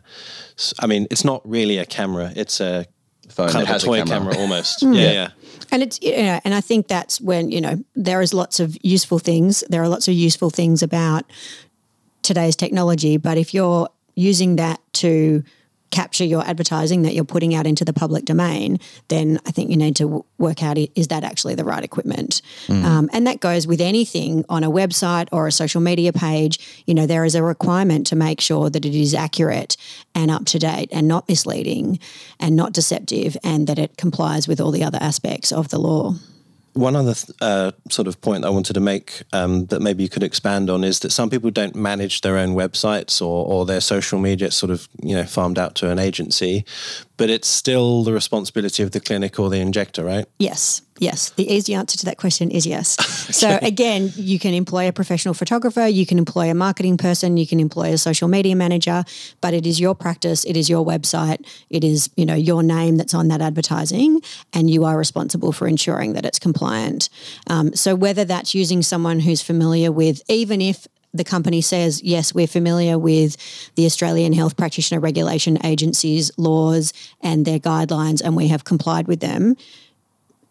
s- 0.57 0.73
I 0.79 0.87
mean, 0.87 1.07
it's 1.11 1.25
not 1.25 1.43
really 1.45 1.77
a 1.79 1.85
camera. 1.85 2.33
It's 2.35 2.61
a 2.61 2.87
Phone 3.29 3.49
kind 3.51 3.63
of 3.63 3.69
a 3.69 3.73
has 3.73 3.83
a 3.83 3.87
toy 3.87 3.99
camera. 3.99 4.17
camera, 4.33 4.37
almost. 4.39 4.83
yeah, 4.83 5.13
yeah. 5.13 5.29
And 5.71 5.83
it's 5.83 6.01
you 6.01 6.17
know, 6.17 6.41
and 6.45 6.55
I 6.55 6.61
think 6.63 6.89
that's 6.89 7.21
when 7.21 7.51
you 7.51 7.61
know 7.61 7.85
there 7.95 8.23
is 8.23 8.33
lots 8.33 8.59
of 8.61 8.77
useful 8.83 9.19
things. 9.19 9.63
There 9.69 9.83
are 9.83 9.89
lots 9.89 10.09
of 10.09 10.15
useful 10.15 10.51
things 10.51 10.83
about 10.83 11.25
today's 12.23 12.57
technology, 12.57 13.17
but 13.19 13.37
if 13.39 13.53
you're 13.55 13.89
using 14.15 14.57
that 14.57 14.81
to 14.95 15.43
capture 15.91 16.25
your 16.25 16.47
advertising 16.47 17.03
that 17.03 17.15
you're 17.15 17.25
putting 17.25 17.55
out 17.55 17.67
into 17.67 17.85
the 17.85 17.93
public 17.93 18.25
domain, 18.25 18.79
then 19.09 19.41
I 19.47 19.51
think 19.51 19.71
you 19.71 19.77
need 19.77 19.97
to 19.97 20.05
w- 20.05 20.25
work 20.39 20.63
out 20.63 20.79
is 20.79 21.09
that 21.09 21.25
actually 21.25 21.55
the 21.57 21.65
right 21.65 21.83
equipment. 21.83 22.43
Um, 22.69 23.11
and 23.13 23.27
that 23.27 23.41
goes 23.41 23.67
with 23.67 23.81
anything 23.81 24.45
on 24.49 24.63
a 24.63 24.71
website 24.71 25.29
or 25.33 25.47
a 25.47 25.53
social 25.53 25.81
media 25.81 26.13
page. 26.13 26.85
You 26.87 26.95
know, 26.95 27.07
there 27.07 27.25
is 27.25 27.35
a 27.35 27.43
requirement 27.43 28.07
to 28.09 28.17
make 28.17 28.41
sure 28.41 28.71
that 28.71 28.85
it 28.85 28.95
is 28.95 29.15
accurate 29.15 29.77
and 30.15 30.31
up 30.31 30.45
to 30.47 30.59
date 30.59 30.89
and 30.93 31.09
not 31.09 31.29
misleading 31.29 31.99
and 32.39 32.55
not 32.57 32.73
deceptive 32.73 33.37
and 33.43 33.67
that 33.67 33.79
it 33.79 33.97
complies 33.97 34.47
with 34.47 34.61
all 34.61 34.71
the 34.71 34.85
other 34.85 34.99
aspects 35.01 35.53
of 35.53 35.69
the 35.69 35.79
law. 35.79 36.15
One 36.75 36.95
other 36.95 37.15
th- 37.15 37.37
uh, 37.41 37.73
sort 37.91 38.07
of 38.07 38.21
point 38.21 38.45
I 38.45 38.51
wanted 38.51 38.75
to 38.75 38.81
make 38.81 39.23
um, 39.33 39.67
that 39.67 39.81
maybe 39.81 40.03
you 40.03 40.09
could 40.09 40.23
expand 40.23 40.71
on 40.71 40.85
is 40.85 41.01
that 41.01 41.11
some 41.11 41.29
people 41.29 41.51
don't 41.51 41.75
manage 41.75 42.21
their 42.21 42.37
own 42.39 42.55
websites 42.55 43.21
or, 43.21 43.45
or 43.47 43.67
their 43.67 43.81
social 43.81 44.19
media. 44.21 44.47
It's 44.47 44.57
sort 44.57 44.71
of 44.71 44.89
you 45.03 45.17
know 45.17 45.25
farmed 45.25 45.59
out 45.59 45.75
to 45.77 45.91
an 45.91 45.99
agency, 45.99 46.65
but 47.21 47.29
it's 47.29 47.49
still 47.49 48.03
the 48.03 48.15
responsibility 48.15 48.83
of 48.83 48.93
the 48.93 48.99
clinic 48.99 49.39
or 49.39 49.51
the 49.51 49.59
injector, 49.59 50.03
right? 50.03 50.25
Yes, 50.39 50.81
yes. 51.01 51.29
The 51.29 51.47
easy 51.53 51.75
answer 51.75 51.99
to 51.99 52.07
that 52.07 52.17
question 52.17 52.51
is 52.51 52.67
yes. 52.67 52.97
So 53.41 53.59
again, 53.61 54.11
you 54.17 54.39
can 54.39 54.55
employ 54.55 54.89
a 54.89 54.93
professional 54.93 55.35
photographer, 55.35 55.87
you 55.87 56.07
can 56.07 56.17
employ 56.17 56.51
a 56.51 56.55
marketing 56.55 56.97
person, 56.97 57.37
you 57.37 57.47
can 57.47 57.61
employ 57.61 57.93
a 57.93 57.99
social 57.99 58.27
media 58.27 58.57
manager, 58.57 59.05
but 59.43 59.53
it 59.53 59.67
is 59.67 59.79
your 59.79 59.95
practice, 59.95 60.45
it 60.47 60.57
is 60.57 60.71
your 60.71 60.85
website, 60.85 61.47
it 61.69 61.85
is, 61.85 62.09
you 62.17 62.25
know, 62.25 62.35
your 62.35 62.63
name 62.63 62.97
that's 62.97 63.13
on 63.13 63.29
that 63.29 63.43
advertising 63.43 64.23
and 64.55 64.71
you 64.71 64.87
are 64.87 64.97
responsible 64.97 65.53
for 65.53 65.69
ensuring 65.69 66.15
that 66.15 66.25
it's 66.25 66.39
compliant. 66.39 67.11
Um, 67.49 67.75
so 67.75 67.95
whether 67.95 68.25
that's 68.25 68.55
using 68.55 68.81
someone 68.81 69.21
who's 69.21 69.43
familiar 69.43 69.93
with 69.93 70.23
even 70.29 70.63
if 70.63 70.89
the 71.13 71.25
company 71.25 71.61
says, 71.61 72.03
yes, 72.03 72.35
we're 72.35 72.47
familiar 72.47 72.99
with 72.99 73.37
the 73.75 73.87
Australian 73.87 74.33
Health 74.33 74.57
Practitioner 74.57 75.01
Regulation 75.01 75.65
Agency's 75.65 76.31
laws 76.39 76.93
and 77.21 77.45
their 77.45 77.59
guidelines, 77.59 78.21
and 78.23 78.37
we 78.37 78.49
have 78.49 78.65
complied 78.65 79.09
with 79.09 79.21
them. 79.21 79.57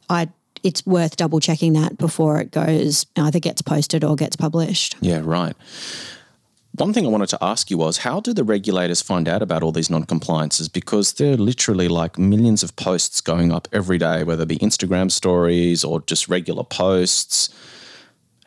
I 0.09 0.29
it's 0.63 0.85
worth 0.85 1.15
double 1.15 1.39
checking 1.39 1.73
that 1.73 1.97
before 1.97 2.39
it 2.41 2.51
goes 2.51 3.05
either 3.15 3.39
gets 3.39 3.61
posted 3.61 4.03
or 4.03 4.15
gets 4.15 4.35
published. 4.35 4.97
Yeah, 4.99 5.21
right. 5.23 5.55
One 6.75 6.93
thing 6.93 7.05
I 7.05 7.09
wanted 7.09 7.29
to 7.29 7.37
ask 7.41 7.69
you 7.69 7.77
was 7.77 7.99
how 7.99 8.19
do 8.19 8.33
the 8.33 8.43
regulators 8.43 9.01
find 9.01 9.27
out 9.27 9.41
about 9.41 9.63
all 9.63 9.71
these 9.71 9.89
non 9.89 10.03
compliances? 10.03 10.69
Because 10.69 11.13
there 11.13 11.33
are 11.33 11.37
literally 11.37 11.87
like 11.87 12.17
millions 12.17 12.63
of 12.63 12.75
posts 12.75 13.21
going 13.21 13.51
up 13.51 13.67
every 13.73 13.97
day, 13.97 14.23
whether 14.23 14.43
it 14.43 14.49
be 14.49 14.57
Instagram 14.59 15.11
stories 15.11 15.83
or 15.83 16.01
just 16.01 16.29
regular 16.29 16.63
posts. 16.63 17.49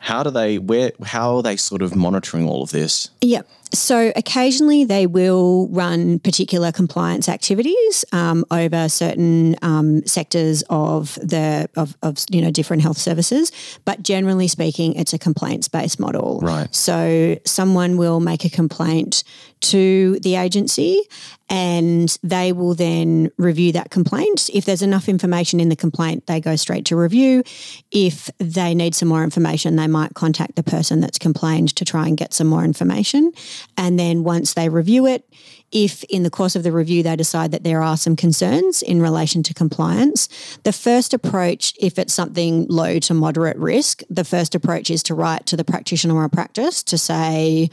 How 0.03 0.21
do 0.21 0.31
they 0.31 0.57
where 0.57 0.91
how 1.05 1.37
are 1.37 1.41
they 1.41 1.55
sort 1.55 1.81
of 1.81 1.95
monitoring 1.95 2.45
all 2.45 2.61
of 2.61 2.71
this? 2.71 3.09
Yep. 3.21 3.47
So 3.73 4.13
occasionally 4.15 4.85
they 4.85 5.07
will 5.07 5.67
run 5.69 6.19
particular 6.19 6.71
compliance 6.71 7.27
activities 7.27 8.05
um, 8.11 8.45
over 8.51 8.87
certain 8.87 9.55
um, 9.63 10.05
sectors 10.05 10.63
of 10.69 11.15
the 11.15 11.67
of, 11.75 11.97
of 12.03 12.17
you 12.29 12.41
know 12.41 12.51
different 12.51 12.83
health 12.83 12.99
services, 12.99 13.51
but 13.83 14.03
generally 14.03 14.47
speaking, 14.47 14.93
it's 14.93 15.13
a 15.13 15.19
complaints 15.19 15.67
based 15.67 15.99
model. 15.99 16.39
Right. 16.41 16.73
So 16.73 17.37
someone 17.45 17.97
will 17.97 18.19
make 18.19 18.45
a 18.45 18.49
complaint 18.49 19.23
to 19.61 20.19
the 20.19 20.35
agency, 20.35 21.01
and 21.49 22.17
they 22.21 22.51
will 22.51 22.75
then 22.75 23.31
review 23.37 23.71
that 23.71 23.89
complaint. 23.89 24.49
If 24.53 24.65
there's 24.65 24.81
enough 24.81 25.07
information 25.07 25.59
in 25.59 25.69
the 25.69 25.75
complaint, 25.75 26.27
they 26.27 26.41
go 26.41 26.55
straight 26.55 26.85
to 26.85 26.95
review. 26.95 27.43
If 27.91 28.29
they 28.39 28.75
need 28.75 28.93
some 28.93 29.07
more 29.07 29.23
information, 29.23 29.77
they 29.77 29.87
might 29.87 30.13
contact 30.15 30.55
the 30.55 30.63
person 30.63 30.99
that's 30.99 31.17
complained 31.17 31.75
to 31.77 31.85
try 31.85 32.07
and 32.07 32.17
get 32.17 32.33
some 32.33 32.47
more 32.47 32.63
information. 32.63 33.31
And 33.77 33.99
then 33.99 34.23
once 34.23 34.53
they 34.53 34.69
review 34.69 35.05
it, 35.05 35.27
if 35.71 36.03
in 36.05 36.23
the 36.23 36.29
course 36.29 36.55
of 36.55 36.63
the 36.63 36.71
review 36.71 37.01
they 37.01 37.15
decide 37.15 37.51
that 37.51 37.63
there 37.63 37.81
are 37.81 37.97
some 37.97 38.15
concerns 38.15 38.81
in 38.81 39.01
relation 39.01 39.41
to 39.43 39.53
compliance, 39.53 40.29
the 40.63 40.73
first 40.73 41.13
approach, 41.13 41.73
if 41.79 41.97
it's 41.97 42.13
something 42.13 42.67
low 42.69 42.99
to 42.99 43.13
moderate 43.13 43.57
risk, 43.57 44.03
the 44.09 44.23
first 44.23 44.53
approach 44.53 44.91
is 44.91 45.01
to 45.03 45.15
write 45.15 45.45
to 45.47 45.57
the 45.57 45.63
practitioner 45.63 46.15
or 46.15 46.29
practice 46.29 46.83
to 46.83 46.97
say, 46.97 47.69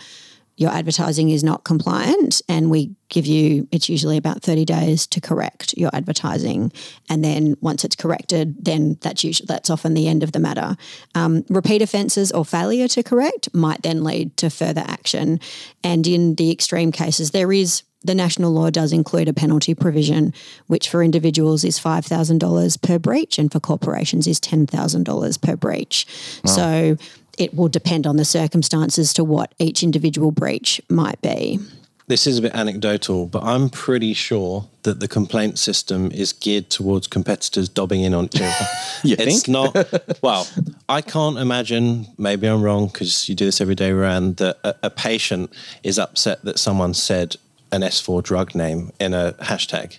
your 0.61 0.71
advertising 0.71 1.31
is 1.31 1.43
not 1.43 1.65
compliant 1.65 2.43
and 2.47 2.71
we 2.71 2.95
give 3.09 3.25
you 3.25 3.67
it's 3.73 3.89
usually 3.89 4.19
about 4.19 4.43
30 4.43 4.67
days 4.67 5.07
to 5.07 5.19
correct 5.19 5.73
your 5.79 5.89
advertising. 5.95 6.71
And 7.09 7.25
then 7.25 7.57
once 7.63 7.83
it's 7.83 7.97
corrected 7.97 8.63
then 8.63 8.99
that's 9.01 9.25
usually 9.25 9.47
that's 9.47 9.71
often 9.71 9.95
the 9.95 10.07
end 10.07 10.23
of 10.23 10.33
the 10.33 10.39
matter. 10.39 10.77
Um, 11.15 11.47
repeat 11.49 11.81
offences 11.81 12.31
or 12.31 12.45
failure 12.45 12.89
to 12.89 13.03
correct 13.03 13.49
might 13.55 13.81
then 13.81 14.05
lead 14.05 14.37
to 14.37 14.51
further 14.51 14.85
action. 14.87 15.41
And 15.83 16.07
in 16.07 16.35
the 16.35 16.51
extreme 16.51 16.93
cases 16.93 17.31
there 17.31 17.51
is 17.53 17.83
the 18.03 18.15
national 18.15 18.53
law 18.53 18.71
does 18.71 18.93
include 18.93 19.29
a 19.29 19.35
penalty 19.35 19.75
provision, 19.75 20.33
which 20.69 20.89
for 20.89 21.03
individuals 21.03 21.65
is 21.65 21.79
$5,000 21.79 22.83
per 22.83 22.99
breach 22.99 23.39
and 23.39 23.53
for 23.53 23.61
corporations 23.61 24.27
is 24.27 24.41
$10,000 24.41 25.43
per 25.43 25.57
breach. 25.57 26.07
So 26.47 26.97
it 27.41 27.55
will 27.55 27.69
depend 27.69 28.07
on 28.07 28.17
the 28.17 28.25
circumstances 28.25 29.13
to 29.15 29.25
what 29.25 29.55
each 29.59 29.83
individual 29.83 30.31
breach 30.31 30.81
might 30.89 31.21
be. 31.23 31.59
This 32.07 32.27
is 32.27 32.39
a 32.39 32.43
bit 32.43 32.55
anecdotal, 32.57 33.27
but 33.27 33.45
I'm 33.45 33.71
pretty 33.71 34.15
sure 34.15 34.67
that 34.83 34.99
the 34.99 35.07
complaint 35.07 35.61
system 35.61 36.11
is 36.11 36.33
geared 36.33 36.69
towards 36.69 37.07
competitors 37.07 37.69
dobbing 37.69 38.03
in 38.03 38.15
on 38.15 38.25
each 38.25 38.41
other. 38.41 38.67
You 39.05 39.17
it's 39.19 39.45
think? 39.45 39.49
not. 39.49 40.21
Well, 40.23 40.47
I 40.89 41.01
can't 41.01 41.39
imagine. 41.39 42.07
Maybe 42.19 42.47
I'm 42.49 42.63
wrong 42.63 42.89
because 42.89 43.29
you 43.29 43.35
do 43.35 43.47
this 43.47 43.61
every 43.61 43.77
day, 43.77 43.93
Rand. 43.93 44.37
That 44.39 44.59
a, 44.65 44.75
a 44.83 44.91
patient 44.91 45.53
is 45.83 45.99
upset 45.99 46.45
that 46.45 46.59
someone 46.59 46.93
said 46.95 47.37
an 47.73 47.83
S4 47.83 48.23
drug 48.23 48.55
name 48.55 48.91
in 48.99 49.15
a 49.15 49.35
hashtag 49.41 49.99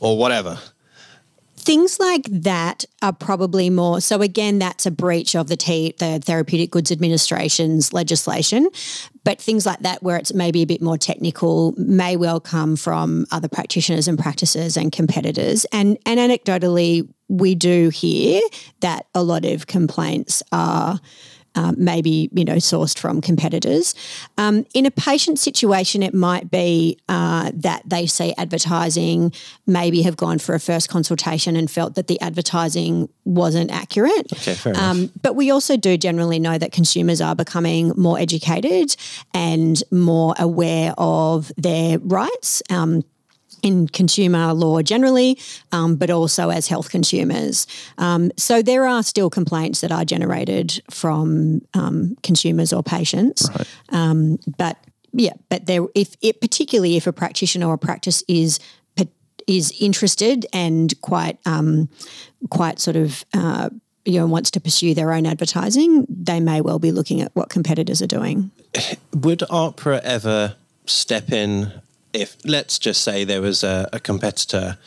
or 0.00 0.18
whatever. 0.18 0.58
Things 1.64 2.00
like 2.00 2.24
that 2.24 2.84
are 3.02 3.12
probably 3.12 3.70
more. 3.70 4.00
So 4.00 4.20
again, 4.20 4.58
that's 4.58 4.84
a 4.84 4.90
breach 4.90 5.36
of 5.36 5.46
the 5.46 5.56
T, 5.56 5.94
the 5.98 6.18
Therapeutic 6.18 6.72
Goods 6.72 6.90
Administration's 6.90 7.92
legislation. 7.92 8.68
But 9.22 9.40
things 9.40 9.64
like 9.64 9.78
that, 9.80 10.02
where 10.02 10.16
it's 10.16 10.34
maybe 10.34 10.62
a 10.62 10.66
bit 10.66 10.82
more 10.82 10.98
technical, 10.98 11.72
may 11.76 12.16
well 12.16 12.40
come 12.40 12.74
from 12.74 13.26
other 13.30 13.48
practitioners 13.48 14.08
and 14.08 14.18
practices 14.18 14.76
and 14.76 14.90
competitors. 14.90 15.64
And 15.66 15.98
and 16.04 16.18
anecdotally, 16.18 17.08
we 17.28 17.54
do 17.54 17.90
hear 17.90 18.40
that 18.80 19.06
a 19.14 19.22
lot 19.22 19.44
of 19.44 19.68
complaints 19.68 20.42
are 20.50 21.00
um, 21.54 21.74
maybe 21.78 22.28
you 22.32 22.44
know 22.44 22.56
sourced 22.56 22.98
from 22.98 23.20
competitors. 23.20 23.94
Um, 24.38 24.66
in 24.74 24.86
a 24.86 24.90
patient 24.90 25.38
situation, 25.38 26.02
it 26.02 26.14
might 26.14 26.50
be 26.50 26.98
uh, 27.08 27.50
that 27.54 27.82
they 27.86 28.06
see 28.06 28.34
advertising, 28.38 29.32
maybe 29.66 30.02
have 30.02 30.16
gone 30.16 30.38
for 30.38 30.54
a 30.54 30.60
first 30.60 30.88
consultation 30.88 31.56
and 31.56 31.70
felt 31.70 31.94
that 31.94 32.06
the 32.06 32.20
advertising 32.20 33.08
wasn't 33.24 33.70
accurate. 33.70 34.32
Okay, 34.32 34.54
fair 34.54 34.72
enough. 34.72 34.82
Um, 34.82 35.10
but 35.22 35.36
we 35.36 35.50
also 35.50 35.76
do 35.76 35.96
generally 35.96 36.38
know 36.38 36.58
that 36.58 36.72
consumers 36.72 37.20
are 37.20 37.34
becoming 37.34 37.92
more 37.96 38.18
educated 38.18 38.96
and 39.34 39.82
more 39.90 40.34
aware 40.38 40.94
of 40.98 41.52
their 41.56 41.98
rights. 41.98 42.62
Um, 42.70 43.02
in 43.62 43.88
consumer 43.88 44.52
law 44.52 44.82
generally, 44.82 45.38
um, 45.70 45.96
but 45.96 46.10
also 46.10 46.50
as 46.50 46.68
health 46.68 46.90
consumers. 46.90 47.66
Um, 47.98 48.30
so 48.36 48.62
there 48.62 48.86
are 48.86 49.02
still 49.02 49.30
complaints 49.30 49.80
that 49.80 49.92
are 49.92 50.04
generated 50.04 50.82
from 50.90 51.62
um, 51.74 52.16
consumers 52.22 52.72
or 52.72 52.82
patients. 52.82 53.48
Um, 53.90 54.38
but 54.58 54.76
yeah, 55.12 55.34
but 55.48 55.66
there, 55.66 55.86
if 55.94 56.16
it 56.22 56.40
particularly 56.40 56.96
if 56.96 57.06
a 57.06 57.12
practitioner 57.12 57.68
or 57.68 57.78
practice 57.78 58.22
is 58.28 58.58
is 59.46 59.72
interested 59.80 60.46
and 60.52 60.98
quite 61.00 61.38
um, 61.46 61.88
quite 62.50 62.78
sort 62.78 62.96
of 62.96 63.24
uh, 63.34 63.70
you 64.04 64.18
know 64.18 64.26
wants 64.26 64.50
to 64.52 64.60
pursue 64.60 64.94
their 64.94 65.12
own 65.12 65.26
advertising, 65.26 66.06
they 66.08 66.40
may 66.40 66.60
well 66.60 66.78
be 66.78 66.92
looking 66.92 67.20
at 67.20 67.34
what 67.34 67.48
competitors 67.48 68.02
are 68.02 68.06
doing. 68.06 68.50
Would 69.14 69.40
AHPRA 69.40 70.00
ever 70.02 70.56
step 70.86 71.30
in 71.30 71.72
if, 72.12 72.36
let's 72.44 72.78
just 72.78 73.02
say, 73.02 73.24
there 73.24 73.40
was 73.40 73.64
a, 73.64 73.88
a, 73.92 74.00
competitor 74.00 74.78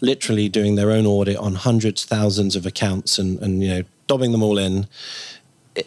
literally 0.00 0.48
doing 0.48 0.74
their 0.74 0.90
own 0.90 1.06
audit 1.06 1.36
on 1.36 1.54
hundreds, 1.54 2.04
thousands 2.04 2.56
of 2.56 2.66
accounts 2.66 3.18
and, 3.18 3.38
and 3.40 3.62
you 3.62 3.68
know 3.68 3.82
dobbing 4.06 4.32
them 4.32 4.42
all 4.42 4.58
in? 4.58 4.86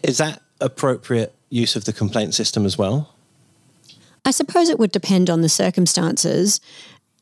Is 0.03 0.17
that 0.17 0.41
appropriate 0.61 1.33
use 1.49 1.75
of 1.75 1.85
the 1.85 1.93
complaint 1.93 2.33
system 2.33 2.65
as 2.65 2.77
well? 2.77 3.13
I 4.23 4.31
suppose 4.31 4.69
it 4.69 4.79
would 4.79 4.91
depend 4.91 5.29
on 5.29 5.41
the 5.41 5.49
circumstances. 5.49 6.59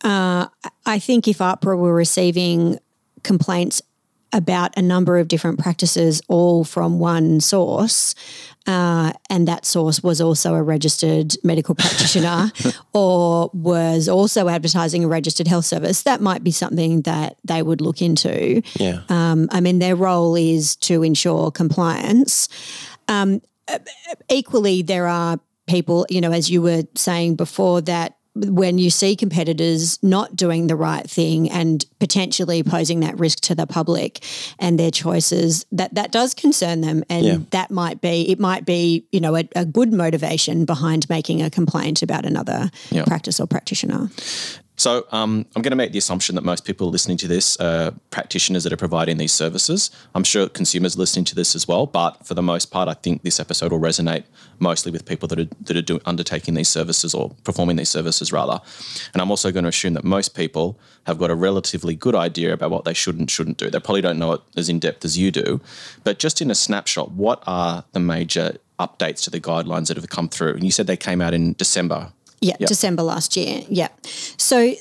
Uh, 0.04 0.48
I 0.86 1.00
think 1.00 1.28
if 1.28 1.40
AHPRA 1.40 1.78
were 1.78 1.94
receiving 1.94 2.80
complaints 3.24 3.82
about 4.34 4.76
a 4.76 4.82
number 4.82 5.18
of 5.18 5.28
different 5.28 5.60
practices, 5.60 6.22
all 6.28 6.64
from 6.64 7.00
one 7.00 7.40
source, 7.40 8.16
uh, 8.66 9.14
and 9.30 9.48
that 9.48 9.66
source 9.66 10.02
was 10.02 10.22
also 10.22 10.56
a 10.56 10.64
registered 10.64 11.36
medical 11.44 11.76
practitioner 11.76 12.52
or 12.94 13.50
was 13.54 14.08
also 14.08 14.48
advertising 14.48 15.04
a 15.04 15.08
registered 15.08 15.48
health 15.48 15.66
service, 15.66 16.04
that 16.04 16.22
might 16.22 16.44
be 16.44 16.52
something 16.52 17.02
that 17.02 17.38
they 17.44 17.62
would 17.62 17.82
look 17.82 18.02
into. 18.02 18.62
Yeah. 18.76 19.02
Um, 19.10 19.50
I 19.52 19.60
mean, 19.60 19.80
their 19.80 19.96
role 19.96 20.36
is 20.36 20.76
to 20.78 21.04
ensure 21.04 21.52
compliance. 21.52 22.50
Um, 23.08 23.42
equally, 24.30 24.82
there 24.82 25.08
are 25.08 25.40
people, 25.68 26.06
you 26.10 26.22
know, 26.22 26.32
as 26.32 26.50
you 26.50 26.62
were 26.62 26.84
saying 26.96 27.36
before, 27.36 27.82
that 27.82 28.18
when 28.36 28.80
you 28.80 28.90
see 28.90 29.16
competitors 29.16 30.02
not 30.02 30.36
doing 30.36 30.68
the 30.68 30.76
right 30.76 31.08
thing 31.08 31.50
and 31.52 31.86
potentially 32.00 32.64
posing 32.64 33.02
that 33.02 33.18
risk 33.20 33.40
to 33.42 33.54
the 33.54 33.68
public 33.68 34.24
and 34.58 34.80
their 34.80 34.90
choices 34.90 35.66
that 35.72 35.94
that 35.94 36.12
does 36.12 36.34
concern 36.34 36.82
them 36.82 37.04
and 37.10 37.26
yeah. 37.26 37.38
that 37.52 37.70
might 37.70 38.02
be 38.02 38.30
it 38.32 38.40
might 38.40 38.66
be 38.66 39.06
you 39.12 39.20
know 39.20 39.36
a, 39.36 39.48
a, 39.56 39.66
good 39.66 39.94
motivation 39.94 40.66
behind 40.66 41.08
making 41.10 41.42
a 41.42 41.50
complaint 41.50 42.02
about 42.02 42.26
another 42.26 42.72
yeah. 42.90 43.04
practice 43.06 43.40
or 43.40 43.46
practitioner 43.46 44.10
so 44.84 45.08
um, 45.14 45.46
I'm 45.56 45.62
going 45.62 45.72
to 45.72 45.78
make 45.78 45.94
the 45.94 45.98
assumption 45.98 46.36
that 46.36 46.44
most 46.44 46.66
people 46.66 46.90
listening 46.90 47.16
to 47.20 47.28
this 47.30 47.56
are 47.56 47.94
practitioners 48.12 48.66
that 48.66 48.74
are 48.74 48.78
providing 48.78 49.18
these 49.18 49.34
services. 49.34 49.90
I'm 50.14 50.26
sure 50.26 50.50
consumers 50.50 50.98
listening 50.98 51.24
to 51.26 51.36
this 51.36 51.56
as 51.56 51.66
well, 51.66 51.86
but 51.86 52.28
for 52.28 52.34
the 52.34 52.42
most 52.42 52.66
part, 52.70 52.90
I 52.90 52.94
think 52.94 53.24
this 53.24 53.40
episode 53.40 53.72
will 53.72 53.80
resonate 53.80 54.26
mostly 54.60 54.92
with 54.92 55.06
people 55.06 55.30
that 55.30 55.40
are 55.40 55.48
that 55.62 55.78
are 55.78 55.82
do, 55.82 56.02
undertaking 56.06 56.56
these 56.56 56.68
services 56.68 57.14
or 57.14 57.30
performing 57.46 57.78
these 57.78 57.88
services 57.88 58.34
rather. 58.34 58.60
And 59.14 59.22
I'm 59.22 59.32
also 59.32 59.54
going 59.54 59.64
to 59.64 59.70
assume 59.70 59.94
that 59.94 60.04
most 60.04 60.36
people 60.36 60.78
have 61.08 61.18
got 61.18 61.32
a 61.32 61.36
relatively 61.36 61.96
good 61.96 62.14
idea 62.14 62.52
about 62.52 62.70
what 62.70 62.84
they 62.84 62.94
should 62.94 63.18
and 63.18 63.32
shouldn't 63.32 63.56
do. 63.56 63.70
They 63.70 63.80
probably 63.80 64.02
don't 64.02 64.20
know 64.20 64.34
it 64.34 64.42
as 64.58 64.68
in 64.68 64.80
depth 64.80 65.06
as 65.06 65.18
you 65.18 65.32
do, 65.32 65.62
but 66.04 66.20
just 66.20 66.42
in 66.42 66.52
a 66.52 66.56
snapshot, 66.56 67.12
what 67.12 67.42
are 67.48 67.86
the 67.94 68.02
major 68.02 68.58
updates 68.82 69.24
to 69.24 69.30
the 69.30 69.40
guidelines 69.40 69.88
that 69.88 69.96
have 69.96 70.10
come 70.10 70.28
through? 70.28 70.56
And 70.56 70.66
you 70.66 70.72
said 70.72 70.88
they 70.88 70.98
came 70.98 71.22
out 71.22 71.34
in 71.34 71.54
December 71.54 72.12
yeah, 72.44 72.58
yep. 72.60 72.68
December 72.68 73.04
last 73.04 73.38
year. 73.38 73.64
Yeah. 73.70 73.88
So 74.54 74.76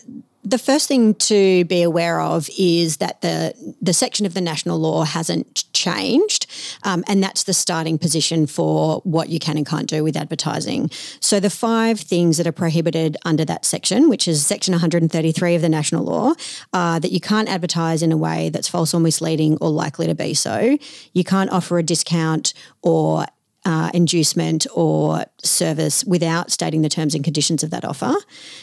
the 0.45 0.59
first 0.59 0.87
thing 0.87 1.15
to 1.15 1.65
be 1.65 1.81
aware 1.81 2.21
of 2.21 2.51
is 2.59 2.99
that 2.99 3.23
the 3.23 3.55
the 3.81 3.95
section 3.95 4.27
of 4.27 4.35
the 4.35 4.43
national 4.43 4.79
law 4.79 5.05
hasn't 5.05 5.65
changed, 5.73 6.47
um, 6.83 7.03
and 7.09 7.25
that's 7.25 7.45
the 7.45 7.55
starting 7.55 7.97
position 7.97 8.47
for 8.47 9.01
what 9.05 9.31
you 9.31 9.39
can 9.39 9.57
and 9.57 9.65
can't 9.65 9.89
do 9.89 10.05
with 10.05 10.15
advertising. 10.15 10.91
So 11.21 11.41
the 11.41 11.49
five 11.49 11.99
things 11.99 12.37
that 12.37 12.47
are 12.47 12.53
prohibited 12.53 13.17
under 13.25 13.47
that 13.47 13.65
section, 13.65 14.11
which 14.11 14.29
is 14.29 14.45
section 14.45 14.73
133 14.73 15.55
of 15.55 15.63
the 15.63 15.71
national 15.71 16.05
law, 16.05 16.35
are 16.75 17.01
that 17.01 17.11
you 17.11 17.21
can't 17.21 17.49
advertise 17.49 18.03
in 18.03 18.13
a 18.13 18.17
way 18.19 18.51
that's 18.51 18.69
false 18.69 18.93
or 18.93 19.01
misleading 19.01 19.57
or 19.63 19.71
likely 19.71 20.07
to 20.07 20.15
be 20.15 20.35
so. 20.35 20.77
You 21.15 21.25
can't 21.25 21.49
offer 21.49 21.79
a 21.79 21.83
discount 21.83 22.53
or 22.83 23.25
uh, 23.65 23.91
inducement 23.95 24.67
or 24.75 25.25
service 25.43 26.05
without 26.05 26.51
stating 26.51 26.83
the 26.83 26.89
terms 26.89 27.15
and 27.15 27.23
conditions 27.23 27.63
of 27.63 27.71
that 27.71 27.85
offer. 27.85 28.15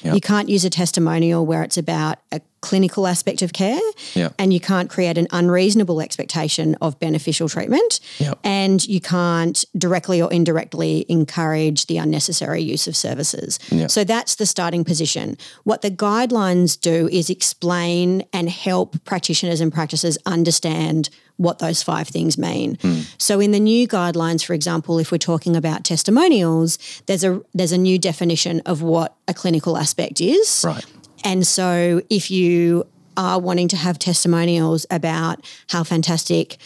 Yep. 0.04 0.16
You 0.16 0.22
can't 0.22 0.50
use 0.50 0.66
a 0.66 0.70
testimonial 0.70 1.46
where 1.46 1.64
it's 1.64 1.78
about 1.78 2.18
a 2.32 2.42
clinical 2.62 3.08
aspect 3.08 3.42
of 3.42 3.54
care, 3.54 3.80
yep. 4.16 4.34
and 4.38 4.54
you 4.54 4.60
can't 4.60 4.90
create 4.90 5.18
an 5.18 5.28
unreasonable 5.32 6.02
expectation 6.02 6.76
of 6.82 7.00
beneficial 7.00 7.48
treatment, 7.48 8.02
yep. 8.18 8.38
and 8.44 8.86
you 8.86 9.00
can't 9.00 9.64
directly 9.78 10.22
or 10.22 10.32
indirectly 10.34 11.06
encourage 11.08 11.86
the 11.86 11.98
unnecessary 11.98 12.62
use 12.62 12.86
of 12.86 12.98
services. 12.98 13.60
So 13.88 14.04
that's 14.04 14.36
the 14.36 14.46
starting 14.46 14.84
position. 14.84 15.38
What 15.64 15.82
the 15.82 15.92
guidelines 15.92 16.80
do 16.80 17.08
is 17.10 17.30
explain 17.30 18.24
and 18.34 18.50
help 18.50 19.02
practitioners 19.06 19.62
and 19.62 19.74
practices 19.74 20.18
understand 20.26 21.10
what 21.40 21.60
those 21.60 21.82
five 21.82 22.08
things 22.08 22.38
mean. 22.38 22.76
Mm. 22.78 23.16
So 23.18 23.40
in 23.40 23.52
the 23.52 23.60
new 23.62 23.88
guidelines, 23.88 24.44
for 24.44 24.54
example, 24.54 25.00
if 25.00 25.10
we're 25.10 25.18
talking 25.18 25.56
about 25.56 25.86
testimonials, 25.86 26.78
there's 27.06 27.24
a 27.24 27.42
there's 27.54 27.72
a 27.72 27.78
new 27.78 27.98
definition 27.98 28.62
of 28.66 28.82
what 28.82 29.16
a 29.28 29.34
clinical 29.34 29.78
aspect 29.78 30.20
is. 30.20 30.64
Right. 30.68 30.86
And 31.24 31.48
so 31.48 32.02
if 32.10 32.30
you 32.30 32.86
are 33.16 33.40
wanting 33.40 33.70
to 33.70 33.78
have 33.78 34.00
testimonials 34.00 34.86
about 34.92 35.40
how 35.70 35.84
fantastic 35.84 36.58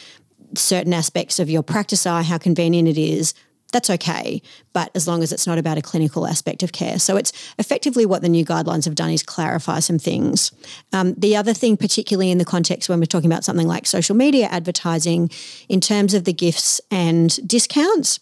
certain 0.55 0.93
aspects 0.93 1.39
of 1.39 1.49
your 1.49 1.63
practice 1.63 2.05
are, 2.07 2.23
how 2.23 2.39
convenient 2.39 2.87
it 2.87 2.97
is, 2.97 3.33
that's 3.73 3.89
okay, 3.89 4.41
but 4.71 4.89
as 4.95 5.07
long 5.07 5.21
as 5.21 5.33
it's 5.33 5.45
not 5.45 5.57
about 5.57 5.77
a 5.77 5.81
clinical 5.81 6.25
aspect 6.25 6.63
of 6.63 6.71
care. 6.71 6.99
So 6.99 7.17
it's 7.17 7.33
effectively 7.59 8.05
what 8.05 8.21
the 8.21 8.29
new 8.29 8.45
guidelines 8.45 8.85
have 8.85 8.95
done 8.95 9.09
is 9.09 9.23
clarify 9.23 9.79
some 9.79 9.99
things. 9.99 10.51
Um, 10.93 11.15
the 11.15 11.35
other 11.35 11.53
thing, 11.53 11.75
particularly 11.75 12.31
in 12.31 12.37
the 12.37 12.45
context 12.45 12.87
when 12.87 12.99
we're 12.99 13.05
talking 13.05 13.31
about 13.31 13.43
something 13.43 13.67
like 13.67 13.85
social 13.85 14.15
media 14.15 14.45
advertising, 14.45 15.29
in 15.67 15.81
terms 15.81 16.13
of 16.13 16.23
the 16.23 16.33
gifts 16.33 16.79
and 16.89 17.45
discounts, 17.47 18.19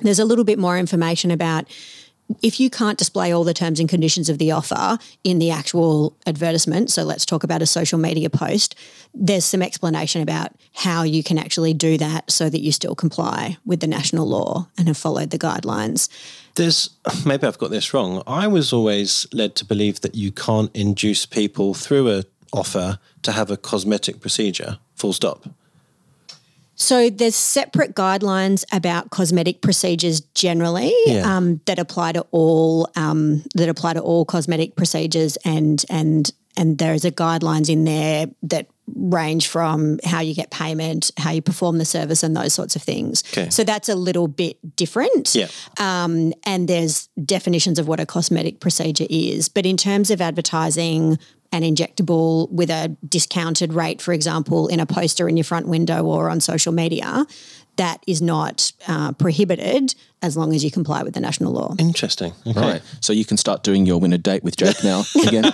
there's 0.00 0.18
a 0.18 0.24
little 0.24 0.44
bit 0.44 0.58
more 0.58 0.78
information 0.78 1.30
about 1.30 1.64
if 2.42 2.60
you 2.60 2.70
can't 2.70 2.98
display 2.98 3.32
all 3.32 3.44
the 3.44 3.54
terms 3.54 3.80
and 3.80 3.88
conditions 3.88 4.28
of 4.28 4.38
the 4.38 4.50
offer 4.50 4.98
in 5.24 5.38
the 5.38 5.50
actual 5.50 6.16
advertisement, 6.26 6.90
so 6.90 7.02
let's 7.02 7.26
talk 7.26 7.44
about 7.44 7.62
a 7.62 7.66
social 7.66 7.98
media 7.98 8.30
post, 8.30 8.74
there's 9.14 9.44
some 9.44 9.62
explanation 9.62 10.22
about 10.22 10.52
how 10.74 11.02
you 11.02 11.22
can 11.22 11.38
actually 11.38 11.74
do 11.74 11.98
that 11.98 12.30
so 12.30 12.48
that 12.48 12.60
you 12.60 12.72
still 12.72 12.94
comply 12.94 13.56
with 13.64 13.80
the 13.80 13.86
national 13.86 14.26
law 14.26 14.68
and 14.78 14.88
have 14.88 14.96
followed 14.96 15.30
the 15.30 15.38
guidelines. 15.38 16.08
There's 16.54 16.90
maybe 17.26 17.46
I've 17.46 17.58
got 17.58 17.70
this 17.70 17.92
wrong. 17.92 18.22
I 18.26 18.46
was 18.46 18.72
always 18.72 19.26
led 19.32 19.54
to 19.56 19.64
believe 19.64 20.00
that 20.00 20.14
you 20.14 20.32
can't 20.32 20.74
induce 20.74 21.26
people 21.26 21.74
through 21.74 22.10
a 22.10 22.24
offer 22.52 22.98
to 23.22 23.32
have 23.32 23.50
a 23.50 23.56
cosmetic 23.56 24.20
procedure. 24.20 24.78
Full 24.94 25.12
stop. 25.12 25.48
So 26.74 27.10
there's 27.10 27.36
separate 27.36 27.94
guidelines 27.94 28.64
about 28.72 29.10
cosmetic 29.10 29.60
procedures 29.60 30.20
generally 30.20 30.92
yeah. 31.06 31.36
um, 31.36 31.60
that 31.66 31.78
apply 31.78 32.12
to 32.12 32.26
all 32.30 32.88
um, 32.96 33.44
that 33.54 33.68
apply 33.68 33.94
to 33.94 34.00
all 34.00 34.24
cosmetic 34.24 34.74
procedures, 34.76 35.36
and 35.44 35.84
and 35.90 36.32
and 36.56 36.78
there's 36.78 37.04
a 37.04 37.12
guidelines 37.12 37.68
in 37.68 37.84
there 37.84 38.26
that 38.42 38.68
range 38.94 39.48
from 39.48 39.98
how 40.04 40.20
you 40.20 40.34
get 40.34 40.50
payment, 40.50 41.10
how 41.16 41.30
you 41.30 41.40
perform 41.40 41.78
the 41.78 41.84
service, 41.84 42.22
and 42.22 42.36
those 42.36 42.52
sorts 42.52 42.76
of 42.76 42.82
things. 42.82 43.22
Okay. 43.32 43.48
So 43.50 43.64
that's 43.64 43.88
a 43.88 43.94
little 43.94 44.28
bit 44.28 44.76
different. 44.76 45.34
Yeah. 45.34 45.48
Um, 45.78 46.32
and 46.44 46.68
there's 46.68 47.08
definitions 47.24 47.78
of 47.78 47.88
what 47.88 48.00
a 48.00 48.06
cosmetic 48.06 48.60
procedure 48.60 49.06
is, 49.08 49.48
but 49.48 49.66
in 49.66 49.76
terms 49.76 50.10
of 50.10 50.20
advertising 50.20 51.18
an 51.52 51.62
injectable 51.62 52.50
with 52.50 52.70
a 52.70 52.96
discounted 53.06 53.74
rate, 53.74 54.00
for 54.00 54.12
example, 54.12 54.68
in 54.68 54.80
a 54.80 54.86
poster 54.86 55.28
in 55.28 55.36
your 55.36 55.44
front 55.44 55.68
window 55.68 56.04
or 56.04 56.30
on 56.30 56.40
social 56.40 56.72
media, 56.72 57.26
that 57.76 58.02
is 58.06 58.20
not 58.20 58.72
uh, 58.88 59.12
prohibited 59.12 59.94
as 60.20 60.36
long 60.36 60.54
as 60.54 60.62
you 60.62 60.70
comply 60.70 61.02
with 61.02 61.14
the 61.14 61.20
national 61.20 61.52
law. 61.52 61.74
Interesting. 61.78 62.32
Okay. 62.46 62.60
Right. 62.60 62.82
So 63.00 63.12
you 63.12 63.24
can 63.24 63.36
start 63.36 63.62
doing 63.62 63.86
your 63.86 63.98
win 63.98 64.12
a 64.12 64.18
date 64.18 64.44
with 64.44 64.56
Jake 64.56 64.82
now 64.84 65.02
again. 65.26 65.52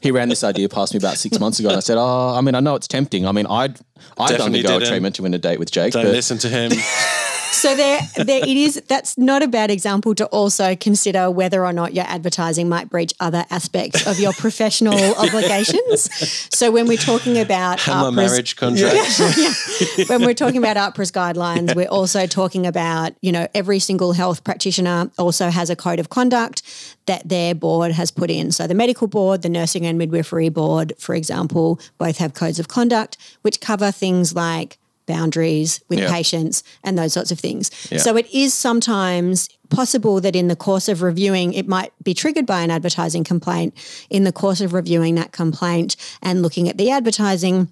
he 0.00 0.10
ran 0.10 0.28
this 0.28 0.44
idea 0.44 0.68
past 0.68 0.92
me 0.94 0.98
about 0.98 1.16
six 1.18 1.38
months 1.38 1.60
ago, 1.60 1.68
and 1.68 1.76
I 1.76 1.80
said, 1.80 1.98
"Oh, 1.98 2.34
I 2.36 2.40
mean, 2.40 2.54
I 2.54 2.60
know 2.60 2.74
it's 2.74 2.88
tempting. 2.88 3.26
I 3.26 3.32
mean, 3.32 3.46
I'd 3.46 3.78
I'd 4.18 4.30
Definitely 4.30 4.60
undergo 4.66 4.84
a 4.84 4.88
treatment 4.88 5.16
to 5.16 5.22
win 5.22 5.34
a 5.34 5.38
date 5.38 5.58
with 5.58 5.70
Jake. 5.70 5.92
Don't 5.92 6.04
but 6.04 6.12
listen 6.12 6.38
to 6.38 6.48
him." 6.48 6.72
so 7.52 7.74
there, 7.74 8.00
there 8.16 8.42
it 8.42 8.56
is. 8.56 8.82
That's 8.88 9.18
not 9.18 9.42
a 9.42 9.48
bad 9.48 9.70
example 9.70 10.14
to 10.16 10.26
also 10.26 10.76
consider 10.76 11.30
whether 11.30 11.64
or 11.64 11.72
not 11.72 11.94
your 11.94 12.04
advertising 12.06 12.68
might 12.68 12.88
breach 12.88 13.12
other 13.20 13.44
aspects 13.50 14.06
of 14.06 14.18
your 14.18 14.32
professional 14.32 15.14
obligations. 15.18 16.08
So 16.54 16.70
when 16.70 16.86
we're 16.86 16.98
talking 16.98 17.38
about 17.38 17.86
our 17.88 18.12
marriage 18.12 18.56
contract, 18.56 19.18
yeah, 19.36 20.04
when 20.06 20.22
we're 20.22 20.34
talking 20.34 20.58
about 20.58 20.76
AHPRA's 20.76 21.12
guidelines, 21.12 21.74
we're 21.74 21.88
also 21.88 22.26
talking 22.26 22.66
about 22.66 23.14
you 23.20 23.32
know 23.32 23.46
every 23.54 23.78
single 23.78 24.12
health 24.12 24.44
practitioner 24.44 25.10
also 25.18 25.50
has 25.50 25.70
a 25.70 25.76
code 25.76 25.98
of 25.98 26.10
conduct 26.10 26.62
that 27.06 27.28
their 27.28 27.54
board 27.54 27.92
has 27.92 28.10
put 28.10 28.30
in. 28.30 28.52
So 28.52 28.66
the 28.66 28.74
medical 28.74 29.06
board, 29.06 29.42
the 29.42 29.48
nursing 29.48 29.86
and 29.86 29.98
midwifery 29.98 30.48
board, 30.48 30.92
for 30.98 31.14
example, 31.14 31.80
both 31.98 32.18
have 32.18 32.34
codes 32.34 32.58
of 32.58 32.68
conduct 32.68 33.16
which 33.42 33.60
cover 33.60 33.90
things 33.90 34.34
like 34.34 34.78
boundaries 35.14 35.80
with 35.88 35.98
Yeah. 35.98 36.10
patients 36.10 36.62
and 36.84 36.96
those 36.96 37.12
sorts 37.12 37.30
of 37.32 37.38
things. 37.40 37.70
Yeah. 37.90 37.98
So 37.98 38.16
it 38.16 38.26
is 38.32 38.54
sometimes 38.54 39.48
possible 39.68 40.20
that 40.20 40.34
in 40.36 40.48
the 40.48 40.56
course 40.56 40.88
of 40.88 41.02
reviewing, 41.02 41.52
it 41.60 41.66
might 41.68 41.92
be 42.02 42.14
triggered 42.14 42.46
by 42.46 42.60
an 42.62 42.70
advertising 42.70 43.24
complaint. 43.24 43.74
In 44.08 44.24
the 44.24 44.32
course 44.32 44.60
of 44.60 44.72
reviewing 44.72 45.14
that 45.16 45.32
complaint 45.32 45.96
and 46.22 46.42
looking 46.42 46.68
at 46.68 46.76
the 46.76 46.90
advertising, 46.90 47.68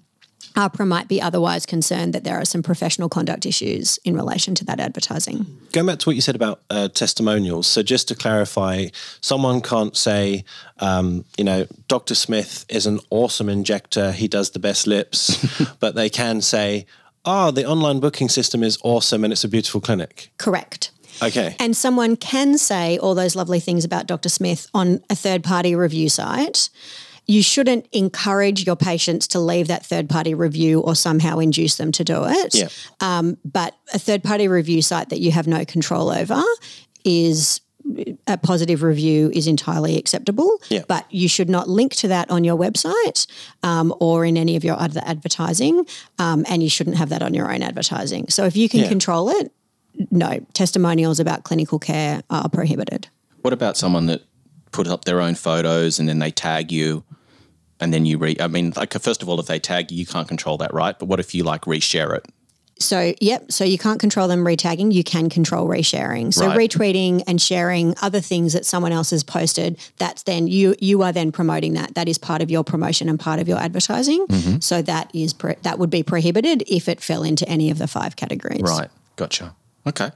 AHPRA 0.55 0.87
might 0.87 1.07
be 1.07 1.21
otherwise 1.21 1.65
concerned 1.65 2.13
that 2.13 2.23
there 2.23 2.37
are 2.41 2.45
some 2.45 2.63
professional 2.63 3.07
conduct 3.07 3.45
issues 3.45 3.99
in 4.03 4.15
relation 4.15 4.55
to 4.55 4.65
that 4.65 4.79
advertising. 4.79 5.45
Going 5.71 5.85
back 5.87 5.99
to 5.99 6.09
what 6.09 6.15
you 6.15 6.21
said 6.21 6.35
about 6.35 6.61
uh, 6.69 6.87
testimonials, 6.87 7.67
so 7.67 7.83
just 7.83 8.07
to 8.07 8.15
clarify, 8.15 8.87
someone 9.21 9.61
can't 9.61 9.95
say, 9.95 10.43
um, 10.79 11.23
you 11.37 11.43
know, 11.43 11.67
Dr. 11.87 12.15
Smith 12.15 12.65
is 12.67 12.85
an 12.87 12.99
awesome 13.09 13.47
injector, 13.49 14.11
he 14.11 14.27
does 14.27 14.49
the 14.51 14.59
best 14.59 14.87
lips, 14.87 15.21
but 15.79 15.93
they 15.95 16.09
can 16.09 16.41
say, 16.41 16.85
oh, 17.29 17.51
the 17.51 17.65
online 17.65 17.99
booking 17.99 18.27
system 18.27 18.63
is 18.63 18.77
awesome 18.83 19.23
and 19.23 19.31
it's 19.31 19.43
a 19.43 19.47
beautiful 19.47 19.79
clinic. 19.79 20.31
Correct. 20.37 20.91
Okay. 21.21 21.55
And 21.59 21.77
someone 21.77 22.15
can 22.15 22.57
say 22.57 22.97
all 22.97 23.13
those 23.13 23.35
lovely 23.35 23.59
things 23.59 23.85
about 23.85 24.07
Dr. 24.07 24.29
Smith 24.29 24.67
on 24.73 25.01
a 25.09 25.15
third 25.15 25.43
party 25.43 25.75
review 25.75 26.09
site. 26.09 26.69
You 27.27 27.43
shouldn't 27.43 27.87
encourage 27.91 28.65
your 28.65 28.75
patients 28.75 29.27
to 29.29 29.39
leave 29.39 29.67
that 29.67 29.85
third 29.85 30.09
party 30.09 30.33
review 30.33 30.79
or 30.79 30.95
somehow 30.95 31.37
induce 31.37 31.75
them 31.75 31.91
to 31.91 32.03
do 32.03 32.23
it. 32.25 32.55
Yeah. 32.55 32.69
Um, 33.01 33.37
but 33.45 33.75
a 33.93 33.99
third 33.99 34.23
party 34.23 34.47
review 34.47 34.81
site 34.81 35.09
that 35.09 35.19
you 35.19 35.31
have 35.31 35.45
no 35.45 35.63
control 35.65 36.09
over 36.09 36.41
is 37.05 37.61
a 38.27 38.37
positive 38.37 38.83
review 38.83 39.31
is 39.33 39.47
entirely 39.47 39.97
acceptable. 39.97 40.59
Yeah. 40.69 40.83
But 40.87 41.05
you 41.11 41.27
should 41.27 41.49
not 41.49 41.67
link 41.69 41.95
to 41.95 42.07
that 42.09 42.29
on 42.29 42.43
your 42.43 42.57
website 42.57 43.27
um, 43.63 43.93
or 43.99 44.25
in 44.25 44.37
any 44.37 44.55
of 44.55 44.63
your 44.63 44.79
other 44.79 45.01
advertising. 45.05 45.85
Um, 46.17 46.45
and 46.47 46.61
you 46.63 46.69
shouldn't 46.69 46.97
have 46.97 47.09
that 47.09 47.21
on 47.21 47.33
your 47.33 47.51
own 47.51 47.61
advertising. 47.61 48.27
So 48.29 48.45
if 48.45 48.55
you 48.55 48.69
can 48.69 48.81
Yeah. 48.81 48.89
control 48.89 49.29
it, 49.29 49.51
no, 50.11 50.39
testimonials 50.53 51.19
about 51.19 51.43
clinical 51.43 51.79
care 51.79 52.21
are 52.29 52.49
prohibited. 52.49 53.07
What 53.41 53.53
about 53.53 53.77
someone 53.77 54.05
that 54.07 54.21
put 54.71 54.87
up 54.87 55.05
their 55.05 55.19
own 55.19 55.35
photos 55.35 55.99
and 55.99 56.07
then 56.07 56.19
they 56.19 56.31
tag 56.31 56.71
you 56.71 57.03
and 57.79 57.93
then 57.93 58.05
you 58.05 58.17
re 58.17 58.35
I 58.39 58.47
mean, 58.47 58.73
like 58.75 58.93
first 58.93 59.21
of 59.23 59.29
all, 59.29 59.39
if 59.39 59.47
they 59.47 59.59
tag 59.59 59.91
you, 59.91 59.97
you 59.97 60.05
can't 60.05 60.27
control 60.27 60.57
that, 60.57 60.73
right? 60.73 60.97
But 60.97 61.07
what 61.07 61.19
if 61.19 61.33
you 61.33 61.43
like 61.43 61.61
reshare 61.61 62.15
it? 62.15 62.25
So, 62.79 63.13
yep. 63.19 63.51
So 63.51 63.63
you 63.65 63.77
can't 63.77 63.99
control 63.99 64.27
them 64.27 64.45
retagging. 64.45 64.93
You 64.93 65.03
can 65.03 65.29
control 65.29 65.67
resharing. 65.67 66.33
So 66.33 66.47
Right. 66.47 66.57
retweeting 66.69 67.23
and 67.27 67.41
sharing 67.41 67.93
other 68.01 68.21
things 68.21 68.53
that 68.53 68.65
someone 68.65 68.91
else 68.93 69.09
has 69.11 69.23
posted. 69.23 69.77
That's 69.97 70.23
then 70.23 70.47
you 70.47 70.75
you 70.79 71.01
are 71.03 71.11
then 71.11 71.31
promoting 71.31 71.73
that. 71.73 71.95
That 71.95 72.07
is 72.07 72.17
part 72.17 72.41
of 72.41 72.49
your 72.49 72.63
promotion 72.63 73.09
and 73.09 73.19
part 73.19 73.39
of 73.39 73.47
your 73.47 73.57
advertising. 73.57 74.25
Mm-hmm. 74.27 74.59
So 74.61 74.81
that 74.83 75.09
is 75.13 75.33
pro- 75.33 75.55
that 75.63 75.77
would 75.77 75.89
be 75.89 76.03
prohibited 76.03 76.63
if 76.67 76.87
it 76.87 77.01
fell 77.01 77.23
into 77.23 77.47
any 77.49 77.69
of 77.69 77.77
the 77.79 77.87
five 77.87 78.15
categories. 78.15 78.61
Right. 78.61 78.89
Gotcha. 79.17 79.53
Okay. 79.87 80.11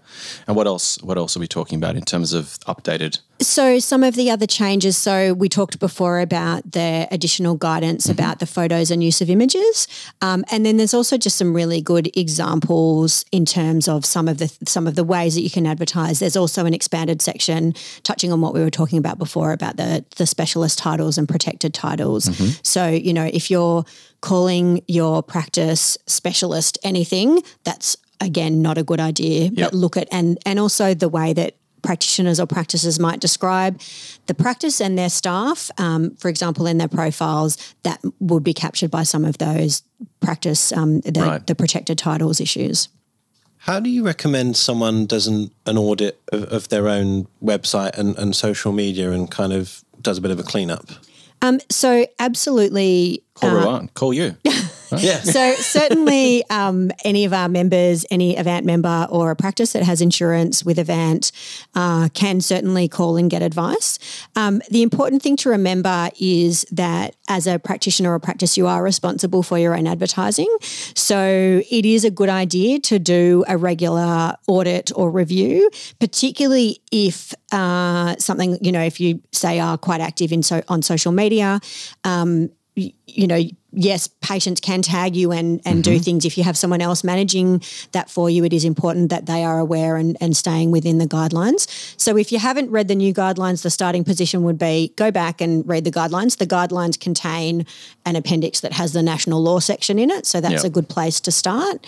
And 0.45 0.55
what 0.55 0.67
else 0.67 1.01
what 1.01 1.17
else 1.17 1.37
are 1.37 1.39
we 1.39 1.47
talking 1.47 1.77
about 1.77 1.95
in 1.95 2.03
terms 2.03 2.33
of 2.33 2.59
updated 2.67 3.19
So 3.39 3.79
some 3.79 4.03
of 4.03 4.15
the 4.15 4.29
other 4.29 4.45
changes. 4.45 4.97
So 4.97 5.33
we 5.33 5.47
talked 5.47 5.79
before 5.79 6.19
about 6.19 6.73
the 6.73 7.07
additional 7.11 7.55
guidance 7.55 8.09
about 8.09 8.39
the 8.39 8.45
photos 8.45 8.91
and 8.91 9.03
use 9.03 9.21
of 9.21 9.29
images, 9.29 9.87
um, 10.21 10.43
and 10.51 10.65
then 10.65 10.77
there's 10.77 10.93
also 10.93 11.17
just 11.17 11.37
some 11.37 11.53
really 11.53 11.81
good 11.81 12.15
examples 12.15 13.25
in 13.31 13.45
terms 13.45 13.87
of 13.87 14.05
some 14.05 14.27
of 14.27 14.37
the 14.37 14.53
some 14.65 14.85
of 14.85 14.95
the 14.95 15.03
ways 15.03 15.35
that 15.35 15.41
you 15.41 15.49
can 15.49 15.65
advertise. 15.65 16.19
There's 16.19 16.37
also 16.37 16.65
an 16.65 16.73
expanded 16.73 17.21
section 17.21 17.73
touching 18.03 18.31
on 18.33 18.41
what 18.41 18.53
we 18.53 18.59
were 18.59 18.69
talking 18.69 18.99
about 18.99 19.17
before 19.17 19.53
about 19.53 19.77
the 19.77 20.03
the 20.17 20.25
specialist 20.25 20.77
titles 20.77 21.17
and 21.17 21.27
protected 21.27 21.73
titles. 21.73 22.29
So 22.63 22.89
you 22.89 23.13
know 23.13 23.29
if 23.31 23.49
you're 23.49 23.85
calling 24.21 24.81
your 24.87 25.21
practice 25.21 25.97
specialist 26.07 26.77
anything, 26.83 27.41
that's 27.65 27.97
again 28.23 28.61
not 28.61 28.77
a 28.77 28.83
good 28.83 28.99
idea. 28.99 29.49
Yep. 29.53 29.71
But 29.71 29.73
look 29.73 29.97
at 29.97 30.07
and 30.11 30.37
and 30.45 30.59
also 30.59 30.93
the 30.93 31.09
way 31.09 31.33
that 31.33 31.55
practitioners 31.83 32.39
or 32.39 32.47
practices 32.47 32.97
might 32.99 33.19
describe 33.19 33.79
the 34.25 34.33
practice 34.33 34.79
and 34.81 34.97
their 34.97 35.09
staff, 35.09 35.69
um, 35.77 36.15
for 36.15 36.29
example, 36.29 36.65
in 36.65 36.77
their 36.77 36.87
profiles, 36.87 37.75
that 37.83 37.99
would 38.19 38.43
be 38.43 38.53
captured 38.53 38.89
by 38.89 39.03
some 39.03 39.25
of 39.25 39.37
those 39.37 39.83
practice, 40.21 40.71
um, 40.71 41.01
the, 41.01 41.19
Right. 41.19 41.45
the 41.45 41.53
protected 41.53 41.97
titles 41.97 42.39
issues. 42.39 42.87
How 43.57 43.79
do 43.79 43.89
you 43.89 44.05
recommend 44.05 44.57
someone 44.57 45.05
does 45.05 45.27
an, 45.27 45.51
an 45.65 45.77
audit 45.77 46.21
of, 46.31 46.43
of 46.45 46.69
their 46.69 46.87
own 46.87 47.27
website 47.43 47.97
and, 47.97 48.17
and 48.17 48.35
social 48.35 48.71
media 48.71 49.11
and 49.11 49.29
kind 49.29 49.53
of 49.53 49.83
does 50.01 50.17
a 50.17 50.21
bit 50.21 50.31
of 50.31 50.39
a 50.39 50.43
cleanup? 50.43 50.85
Um, 51.41 51.59
so, 51.69 52.07
absolutely. 52.19 53.23
call 53.35 53.49
uh, 53.49 53.65
Rowan, 53.65 53.89
call 53.89 54.13
you. 54.13 54.37
Yeah. 55.01 55.21
So 55.21 55.55
certainly, 55.55 56.43
um, 56.49 56.91
any 57.03 57.25
of 57.25 57.33
our 57.33 57.49
members, 57.49 58.05
any 58.11 58.35
Avant 58.35 58.65
member 58.65 59.07
or 59.09 59.31
a 59.31 59.35
practice 59.35 59.73
that 59.73 59.83
has 59.83 60.01
insurance 60.01 60.63
with 60.63 60.77
Avant, 60.79 61.31
uh, 61.75 62.09
can 62.13 62.41
certainly 62.41 62.87
call 62.87 63.17
and 63.17 63.29
get 63.29 63.41
advice. 63.41 63.99
Um, 64.35 64.61
the 64.69 64.81
important 64.81 65.21
thing 65.21 65.35
to 65.37 65.49
remember 65.49 66.09
is 66.19 66.65
that 66.71 67.15
as 67.27 67.47
a 67.47 67.59
practitioner 67.59 68.13
or 68.13 68.19
practice, 68.19 68.57
you 68.57 68.67
are 68.67 68.83
responsible 68.83 69.43
for 69.43 69.57
your 69.57 69.75
own 69.75 69.87
advertising. 69.87 70.53
So 70.95 71.61
it 71.71 71.85
is 71.85 72.05
a 72.05 72.11
good 72.11 72.29
idea 72.29 72.79
to 72.79 72.99
do 72.99 73.43
a 73.47 73.57
regular 73.57 74.35
audit 74.47 74.91
or 74.95 75.09
review, 75.09 75.69
particularly 75.99 76.81
if 76.91 77.33
uh, 77.51 78.15
something 78.17 78.57
you 78.61 78.71
know, 78.71 78.81
if 78.81 78.99
you 78.99 79.21
say 79.31 79.59
are 79.59 79.77
quite 79.77 80.01
active 80.01 80.31
in 80.31 80.43
so 80.43 80.61
on 80.67 80.81
social 80.81 81.11
media. 81.11 81.59
Um, 82.03 82.49
y- 82.75 82.93
you 83.07 83.27
know, 83.27 83.41
yes, 83.73 84.07
patients 84.07 84.61
can 84.61 84.81
tag 84.81 85.15
you 85.15 85.31
and, 85.31 85.61
and 85.65 85.83
do 85.83 85.95
mm-hmm. 85.95 86.03
things. 86.03 86.25
If 86.25 86.37
you 86.37 86.43
have 86.43 86.57
someone 86.57 86.81
else 86.81 87.03
managing 87.03 87.61
that 87.91 88.09
for 88.09 88.29
you, 88.29 88.43
it 88.43 88.53
is 88.53 88.65
important 88.65 89.09
that 89.09 89.25
they 89.25 89.43
are 89.43 89.59
aware 89.59 89.95
and, 89.97 90.15
and 90.21 90.37
staying 90.37 90.71
within 90.71 90.99
the 90.99 91.05
guidelines. 91.07 91.67
So 91.99 92.17
if 92.17 92.31
you 92.31 92.39
haven't 92.39 92.69
read 92.71 92.87
the 92.87 92.95
new 92.95 93.13
guidelines, 93.13 93.63
the 93.63 93.69
starting 93.69 94.03
position 94.03 94.43
would 94.43 94.57
be 94.57 94.93
go 94.95 95.11
back 95.11 95.41
and 95.41 95.67
read 95.67 95.83
the 95.83 95.91
guidelines. 95.91 96.37
The 96.37 96.47
guidelines 96.47 96.99
contain 96.99 97.65
an 98.05 98.15
appendix 98.15 98.61
that 98.61 98.73
has 98.73 98.93
the 98.93 99.01
national 99.01 99.41
law 99.41 99.59
section 99.59 99.97
in 99.97 100.09
it. 100.11 100.25
So 100.25 100.39
that's 100.39 100.63
Yep. 100.63 100.65
a 100.65 100.69
good 100.69 100.89
place 100.89 101.19
to 101.21 101.31
start. 101.31 101.85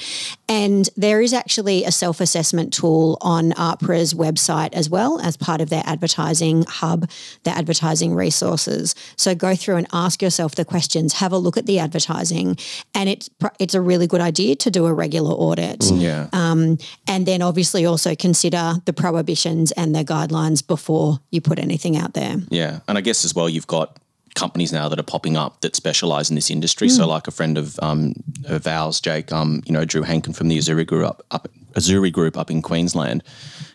And 0.50 0.90
there 0.98 1.22
is 1.22 1.34
actually 1.34 1.84
a 1.84 1.92
self 1.92 2.20
assessment 2.20 2.74
tool 2.74 3.18
on 3.22 3.52
AHPRA's 3.54 4.14
website 4.14 4.74
as 4.74 4.90
well 4.90 5.20
as 5.20 5.38
part 5.38 5.62
of 5.62 5.70
their 5.70 5.84
advertising 5.86 6.66
hub, 6.68 7.10
their 7.44 7.56
advertising 7.56 8.16
resources. 8.16 8.96
So 9.16 9.36
go 9.36 9.56
through 9.56 9.76
and 9.76 9.88
ask 9.94 10.22
yourself 10.22 10.56
the 10.56 10.66
questions, 10.66 11.14
have 11.14 11.32
a 11.32 11.38
look 11.38 11.58
at 11.58 11.66
the 11.66 11.75
advertising, 11.80 12.58
and 12.94 13.10
it's 13.10 13.30
it's 13.60 13.74
a 13.74 13.82
really 13.82 14.08
good 14.08 14.22
idea 14.22 14.56
to 14.58 14.72
do 14.72 14.86
a 14.86 14.94
regular 14.94 15.32
audit. 15.32 15.84
Yeah. 15.92 16.28
Um, 16.34 16.78
and 17.08 17.26
then 17.26 17.42
obviously 17.42 17.86
also 17.86 18.16
consider 18.16 18.76
the 18.86 18.94
prohibitions 18.94 19.72
and 19.74 19.96
the 19.96 20.04
guidelines 20.04 20.66
before 20.66 21.20
you 21.32 21.42
put 21.42 21.60
anything 21.60 21.98
out 21.98 22.14
there. 22.14 22.38
Yeah, 22.50 22.80
and 22.88 22.98
I 22.98 23.02
guess 23.02 23.26
as 23.26 23.36
well, 23.36 23.50
you've 23.50 23.68
got 23.68 23.98
companies 24.36 24.72
now 24.72 24.90
that 24.90 25.00
are 25.00 25.04
popping 25.04 25.38
up 25.38 25.62
that 25.62 25.76
specialize 25.76 26.30
in 26.30 26.36
this 26.36 26.52
industry. 26.52 26.90
So, 26.90 27.08
like 27.08 27.28
a 27.28 27.32
friend 27.32 27.58
of 27.58 27.80
um, 27.82 28.14
of 28.46 28.68
ours, 28.68 29.00
Jake, 29.00 29.32
um, 29.32 29.64
you 29.66 29.74
know, 29.74 29.86
Drew 29.86 30.04
Hankin 30.04 30.34
from 30.34 30.50
the 30.50 30.58
Azuri 30.58 30.86
Group 30.86 31.08
up, 31.08 31.26
up 31.32 31.48
Azuri 31.76 32.12
Group 32.12 32.38
up 32.38 32.50
in 32.50 32.62
Queensland, 32.62 33.24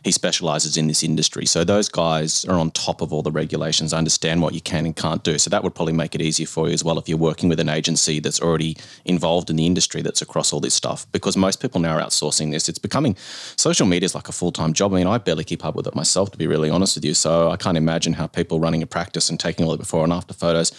he 0.03 0.11
specializes 0.11 0.76
in 0.76 0.86
this 0.86 1.03
industry. 1.03 1.46
So 1.46 1.64
those 1.64 1.88
guys 1.88 2.44
are 2.46 2.59
on 2.59 2.70
top 2.70 3.01
of 3.01 3.12
all 3.12 3.22
the 3.22 3.30
regulations, 3.30 3.92
understand 3.92 4.42
what 4.42 4.55
you 4.55 4.61
can 4.61 4.86
and 4.86 4.96
can't 4.96 5.22
do. 5.22 5.38
So 5.38 5.51
that 5.51 5.62
would 5.62 5.74
probably 5.74 5.92
make 5.92 6.14
it 6.14 6.22
easier 6.22 6.46
for 6.46 6.68
you 6.68 6.74
as 6.74 6.82
well 6.82 6.98
if 6.98 7.09
you're 7.09 7.18
working 7.18 7.48
with 7.48 7.61
an 7.61 7.68
agency 7.68 8.18
that's 8.20 8.40
already 8.40 8.76
involved 9.05 9.51
in 9.51 9.57
the 9.57 9.66
industry 9.66 10.03
that's 10.03 10.22
across 10.22 10.53
all 10.53 10.61
this 10.61 10.74
stuff. 10.74 11.07
Because 11.12 11.36
most 11.36 11.61
people 11.61 11.80
now 11.80 11.96
are 11.96 12.03
outsourcing 12.03 12.51
this. 12.51 12.68
It's 12.68 12.78
becoming 12.78 13.16
social 13.57 13.86
media 13.86 14.07
is 14.07 14.14
like 14.14 14.28
a 14.28 14.32
full 14.32 14.53
time 14.53 14.72
job. 14.72 14.92
I 14.92 14.96
mean, 14.96 15.07
I 15.07 15.18
barely 15.18 15.44
keep 15.44 15.64
up 15.64 15.74
with 15.74 15.86
it 15.86 15.94
myself, 15.94 16.30
to 16.32 16.38
be 16.38 16.46
really 16.46 16.70
honest 16.70 16.96
with 16.96 17.05
you. 17.05 17.14
So 17.14 17.51
I 17.51 17.57
can't 17.57 17.76
imagine 17.76 18.14
how 18.14 18.26
people 18.26 18.61
running 18.61 18.82
a 18.82 18.86
practice 18.86 19.28
and 19.28 19.38
taking 19.38 19.64
all 19.66 19.72
the 19.72 19.78
before 19.78 20.05
and 20.05 20.12
after 20.12 20.34
photos 20.34 20.72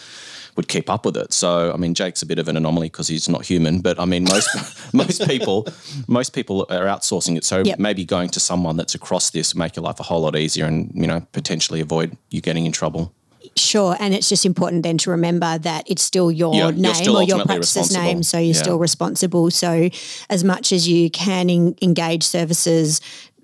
would 0.56 0.68
keep 0.68 0.90
up 0.90 1.04
with 1.06 1.16
it. 1.16 1.32
So 1.32 1.72
I 1.72 1.76
mean, 1.76 1.94
Jake's 1.94 2.22
a 2.22 2.26
bit 2.26 2.38
of 2.38 2.48
an 2.48 2.56
anomaly 2.56 2.88
because 2.88 3.08
he's 3.08 3.28
not 3.28 3.44
human, 3.44 3.80
but 3.80 3.98
I 3.98 4.04
mean, 4.04 4.24
most 4.24 4.48
most 4.94 5.26
people 5.26 5.66
most 6.06 6.34
people 6.34 6.66
are 6.70 6.84
outsourcing 6.86 7.36
it. 7.36 7.44
So 7.44 7.62
Yep. 7.62 7.78
maybe 7.78 8.04
going 8.04 8.28
to 8.30 8.40
someone 8.40 8.76
that's 8.76 8.94
across 8.94 9.30
this 9.30 9.54
make 9.54 9.76
your 9.76 9.84
life 9.84 10.00
a 10.00 10.02
whole 10.02 10.20
lot 10.20 10.36
easier, 10.36 10.66
and 10.66 10.90
you 10.94 11.06
know 11.06 11.20
potentially 11.32 11.80
avoid 11.80 12.16
you 12.30 12.40
getting 12.40 12.66
in 12.66 12.72
trouble. 12.72 13.12
Sure, 13.56 13.96
and 13.98 14.14
it's 14.14 14.28
just 14.28 14.46
important 14.46 14.82
then 14.84 14.98
to 14.98 15.10
remember 15.10 15.58
that 15.58 15.84
it's 15.90 16.02
still 16.02 16.30
your 16.30 16.54
Yeah, 16.54 16.70
name 16.70 16.94
still 16.94 17.16
or 17.16 17.22
your 17.24 17.44
practice's 17.44 17.90
name, 17.92 18.22
so 18.22 18.38
you're 18.38 18.54
Yeah. 18.54 18.62
still 18.62 18.78
responsible. 18.78 19.50
So, 19.50 19.90
as 20.30 20.44
much 20.44 20.72
as 20.72 20.86
you 20.88 21.10
can 21.10 21.50
en- 21.50 21.74
engage 21.82 22.22
services, 22.22 23.00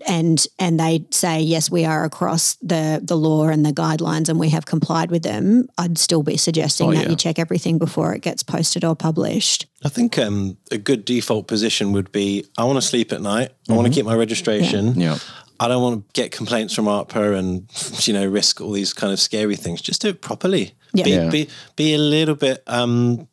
and 0.06 0.46
and 0.58 0.78
they 0.78 1.04
say 1.10 1.40
yes, 1.40 1.70
we 1.70 1.84
are 1.84 2.04
across 2.04 2.56
the 2.56 3.00
the 3.02 3.16
law 3.16 3.48
and 3.48 3.64
the 3.64 3.72
guidelines, 3.72 4.28
and 4.28 4.38
we 4.38 4.50
have 4.50 4.66
complied 4.66 5.10
with 5.10 5.22
them, 5.22 5.68
I'd 5.78 5.98
still 5.98 6.22
be 6.22 6.36
suggesting 6.36 6.88
Oh, 6.90 6.92
that 6.92 7.04
yeah. 7.04 7.10
you 7.10 7.16
check 7.16 7.38
everything 7.38 7.78
before 7.78 8.14
it 8.14 8.22
gets 8.22 8.42
posted 8.42 8.84
or 8.84 8.94
published. 8.94 9.66
I 9.84 9.88
think 9.88 10.18
um, 10.18 10.56
a 10.70 10.78
good 10.78 11.04
default 11.04 11.46
position 11.48 11.92
would 11.92 12.12
be 12.12 12.44
I 12.56 12.64
want 12.64 12.76
to 12.76 12.82
sleep 12.82 13.12
at 13.12 13.20
night. 13.22 13.50
I 13.68 13.72
want 13.74 13.86
to 13.86 13.92
keep 13.92 14.06
my 14.06 14.14
registration. 14.14 14.90
Mm-hmm. 14.90 15.00
Yeah. 15.00 15.18
I 15.60 15.66
don't 15.66 15.82
want 15.82 16.06
to 16.14 16.22
get 16.22 16.30
complaints 16.30 16.72
from 16.72 16.84
AHPRA 16.84 17.36
and 17.36 18.06
you 18.06 18.14
know 18.14 18.24
risk 18.26 18.60
all 18.60 18.70
these 18.70 18.92
kind 18.92 19.12
of 19.12 19.18
scary 19.18 19.56
things. 19.56 19.80
Just 19.82 20.02
do 20.02 20.08
it 20.10 20.20
properly. 20.22 20.72
Yeah. 20.94 21.04
Be, 21.04 21.10
Yeah. 21.10 21.30
be 21.30 21.48
be 21.76 21.94
a 21.94 21.98
little 21.98 22.36
bit 22.36 22.62
um, 22.68 23.26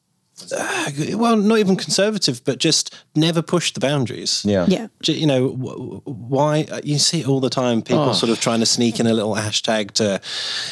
uh, 0.52 0.92
well, 1.18 1.38
not 1.38 1.60
even 1.60 1.76
conservative, 1.76 2.44
but 2.44 2.60
just 2.60 2.94
never 3.16 3.42
push 3.42 3.72
the 3.74 3.80
boundaries. 3.80 4.44
Yeah. 4.46 4.66
Yeah. 4.68 4.88
You 5.04 5.28
know, 5.28 5.48
why 6.06 6.66
uh, 6.72 6.82
you 6.84 7.00
see 7.00 7.22
it 7.22 7.28
all 7.28 7.40
the 7.40 7.50
time, 7.50 7.82
people 7.82 8.10
Oh. 8.10 8.14
sort 8.14 8.30
of 8.32 8.40
trying 8.40 8.60
to 8.60 8.66
sneak 8.66 9.00
in 9.00 9.08
a 9.08 9.14
little 9.14 9.36
hashtag 9.36 9.92
to, 9.92 10.20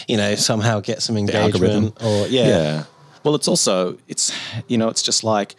you 0.08 0.18
know, 0.18 0.36
somehow 0.36 0.80
get 0.82 1.02
some 1.02 1.18
engagement 1.18 1.98
or, 2.04 2.28
yeah. 2.28 2.48
Yeah. 2.48 2.84
Well, 3.24 3.36
it's 3.36 3.48
also 3.48 3.98
it's 4.10 4.34
you 4.68 4.78
know 4.78 4.90
it's 4.90 5.02
just 5.02 5.24
like 5.24 5.56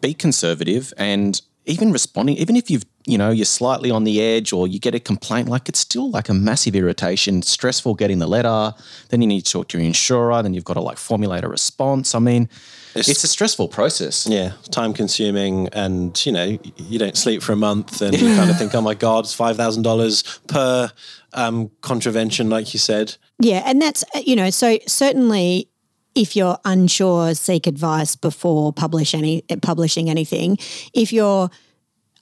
be 0.00 0.14
conservative 0.14 0.92
and 0.96 1.40
even 1.64 1.92
responding, 1.92 2.36
even 2.38 2.56
if 2.56 2.70
you've 2.70 2.84
you 3.06 3.16
know 3.16 3.30
you're 3.30 3.44
slightly 3.44 3.90
on 3.90 4.04
the 4.04 4.20
edge 4.20 4.52
or 4.52 4.66
you 4.66 4.78
get 4.78 4.94
a 4.94 5.00
complaint, 5.00 5.48
like 5.48 5.68
it's 5.68 5.78
still 5.78 6.10
like 6.10 6.28
a 6.28 6.34
massive 6.34 6.74
irritation, 6.74 7.42
stressful 7.42 7.94
getting 7.94 8.18
the 8.18 8.26
letter. 8.26 8.74
Then 9.08 9.20
you 9.22 9.26
need 9.26 9.44
to 9.44 9.52
talk 9.52 9.68
to 9.68 9.78
your 9.78 9.86
insurer. 9.86 10.42
Then 10.42 10.54
you've 10.54 10.64
got 10.64 10.74
to 10.74 10.80
like 10.80 10.98
formulate 10.98 11.44
a 11.44 11.48
response. 11.48 12.14
I 12.14 12.18
mean, 12.18 12.48
it's, 12.94 13.24
a 13.24 13.28
stressful 13.28 13.68
process. 13.68 14.26
Yeah, 14.26 14.52
time 14.70 14.92
consuming, 14.92 15.68
and 15.68 16.24
you 16.26 16.32
know, 16.32 16.58
you 16.76 16.98
don't 16.98 17.16
sleep 17.16 17.42
for 17.42 17.52
a 17.52 17.56
month, 17.56 18.00
and 18.02 18.20
you 18.20 18.34
kind 18.34 18.50
of 18.50 18.58
think, 18.58 18.74
oh 18.74 18.80
my 18.80 18.94
God, 18.94 19.24
it's 19.24 19.36
$5,000 19.36 20.46
per 20.48 20.90
um, 21.32 21.70
contravention, 21.82 22.48
like 22.50 22.72
you 22.74 22.80
said. 22.80 23.16
Yeah, 23.38 23.62
and 23.64 23.80
that's 23.80 24.04
uh, 24.14 24.22
you 24.24 24.36
know, 24.36 24.50
so 24.50 24.78
certainly 24.86 25.68
if 26.14 26.34
you're 26.34 26.58
unsure, 26.64 27.34
seek 27.34 27.66
advice 27.66 28.16
before 28.16 28.72
publish 28.72 29.14
any 29.14 29.42
publishing 29.60 30.08
anything. 30.08 30.56
If 30.94 31.12
you're 31.12 31.50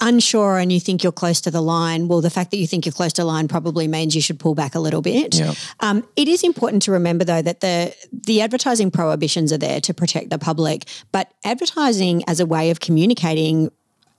unsure 0.01 0.59
and 0.59 0.72
you 0.72 0.80
think 0.80 1.03
you're 1.03 1.12
close 1.12 1.40
to 1.42 1.51
the 1.51 1.61
line, 1.61 2.09
well, 2.09 2.20
the 2.20 2.30
fact 2.30 2.51
that 2.51 2.57
you 2.57 2.66
think 2.66 2.84
you're 2.86 2.92
close 2.92 3.12
to 3.14 3.22
the 3.22 3.26
line 3.26 3.49
probably 3.49 3.88
means 3.88 4.14
you 4.14 4.22
should 4.22 4.38
pull 4.38 4.55
back 4.55 4.74
a 4.74 4.80
little 4.80 5.03
bit. 5.03 5.38
Yeah. 5.38 5.55
Um, 5.80 6.07
it 6.16 6.28
is 6.28 6.42
important 6.42 6.82
to 6.82 6.92
remember, 6.92 7.24
though, 7.24 7.42
that 7.42 7.61
the 7.61 7.95
the 8.12 8.40
advertising 8.40 8.90
prohibitions 8.90 9.53
are 9.53 9.59
there 9.59 9.80
to 9.80 9.95
protect 9.95 10.30
the 10.30 10.38
public, 10.38 10.84
but 11.12 11.32
advertising 11.45 12.24
as 12.26 12.40
a 12.40 12.47
way 12.47 12.70
of 12.70 12.80
communicating 12.80 13.70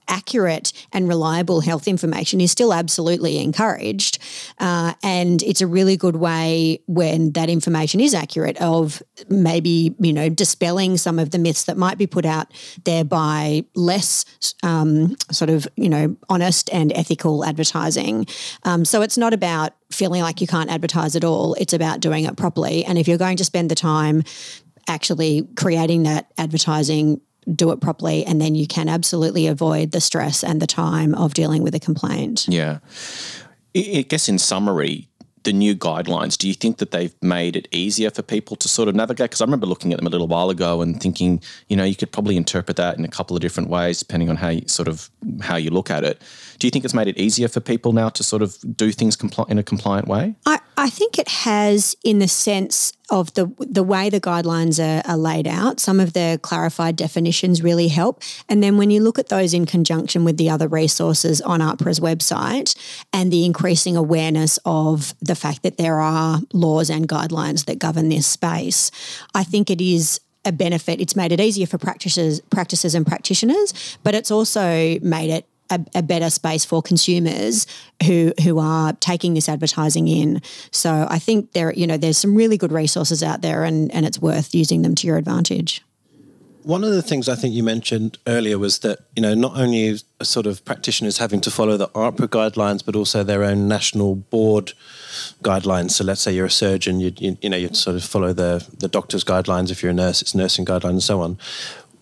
accurate 0.08 0.72
and 0.92 1.08
reliable 1.08 1.60
health 1.60 1.88
information 1.88 2.40
is 2.40 2.50
still 2.50 2.72
absolutely 2.72 3.38
encouraged. 3.38 4.18
Uh, 4.58 4.94
and 5.02 5.42
it's 5.42 5.60
a 5.60 5.66
really 5.66 5.96
good 5.96 6.16
way 6.16 6.80
when 6.86 7.32
that 7.32 7.48
information 7.48 8.00
is 8.00 8.14
accurate 8.14 8.56
of 8.58 9.02
maybe, 9.28 9.94
you 10.00 10.12
know, 10.12 10.28
dispelling 10.28 10.96
some 10.96 11.18
of 11.18 11.30
the 11.30 11.38
myths 11.38 11.64
that 11.64 11.76
might 11.76 11.98
be 11.98 12.06
put 12.06 12.24
out 12.24 12.52
there 12.84 13.04
by 13.04 13.64
less 13.74 14.24
um, 14.62 15.16
sort 15.30 15.50
of, 15.50 15.66
you 15.76 15.88
know, 15.88 16.16
honest 16.28 16.70
and 16.72 16.92
ethical 16.94 17.44
advertising. 17.44 18.26
Um, 18.64 18.84
so 18.84 19.02
it's 19.02 19.18
not 19.18 19.32
about 19.32 19.72
feeling 19.90 20.22
like 20.22 20.40
you 20.40 20.46
can't 20.46 20.70
advertise 20.70 21.16
at 21.16 21.24
all. 21.24 21.54
It's 21.54 21.72
about 21.72 22.00
doing 22.00 22.24
it 22.24 22.36
properly. 22.36 22.84
And 22.84 22.98
if 22.98 23.06
you're 23.06 23.18
going 23.18 23.36
to 23.38 23.44
spend 23.44 23.70
the 23.70 23.74
time 23.74 24.22
actually 24.88 25.48
creating 25.56 26.04
that 26.04 26.30
advertising 26.38 27.20
do 27.54 27.70
it 27.70 27.80
properly 27.80 28.24
and 28.24 28.40
then 28.40 28.54
you 28.54 28.66
can 28.66 28.88
absolutely 28.88 29.46
avoid 29.46 29.92
the 29.92 30.00
stress 30.00 30.42
and 30.42 30.60
the 30.60 30.66
time 30.66 31.14
of 31.14 31.34
dealing 31.34 31.62
with 31.62 31.74
a 31.74 31.80
complaint. 31.80 32.46
Yeah. 32.48 32.78
I 33.74 34.04
guess 34.08 34.28
in 34.28 34.38
summary, 34.38 35.08
the 35.46 35.52
new 35.52 35.76
guidelines, 35.76 36.36
do 36.36 36.48
you 36.48 36.54
think 36.54 36.78
that 36.78 36.90
they've 36.90 37.14
made 37.22 37.54
it 37.54 37.68
easier 37.70 38.10
for 38.10 38.22
people 38.22 38.56
to 38.56 38.68
sort 38.68 38.88
of 38.88 38.96
navigate? 38.96 39.30
Because 39.30 39.40
I 39.40 39.44
remember 39.44 39.66
looking 39.66 39.92
at 39.92 39.98
them 39.98 40.06
a 40.06 40.10
little 40.10 40.26
while 40.26 40.50
ago 40.50 40.82
and 40.82 41.00
thinking, 41.00 41.40
you 41.68 41.76
know, 41.76 41.84
you 41.84 41.94
could 41.94 42.10
probably 42.10 42.36
interpret 42.36 42.76
that 42.78 42.98
in 42.98 43.04
a 43.04 43.08
couple 43.08 43.36
of 43.36 43.42
different 43.42 43.70
ways 43.70 44.00
depending 44.00 44.28
on 44.28 44.36
how 44.36 44.48
you 44.48 44.66
sort 44.66 44.88
of 44.88 45.08
how 45.40 45.56
you 45.56 45.70
look 45.70 45.90
at 45.90 46.02
it. 46.02 46.20
Do 46.58 46.66
you 46.66 46.70
think 46.70 46.84
it's 46.84 46.94
made 46.94 47.08
it 47.08 47.18
easier 47.18 47.48
for 47.48 47.60
people 47.60 47.92
now 47.92 48.08
to 48.10 48.22
sort 48.22 48.42
of 48.42 48.56
do 48.76 48.92
things 48.92 49.16
in 49.48 49.58
a 49.58 49.62
compliant 49.62 50.08
way? 50.08 50.34
I, 50.46 50.60
I 50.76 50.90
think 50.90 51.18
it 51.18 51.28
has 51.28 51.96
in 52.04 52.18
the 52.18 52.28
sense 52.28 52.92
of 53.08 53.32
the 53.34 53.46
the 53.58 53.82
way 53.82 54.10
the 54.10 54.20
guidelines 54.20 54.82
are, 54.82 55.08
are 55.08 55.16
laid 55.16 55.46
out. 55.46 55.78
Some 55.80 56.00
of 56.00 56.12
the 56.12 56.40
clarified 56.42 56.96
definitions 56.96 57.62
really 57.62 57.88
help. 57.88 58.22
And 58.48 58.62
then 58.62 58.76
when 58.76 58.90
you 58.90 59.00
look 59.00 59.18
at 59.18 59.28
those 59.28 59.54
in 59.54 59.64
conjunction 59.64 60.24
with 60.24 60.36
the 60.36 60.50
other 60.50 60.68
resources 60.68 61.40
on 61.40 61.60
AHPRA's 61.60 62.00
website 62.00 62.76
and 63.12 63.32
the 63.32 63.44
increasing 63.44 63.96
awareness 63.96 64.58
of 64.64 65.14
the 65.20 65.34
fact 65.34 65.62
that 65.62 65.76
there 65.76 66.00
are 66.00 66.40
laws 66.52 66.90
and 66.90 67.08
guidelines 67.08 67.66
that 67.66 67.78
govern 67.78 68.08
this 68.08 68.26
space, 68.26 68.90
I 69.34 69.44
think 69.44 69.70
it 69.70 69.80
is 69.80 70.20
a 70.44 70.52
benefit. 70.52 71.00
It's 71.00 71.16
made 71.16 71.32
it 71.32 71.40
easier 71.40 71.66
for 71.66 71.78
practitioners, 71.78 72.40
practices 72.50 72.94
and 72.94 73.06
practitioners, 73.06 73.98
but 74.02 74.14
it's 74.14 74.30
also 74.30 74.98
made 75.00 75.30
it 75.30 75.46
a, 75.70 75.80
a, 75.94 76.02
better 76.02 76.30
space 76.30 76.64
for 76.64 76.82
consumers 76.82 77.66
who 78.04 78.32
who 78.42 78.58
are 78.58 78.92
taking 78.94 79.34
this 79.34 79.48
advertising 79.48 80.08
in. 80.08 80.42
So 80.70 81.06
I 81.10 81.18
think 81.18 81.52
there, 81.52 81.72
you 81.72 81.86
know, 81.86 81.96
there's 81.96 82.18
some 82.18 82.34
really 82.34 82.56
good 82.56 82.72
resources 82.72 83.22
out 83.22 83.42
there, 83.42 83.64
and 83.64 83.92
and 83.92 84.06
it's 84.06 84.20
worth 84.20 84.54
using 84.54 84.82
them 84.82 84.94
to 84.96 85.06
your 85.06 85.16
advantage. 85.16 85.82
One 86.62 86.82
of 86.82 86.90
the 86.90 87.02
things 87.02 87.28
I 87.28 87.36
think 87.36 87.54
you 87.54 87.62
mentioned 87.62 88.18
earlier 88.26 88.58
was 88.58 88.80
that 88.80 88.98
you 89.14 89.22
know 89.22 89.34
not 89.34 89.56
only 89.56 89.98
sort 90.22 90.46
of 90.46 90.64
practitioners 90.64 91.18
having 91.18 91.40
to 91.42 91.50
follow 91.50 91.76
the 91.76 91.88
AHPRA 91.88 92.28
guidelines, 92.28 92.84
but 92.84 92.96
also 92.96 93.22
their 93.22 93.44
own 93.44 93.68
national 93.68 94.16
board 94.16 94.72
guidelines. 95.42 95.92
So 95.92 96.04
let's 96.04 96.20
say 96.20 96.32
you're 96.32 96.46
a 96.46 96.50
surgeon, 96.50 97.00
you 97.00 97.12
you, 97.18 97.38
you 97.40 97.50
know 97.50 97.56
you 97.56 97.72
sort 97.74 97.96
of 97.96 98.04
follow 98.04 98.32
the 98.32 98.66
the 98.78 98.88
doctor's 98.88 99.24
guidelines. 99.24 99.70
If 99.70 99.82
you're 99.82 99.92
a 99.92 99.94
nurse, 99.94 100.22
it's 100.22 100.34
nursing 100.34 100.64
guidelines 100.64 100.90
and 100.90 101.02
so 101.02 101.20
on. 101.20 101.38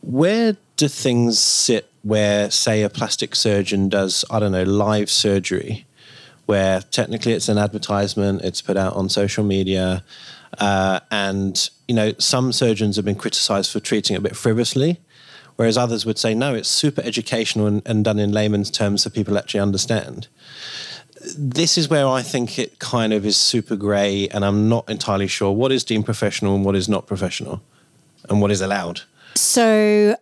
Where 0.01 0.57
do 0.77 0.89
things 0.89 1.39
sit 1.39 1.91
where, 2.05 2.51
say, 2.51 2.83
a 2.83 2.91
plastic 2.91 3.35
surgeon 3.35 3.89
does, 3.89 4.25
I 4.31 4.39
don't 4.39 4.53
know, 4.53 4.63
live 4.63 5.11
surgery, 5.11 5.87
where 6.47 6.83
technically 6.83 7.33
it's 7.33 7.49
an 7.49 7.59
advertisement, 7.59 8.43
it's 8.43 8.61
put 8.61 8.77
out 8.77 8.95
on 8.95 9.09
social 9.09 9.43
media, 9.43 10.05
uh, 10.59 11.01
and 11.11 11.71
you 11.89 11.95
know 11.95 12.13
some 12.19 12.53
surgeons 12.53 12.97
have 12.97 13.05
been 13.05 13.17
criticised 13.17 13.73
for 13.73 13.81
treating 13.81 14.15
it 14.15 14.19
a 14.19 14.23
bit 14.23 14.37
frivolously, 14.37 15.01
whereas 15.57 15.79
others 15.79 16.05
would 16.05 16.19
say 16.19 16.35
no, 16.35 16.55
it's 16.55 16.69
super 16.69 17.01
educational 17.03 17.67
and, 17.67 17.83
and 17.87 18.05
done 18.05 18.19
in 18.19 18.33
layman's 18.33 18.71
terms 18.71 19.03
so 19.03 19.11
people 19.11 19.39
actually 19.39 19.61
understand. 19.61 20.29
This 21.39 21.79
is 21.79 21.89
where 21.89 22.07
I 22.07 22.21
think 22.21 22.59
it 22.59 22.79
kind 22.79 23.15
of 23.15 23.25
is 23.25 23.39
super 23.39 23.77
grey, 23.77 24.29
and 24.29 24.45
I'm 24.45 24.69
not 24.69 24.89
entirely 24.91 25.27
sure 25.27 25.53
what 25.53 25.73
is 25.73 25.83
deemed 25.83 26.05
professional 26.05 26.55
and 26.55 26.67
what 26.67 26.77
is 26.77 26.87
not 26.87 27.07
professional, 27.07 27.63
and 28.29 28.43
what 28.43 28.51
is 28.51 28.61
allowed. 28.61 29.01
So 29.37 30.17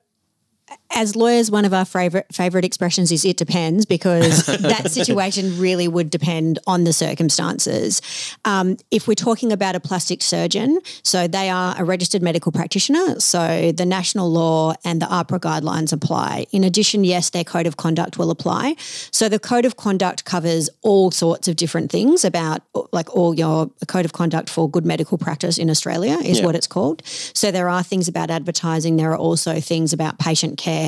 as 0.95 1.17
lawyers, 1.17 1.51
one 1.51 1.65
of 1.65 1.73
our 1.73 1.85
favorite 1.85 2.27
favorite 2.33 2.65
expressions 2.65 3.11
is 3.13 3.25
"it 3.25 3.37
depends" 3.37 3.87
because 3.87 4.47
that 4.73 4.91
situation 4.91 5.59
really 5.59 5.89
would 5.89 6.11
depend 6.11 6.59
on 6.67 6.85
the 6.85 6.93
circumstances. 6.93 8.01
Um, 8.45 8.77
if 8.91 9.07
we're 9.09 9.15
talking 9.15 9.53
about 9.53 9.75
a 9.75 9.81
plastic 9.81 10.23
surgeon, 10.23 10.81
so 11.03 11.27
they 11.27 11.49
are 11.51 11.75
a 11.79 11.85
registered 11.85 12.23
medical 12.23 12.53
practitioner, 12.53 13.21
so 13.21 13.73
the 13.73 13.87
national 13.87 14.31
law 14.31 14.75
and 14.85 15.01
the 15.01 15.07
AHPRA 15.07 15.41
guidelines 15.41 15.93
apply. 15.93 16.47
In 16.53 16.65
addition, 16.65 17.05
yes, 17.05 17.31
their 17.31 17.45
code 17.45 17.67
of 17.67 17.77
conduct 17.77 18.19
will 18.19 18.31
apply. 18.31 18.77
So 19.11 19.29
the 19.29 19.39
code 19.39 19.65
of 19.65 19.77
conduct 19.77 20.25
covers 20.25 20.69
all 20.83 21.11
sorts 21.11 21.49
of 21.49 21.57
different 21.57 21.91
things 21.91 22.25
about, 22.25 22.63
like 22.93 23.15
all 23.15 23.35
your 23.35 23.71
code 23.89 24.05
of 24.05 24.13
conduct 24.13 24.49
for 24.51 24.69
good 24.69 24.85
medical 24.87 25.19
practice 25.19 25.59
in 25.59 25.71
Australia 25.71 26.19
is 26.25 26.39
Yeah. 26.39 26.47
what 26.47 26.55
it's 26.55 26.67
called. 26.67 27.03
So 27.35 27.51
there 27.51 27.69
are 27.69 27.83
things 27.83 28.09
about 28.09 28.31
advertising. 28.31 28.97
There 28.97 29.11
are 29.13 29.17
also 29.29 29.61
things 29.61 29.93
about 29.93 30.19
patient 30.19 30.59
care, 30.59 30.82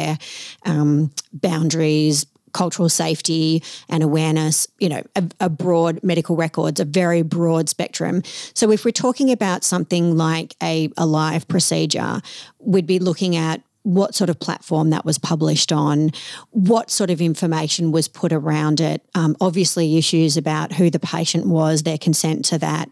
um, 0.64 1.10
boundaries, 1.32 2.26
cultural 2.54 2.88
safety 2.88 3.62
and 3.88 4.02
awareness, 4.02 4.66
you 4.78 4.88
know, 4.88 5.02
a, 5.16 5.24
a 5.40 5.48
broad 5.50 6.00
medical 6.02 6.36
records, 6.36 6.80
a 6.80 6.84
very 6.84 7.22
broad 7.22 7.68
spectrum. 7.68 8.22
So 8.54 8.70
if 8.70 8.84
we're 8.84 8.92
talking 8.92 9.30
about 9.30 9.64
something 9.64 10.16
like 10.16 10.54
a, 10.62 10.88
a 10.96 11.04
live 11.04 11.46
procedure, 11.48 12.22
we'd 12.60 12.86
be 12.86 12.98
looking 12.98 13.36
at 13.36 13.60
what 13.82 14.14
sort 14.14 14.30
of 14.30 14.40
platform 14.40 14.90
that 14.90 15.04
was 15.04 15.18
published 15.18 15.70
on, 15.70 16.10
what 16.50 16.90
sort 16.90 17.10
of 17.10 17.20
information 17.20 17.92
was 17.92 18.08
put 18.08 18.32
around 18.32 18.80
it, 18.80 19.02
um, 19.14 19.36
obviously 19.42 19.98
issues 19.98 20.38
about 20.38 20.72
who 20.72 20.88
the 20.88 20.98
patient 20.98 21.46
was, 21.46 21.82
their 21.82 21.98
consent 21.98 22.46
to 22.46 22.58
that, 22.58 22.88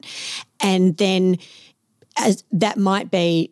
and 0.60 0.98
then 0.98 1.38
as 2.18 2.44
that 2.52 2.76
might 2.76 3.10
be 3.10 3.51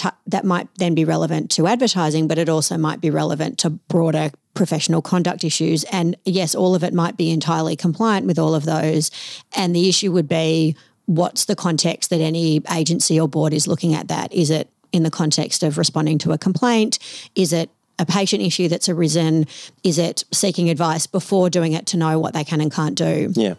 t- 0.00 0.08
that 0.26 0.44
might 0.44 0.68
then 0.76 0.94
be 0.94 1.04
relevant 1.04 1.50
to 1.52 1.66
advertising, 1.66 2.26
but 2.26 2.38
it 2.38 2.48
also 2.48 2.76
might 2.78 3.00
be 3.00 3.10
relevant 3.10 3.58
to 3.58 3.70
broader 3.70 4.30
professional 4.54 5.02
conduct 5.02 5.44
issues. 5.44 5.84
And 5.84 6.16
yes, 6.24 6.54
all 6.54 6.74
of 6.74 6.82
it 6.82 6.94
might 6.94 7.16
be 7.16 7.30
entirely 7.30 7.76
compliant 7.76 8.26
with 8.26 8.38
all 8.38 8.54
of 8.54 8.64
those. 8.64 9.10
And 9.54 9.76
the 9.76 9.88
issue 9.88 10.10
would 10.12 10.28
be 10.28 10.74
what's 11.06 11.44
the 11.44 11.56
context 11.56 12.10
that 12.10 12.20
any 12.20 12.62
agency 12.72 13.20
or 13.20 13.28
board 13.28 13.52
is 13.52 13.66
looking 13.68 13.94
at 13.94 14.08
that? 14.08 14.32
Is 14.32 14.50
it 14.50 14.68
in 14.92 15.02
the 15.02 15.10
context 15.10 15.62
of 15.62 15.76
responding 15.78 16.18
to 16.18 16.32
a 16.32 16.38
complaint? 16.38 16.98
Is 17.34 17.52
it 17.52 17.70
a 17.98 18.06
patient 18.06 18.42
issue 18.42 18.68
that's 18.68 18.88
arisen? 18.88 19.46
Is 19.84 19.98
it 19.98 20.24
seeking 20.32 20.70
advice 20.70 21.06
before 21.06 21.50
doing 21.50 21.72
it 21.74 21.86
to 21.86 21.96
know 21.96 22.18
what 22.18 22.32
they 22.32 22.44
can 22.44 22.60
and 22.60 22.72
can't 22.72 22.96
do? 22.96 23.32
Yeah, 23.36 23.54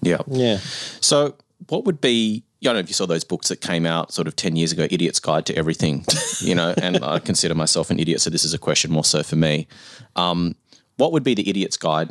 Yeah. 0.00 0.22
yeah. 0.26 0.58
So, 1.00 1.34
what 1.68 1.84
would 1.84 2.00
be? 2.00 2.42
I 2.62 2.64
don't 2.66 2.74
know 2.74 2.80
if 2.80 2.88
you 2.88 2.94
saw 2.94 3.06
those 3.06 3.24
books 3.24 3.48
that 3.48 3.60
came 3.60 3.86
out 3.86 4.12
sort 4.12 4.28
of 4.28 4.36
ten 4.36 4.54
years 4.56 4.72
ago, 4.72 4.86
"Idiot's 4.90 5.20
Guide 5.20 5.46
to 5.46 5.56
Everything," 5.56 6.04
you 6.40 6.54
know. 6.54 6.74
and 6.80 7.02
I 7.02 7.18
consider 7.18 7.54
myself 7.54 7.90
an 7.90 7.98
idiot, 7.98 8.20
so 8.20 8.28
this 8.30 8.44
is 8.44 8.52
a 8.54 8.58
question 8.58 8.90
more 8.90 9.04
so 9.04 9.22
for 9.22 9.36
me. 9.36 9.66
Um, 10.16 10.54
what 10.96 11.12
would 11.12 11.24
be 11.24 11.34
the 11.34 11.48
idiot's 11.48 11.76
guide 11.78 12.10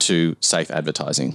to 0.00 0.36
safe 0.40 0.70
advertising? 0.70 1.34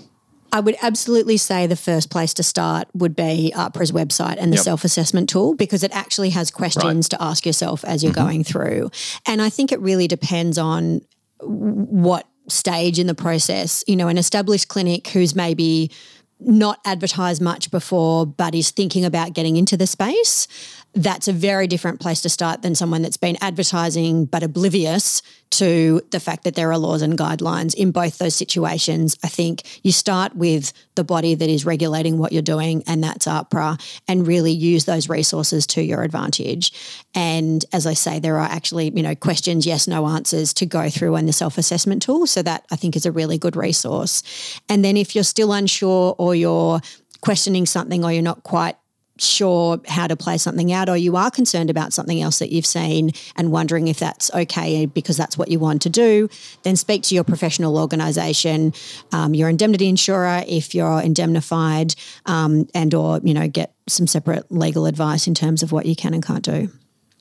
I 0.51 0.61
would 0.61 0.78
absolutely 0.82 1.38
say 1.38 1.68
the 1.68 1.76
first 1.76 2.09
place 2.09 2.34
to 2.36 2.43
start 2.43 2.88
would 2.93 3.16
be 3.16 3.51
AHPRA's 3.55 3.91
website 3.91 4.38
and 4.39 4.51
the 4.53 4.55
Yep. 4.57 4.63
self 4.63 4.84
assessment 4.86 5.28
tool 5.30 5.53
because 5.53 5.84
it 5.84 5.91
actually 5.93 6.30
has 6.30 6.49
questions 6.49 7.09
to 7.09 7.22
ask 7.22 7.45
yourself 7.45 7.84
as 7.84 8.03
you're 8.03 8.13
going 8.13 8.43
through. 8.43 8.89
And 9.28 9.41
I 9.41 9.49
think 9.49 9.72
it 9.72 9.80
really 9.82 10.07
depends 10.07 10.57
on 10.57 11.01
what 11.41 12.26
stage 12.47 12.99
in 12.99 13.07
the 13.07 13.16
process. 13.16 13.84
You 13.88 13.95
know, 13.95 14.07
an 14.07 14.18
established 14.18 14.68
clinic 14.70 15.07
who's 15.09 15.36
maybe 15.36 15.91
not 16.39 16.79
advertised 16.86 17.41
much 17.41 17.71
before 17.71 18.25
but 18.25 18.53
is 18.55 18.71
thinking 18.71 19.05
about 19.05 19.33
getting 19.33 19.57
into 19.57 19.77
the 19.77 19.88
space, 19.88 20.47
that's 20.95 21.27
a 21.27 21.33
very 21.33 21.67
different 21.67 21.99
place 21.99 22.21
to 22.21 22.29
start 22.29 22.61
than 22.61 22.73
someone 22.73 23.01
that's 23.01 23.17
been 23.17 23.37
advertising 23.41 24.25
but 24.25 24.43
oblivious 24.43 25.21
to 25.51 26.01
the 26.11 26.21
fact 26.21 26.45
that 26.45 26.55
there 26.55 26.71
are 26.71 26.77
laws 26.77 27.01
and 27.01 27.17
guidelines 27.17 27.75
in 27.75 27.91
both 27.91 28.17
those 28.17 28.33
situations. 28.33 29.17
I 29.23 29.27
think 29.27 29.63
you 29.83 29.91
start 29.91 30.35
with 30.35 30.71
the 30.95 31.03
body 31.03 31.35
that 31.35 31.49
is 31.49 31.65
regulating 31.65 32.17
what 32.17 32.31
you're 32.31 32.41
doing, 32.41 32.83
and 32.87 33.03
that's 33.03 33.27
AHPRA, 33.27 33.79
and 34.07 34.25
really 34.25 34.51
use 34.51 34.85
those 34.85 35.09
resources 35.09 35.67
to 35.67 35.83
your 35.83 36.01
advantage. 36.01 36.71
And 37.13 37.63
as 37.73 37.85
I 37.85 37.93
say, 37.93 38.19
there 38.19 38.37
are 38.37 38.49
actually, 38.49 38.91
you 38.95 39.03
know, 39.03 39.15
questions, 39.15 39.65
yes, 39.65 39.87
no 39.87 40.07
answers 40.07 40.53
to 40.55 40.65
go 40.65 40.89
through 40.89 41.17
in 41.17 41.25
the 41.25 41.33
self 41.33 41.57
assessment 41.57 42.01
tool. 42.01 42.25
So 42.25 42.41
that 42.41 42.65
I 42.71 42.77
think 42.77 42.95
is 42.95 43.05
a 43.05 43.11
really 43.11 43.37
good 43.37 43.55
resource. 43.55 44.23
And 44.69 44.83
then 44.83 44.97
if 44.97 45.13
you're 45.13 45.23
still 45.23 45.51
unsure 45.51 46.15
or 46.17 46.35
you're 46.35 46.79
questioning 47.21 47.65
something 47.65 48.03
or 48.03 48.11
you're 48.11 48.21
not 48.21 48.43
quite 48.43 48.75
sure 49.18 49.80
how 49.88 50.07
to 50.07 50.16
play 50.16 50.38
something 50.38 50.72
out 50.72 50.89
or 50.89 50.97
you 50.97 51.16
are 51.16 51.32
concerned 51.32 51.70
about 51.70 51.93
something 51.93 52.22
else 52.22 52.39
that 52.39 52.51
you've 52.51 52.66
seen 52.66 53.11
and 53.36 53.51
wondering 53.51 53.88
if 53.88 53.99
that's 53.99 54.34
okay 54.34 54.86
because 54.86 55.18
that's 55.18 55.38
what 55.38 55.49
you 55.49 55.59
want 55.59 55.82
to 55.82 55.89
do, 55.89 56.30
then 56.63 56.76
speak 56.76 57.03
to 57.03 57.16
your 57.16 57.24
professional 57.24 57.78
organisation, 57.78 58.74
um, 59.11 59.34
your 59.34 59.49
indemnity 59.49 59.88
insurer 59.88 60.43
if 60.47 60.76
you're 60.76 61.01
indemnified, 61.01 61.95
um, 62.26 62.68
and 62.74 62.93
or 62.93 63.20
you 63.24 63.34
know 63.34 63.47
get 63.47 63.74
some 63.88 64.07
separate 64.07 64.51
legal 64.51 64.86
advice 64.86 65.28
in 65.28 65.34
terms 65.34 65.63
of 65.63 65.72
what 65.72 65.86
you 65.86 65.95
can 65.95 66.13
and 66.13 66.26
can't 66.26 66.43
do. 66.43 66.70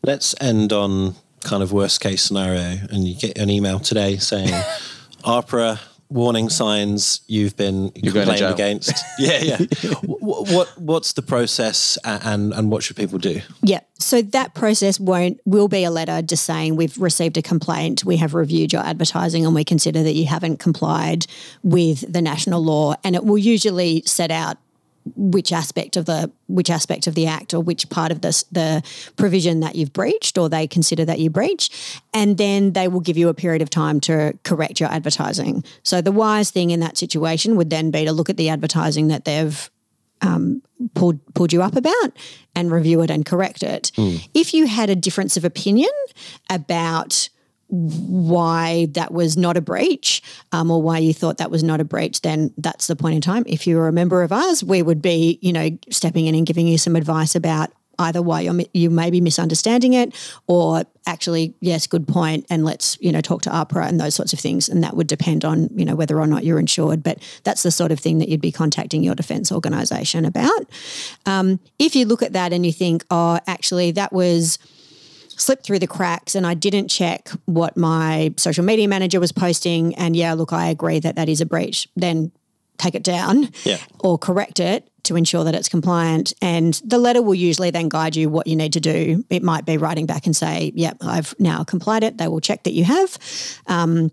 Let's 0.03 0.35
end 0.41 0.73
on 0.73 1.15
kind 1.43 1.63
of 1.63 1.73
worst 1.73 2.01
case 2.01 2.23
scenario, 2.23 2.79
and 2.91 3.07
you 3.07 3.15
get 3.15 3.39
an 3.39 3.51
email 3.51 3.79
today 3.79 4.17
saying, 4.17 4.49
"AHPRA 5.25 5.79
warning 6.09 6.49
signs 6.49 7.21
you've 7.27 7.57
been 7.57 7.89
going 7.89 7.93
to 7.93 8.11
complained 8.11 8.39
jail." 8.39 8.53
against." 8.53 9.05
yeah, 9.19 9.39
yeah. 9.39 9.59
what, 10.03 10.49
what 10.49 10.79
what's 10.79 11.13
the 11.13 11.23
process, 11.23 11.99
and 12.05 12.53
and 12.53 12.71
what 12.71 12.83
should 12.83 12.97
people 12.97 13.19
do? 13.19 13.41
Yeah. 13.63 13.81
So 13.99 14.23
that 14.23 14.55
process 14.55 14.99
won't 14.99 15.41
will 15.45 15.69
be 15.69 15.85
a 15.85 15.91
letter 15.91 16.21
just 16.21 16.45
saying 16.45 16.77
we've 16.77 16.99
received 16.99 17.37
a 17.37 17.43
complaint, 17.43 18.05
we 18.05 18.17
have 18.19 18.35
reviewed 18.35 18.73
your 18.73 18.83
advertising 18.83 19.47
and 19.47 19.55
we 19.55 19.65
consider 19.65 20.03
that 20.03 20.15
you 20.15 20.27
haven't 20.27 20.59
complied 20.59 21.27
with 21.63 22.13
the 22.13 22.21
national 22.21 22.63
law 22.63 22.95
and 23.05 23.15
it 23.15 23.25
will 23.25 23.39
usually 23.39 24.03
set 24.05 24.31
out 24.31 24.59
which 25.17 25.53
aspect 25.53 25.97
of 25.97 26.07
the 26.07 26.31
which 26.47 26.71
aspect 26.71 27.07
of 27.07 27.15
the 27.15 27.27
act 27.27 27.53
or 27.53 27.61
which 27.61 27.89
part 27.91 28.11
of 28.11 28.23
this 28.23 28.45
the 28.45 28.83
provision 29.17 29.61
that 29.61 29.75
you've 29.75 29.93
breached 29.93 30.39
or 30.39 30.49
they 30.49 30.67
consider 30.67 31.05
that 31.05 31.19
you 31.19 31.29
breach 31.29 32.01
and 32.15 32.39
then 32.39 32.73
they 32.73 32.89
will 32.89 33.01
give 33.01 33.17
you 33.17 33.29
a 33.29 33.35
period 33.35 33.61
of 33.61 33.69
time 33.69 34.01
to 34.01 34.37
correct 34.45 34.81
your 34.81 34.91
advertising. 34.91 35.63
So 35.83 36.01
the 36.01 36.13
wise 36.13 36.51
thing 36.51 36.71
in 36.71 36.81
that 36.81 36.97
situation 36.97 37.57
would 37.57 37.71
then 37.71 37.91
be 37.91 38.05
to 38.05 38.13
look 38.13 38.31
at 38.31 38.37
the 38.37 38.49
advertising 38.49 39.09
that 39.09 39.25
they've 39.25 39.71
um, 40.23 40.63
pulled 40.95 41.21
pulled 41.35 41.53
you 41.53 41.63
up 41.63 41.77
about 41.77 42.13
and 42.55 42.71
review 42.71 43.03
it 43.03 43.11
and 43.11 43.27
correct 43.27 43.63
it. 43.63 43.93
Hmm. 43.97 44.17
If 44.33 44.55
you 44.55 44.67
had 44.67 44.91
a 44.91 44.97
difference 44.97 45.37
of 45.37 45.45
opinion 45.45 45.91
about 46.49 47.29
why 47.69 48.87
that 48.93 49.13
was 49.13 49.37
not 49.37 49.57
a 49.57 49.61
breach 49.61 50.23
um, 50.53 50.71
or 50.71 50.81
why 50.83 50.99
you 50.99 51.13
thought 51.13 51.39
that 51.39 51.51
was 51.51 51.63
not 51.63 51.81
a 51.81 51.85
breach, 51.85 52.21
then 52.23 52.53
that's 52.59 52.87
the 52.87 52.97
point 52.97 53.15
in 53.15 53.21
time. 53.21 53.45
If 53.47 53.67
you 53.67 53.77
were 53.77 53.89
a 53.89 53.93
member 53.93 54.23
of 54.23 54.33
ours, 54.33 54.63
we 54.63 54.83
would 54.83 55.03
be, 55.03 55.39
you 55.43 55.53
know, 55.53 55.71
stepping 55.91 56.27
in 56.27 56.35
and 56.35 56.47
giving 56.47 56.69
you 56.69 56.79
some 56.79 56.97
advice 56.97 57.35
about 57.35 57.71
either 57.99 58.21
why 58.21 58.41
you 58.73 58.91
may 58.91 59.11
be 59.11 59.21
misunderstanding 59.21 59.93
it 59.93 60.15
or 60.47 60.83
actually, 61.07 61.55
yes, 61.61 61.87
good 61.87 62.09
point, 62.09 62.45
and 62.51 62.65
let's, 62.65 62.99
you 63.01 63.13
know, 63.13 63.21
talk 63.21 63.43
to 63.43 63.51
AHPRA 63.51 63.89
and 63.89 64.01
those 64.01 64.15
sorts 64.15 64.33
of 64.33 64.41
things. 64.41 64.69
And 64.69 64.83
that 64.83 64.97
would 64.97 65.07
depend 65.07 65.45
on, 65.45 65.69
you 65.77 65.85
know, 65.85 65.95
whether 65.95 66.19
or 66.19 66.27
not 66.27 66.45
you're 66.45 66.59
insured. 66.59 67.03
But 67.03 67.23
that's 67.45 67.63
the 67.63 67.71
sort 67.71 67.93
of 67.93 68.01
thing 68.01 68.19
that 68.19 68.29
you'd 68.29 68.41
be 68.41 68.53
contacting 68.53 69.05
your 69.05 69.15
defence 69.15 69.53
organisation 69.53 70.25
about. 70.25 70.69
Um, 71.27 71.61
if 71.79 71.95
you 71.95 72.07
look 72.07 72.23
at 72.23 72.33
that 72.33 72.53
and 72.53 72.65
you 72.65 72.73
think, 72.73 73.05
oh, 73.11 73.39
actually, 73.47 73.93
that 73.93 74.13
was 74.13 74.59
slipped 75.41 75.65
through 75.65 75.79
the 75.79 75.87
cracks 75.87 76.35
and 76.35 76.47
I 76.47 76.55
didn't 76.55 76.89
check 76.89 77.29
what 77.47 77.77
my 77.77 78.33
social 78.37 78.65
media 78.65 78.89
manager 78.89 79.21
was 79.21 79.33
posting. 79.33 79.95
And 79.97 80.17
yeah, 80.17 80.35
look, 80.35 80.53
I 80.53 80.69
agree 80.69 80.99
that 81.01 81.17
that 81.17 81.29
is 81.29 81.41
a 81.41 81.47
breach. 81.47 81.89
Then 81.97 82.33
take 82.79 82.95
it 82.95 83.05
down 83.05 83.51
Yeah. 83.65 83.79
or 84.01 84.19
correct 84.19 84.59
it 84.61 84.89
to 85.05 85.17
ensure 85.17 85.45
that 85.45 85.55
it's 85.55 85.69
compliant. 85.69 86.33
And 86.43 86.75
the 86.85 86.99
letter 86.99 87.23
will 87.23 87.35
usually 87.35 87.71
then 87.71 87.89
guide 87.89 88.17
you 88.17 88.29
what 88.29 88.47
you 88.47 88.57
need 88.57 88.73
to 88.73 88.81
do. 88.81 89.25
It 89.31 89.43
might 89.43 89.65
be 89.67 89.77
writing 89.77 90.07
back 90.07 90.27
and 90.27 90.35
say, 90.35 90.73
yep, 90.75 90.97
I've 91.03 91.35
now 91.39 91.63
complied 91.63 92.03
it. 92.05 92.19
They 92.19 92.27
will 92.27 92.41
check 92.41 92.65
that 92.65 92.73
you 92.73 92.85
have. 92.85 93.17
Um, 93.67 94.11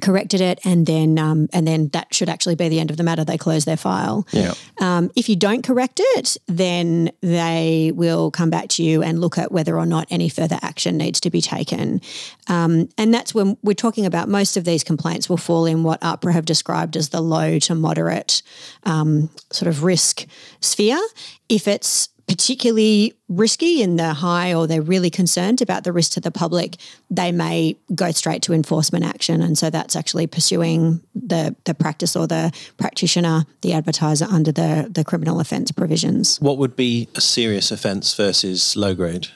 corrected 0.00 0.40
it 0.40 0.58
and 0.64 0.86
then 0.86 1.18
um, 1.18 1.48
and 1.52 1.66
then 1.66 1.88
that 1.88 2.12
should 2.12 2.28
actually 2.28 2.54
be 2.54 2.68
the 2.68 2.80
end 2.80 2.90
of 2.90 2.96
the 2.96 3.02
matter 3.02 3.24
they 3.24 3.38
close 3.38 3.64
their 3.64 3.76
file 3.76 4.26
Yeah. 4.32 4.54
um, 4.80 5.10
if 5.14 5.28
you 5.28 5.36
don't 5.36 5.62
correct 5.62 6.00
it, 6.02 6.36
then 6.46 7.10
they 7.20 7.92
will 7.94 8.30
come 8.30 8.50
back 8.50 8.68
to 8.70 8.82
you 8.82 9.02
and 9.02 9.20
look 9.20 9.38
at 9.38 9.52
whether 9.52 9.76
or 9.78 9.86
not 9.86 10.06
any 10.10 10.28
further 10.28 10.58
action 10.62 10.96
needs 10.96 11.20
to 11.20 11.30
be 11.30 11.40
taken. 11.40 12.00
Um, 12.48 12.88
and 12.98 13.14
that's 13.14 13.34
when 13.34 13.56
we're 13.62 13.74
talking 13.74 14.04
about 14.06 14.28
most 14.28 14.56
of 14.56 14.64
these 14.64 14.82
complaints 14.84 15.28
will 15.28 15.36
fall 15.36 15.64
in 15.66 15.82
what 15.84 16.00
AHPRA 16.00 16.32
have 16.32 16.44
described 16.44 16.96
as 16.96 17.10
the 17.10 17.20
low 17.20 17.58
to 17.60 17.74
moderate 17.74 18.42
um, 18.84 19.30
sort 19.52 19.68
of 19.68 19.84
risk 19.84 20.26
sphere. 20.60 21.00
If 21.48 21.68
it's 21.68 22.08
particularly 22.34 23.14
risky 23.28 23.80
in 23.80 23.94
the 23.94 24.12
high 24.12 24.52
or 24.52 24.66
they're 24.66 24.82
really 24.82 25.08
concerned 25.08 25.62
about 25.62 25.84
the 25.84 25.92
risk 25.92 26.10
to 26.10 26.20
the 26.20 26.32
public, 26.32 26.76
they 27.08 27.30
may 27.30 27.76
go 27.94 28.10
straight 28.10 28.42
to 28.42 28.52
enforcement 28.52 29.04
action. 29.04 29.40
And 29.40 29.56
so 29.56 29.70
that's 29.70 29.94
actually 29.94 30.26
pursuing 30.26 31.00
the, 31.14 31.54
the 31.62 31.74
practice 31.74 32.16
or 32.16 32.26
the 32.26 32.52
practitioner, 32.76 33.46
the 33.60 33.72
advertiser 33.72 34.26
under 34.28 34.50
the, 34.50 34.88
the 34.90 35.04
criminal 35.04 35.38
offence 35.38 35.70
provisions. 35.70 36.40
What 36.40 36.58
would 36.58 36.74
be 36.74 37.06
a 37.14 37.20
serious 37.20 37.70
offence 37.70 38.12
versus 38.14 38.74
low 38.74 38.96
grade? 38.96 39.28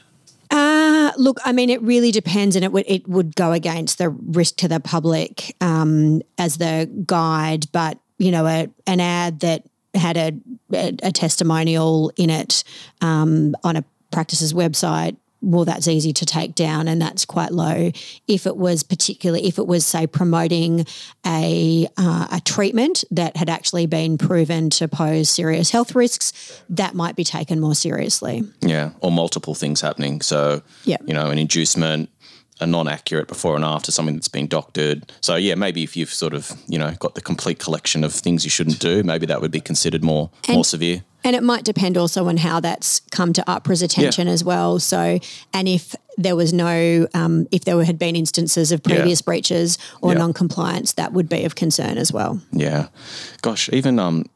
Uh, 0.51 1.12
look, 1.16 1.38
I 1.44 1.53
mean, 1.53 1.70
it 1.70 1.80
really 1.82 2.11
depends, 2.11 2.57
and 2.57 2.64
it 2.64 2.72
would 2.72 2.86
it 2.88 3.07
would 3.07 3.36
go 3.36 3.53
against 3.53 3.99
the 3.99 4.09
risk 4.09 4.57
to 4.57 4.66
the 4.66 4.80
public 4.80 5.55
um, 5.61 6.22
as 6.38 6.57
the 6.57 6.90
guide. 7.05 7.70
But 7.70 7.99
you 8.16 8.30
know, 8.30 8.46
a, 8.46 8.68
an 8.86 8.99
ad 8.99 9.40
that 9.40 9.64
had 9.99 10.16
a, 10.16 10.32
a, 10.72 10.96
a 11.03 11.12
testimonial 11.12 12.12
in 12.16 12.30
it 12.30 12.64
um, 13.01 13.55
on 13.64 13.76
a 13.76 13.84
practice's 14.11 14.53
website. 14.53 15.16
Well, 15.40 15.64
that's 15.64 15.86
easy 15.86 16.12
to 16.14 16.26
take 16.26 16.57
down, 16.57 16.88
and 16.88 17.01
that's 17.01 17.24
quite 17.24 17.53
low. 17.53 17.92
If 18.26 18.44
it 18.44 18.57
was 18.57 18.82
particularly, 18.82 19.46
if 19.46 19.59
it 19.59 19.68
was 19.68 19.86
say 19.86 20.09
promoting 20.09 20.84
a 21.24 21.86
uh, 21.96 22.26
a 22.32 22.40
treatment 22.40 23.05
that 23.12 23.36
had 23.36 23.49
actually 23.49 23.86
been 23.86 24.18
proven 24.18 24.68
to 24.70 24.88
pose 24.88 25.30
serious 25.30 25.70
health 25.70 25.94
risks, 25.94 26.61
that 26.70 26.96
might 26.96 27.14
be 27.14 27.22
taken 27.22 27.61
more 27.61 27.76
seriously. 27.76 28.42
Yeah, 28.62 28.90
or 29.01 29.12
multiple 29.12 29.55
things 29.55 29.80
happening. 29.80 30.22
So, 30.22 30.62
Yeah. 30.84 30.96
you 31.07 31.14
know, 31.14 31.30
an 31.30 31.38
inducement, 31.38 32.11
a 32.61 32.66
non-accurate 32.66 33.28
before 33.28 33.56
and 33.56 33.64
after, 33.64 33.92
something 33.92 34.14
that's 34.16 34.28
been 34.28 34.46
doctored. 34.46 35.12
So, 35.20 35.36
yeah, 35.36 35.54
maybe 35.54 35.82
if 35.82 35.96
you've 35.96 36.12
sort 36.12 36.34
of, 36.34 36.52
you 36.66 36.78
know, 36.78 36.92
got 36.98 37.14
the 37.14 37.20
complete 37.20 37.59
collection 37.59 38.04
of 38.04 38.12
things 38.12 38.44
you 38.44 38.50
shouldn't 38.50 38.80
do, 38.80 39.02
maybe 39.02 39.26
that 39.26 39.40
would 39.40 39.50
be 39.52 39.61
considered 39.61 40.02
more 40.02 40.30
more 40.48 40.64
severe. 40.64 41.02
And 41.24 41.34
it 41.34 41.42
might 41.42 41.64
depend 41.64 41.96
also 41.98 42.28
on 42.28 42.36
how 42.36 42.61
that's 42.61 43.00
come 43.11 43.32
to 43.32 43.42
AHPRA's 43.42 43.82
attention 43.82 44.28
as 44.28 44.44
well. 44.44 44.78
So, 44.78 45.18
and 45.52 45.68
if 45.68 45.94
there 46.16 46.36
was 46.36 46.52
no, 46.52 47.06
um, 47.12 47.46
if 47.50 47.64
there 47.64 47.82
had 47.84 47.98
been 47.98 48.14
instances 48.16 48.72
of 48.72 48.82
previous 48.82 49.20
breaches 49.20 49.78
or 50.00 50.12
Yeah. 50.12 50.18
non-compliance, 50.18 50.92
that 50.92 51.12
would 51.12 51.28
be 51.28 51.44
of 51.44 51.54
concern 51.56 51.98
as 51.98 52.12
well. 52.12 52.40
Yeah. 52.52 52.88
Gosh, 53.42 53.68
even 53.72 53.98
um, 53.98 54.26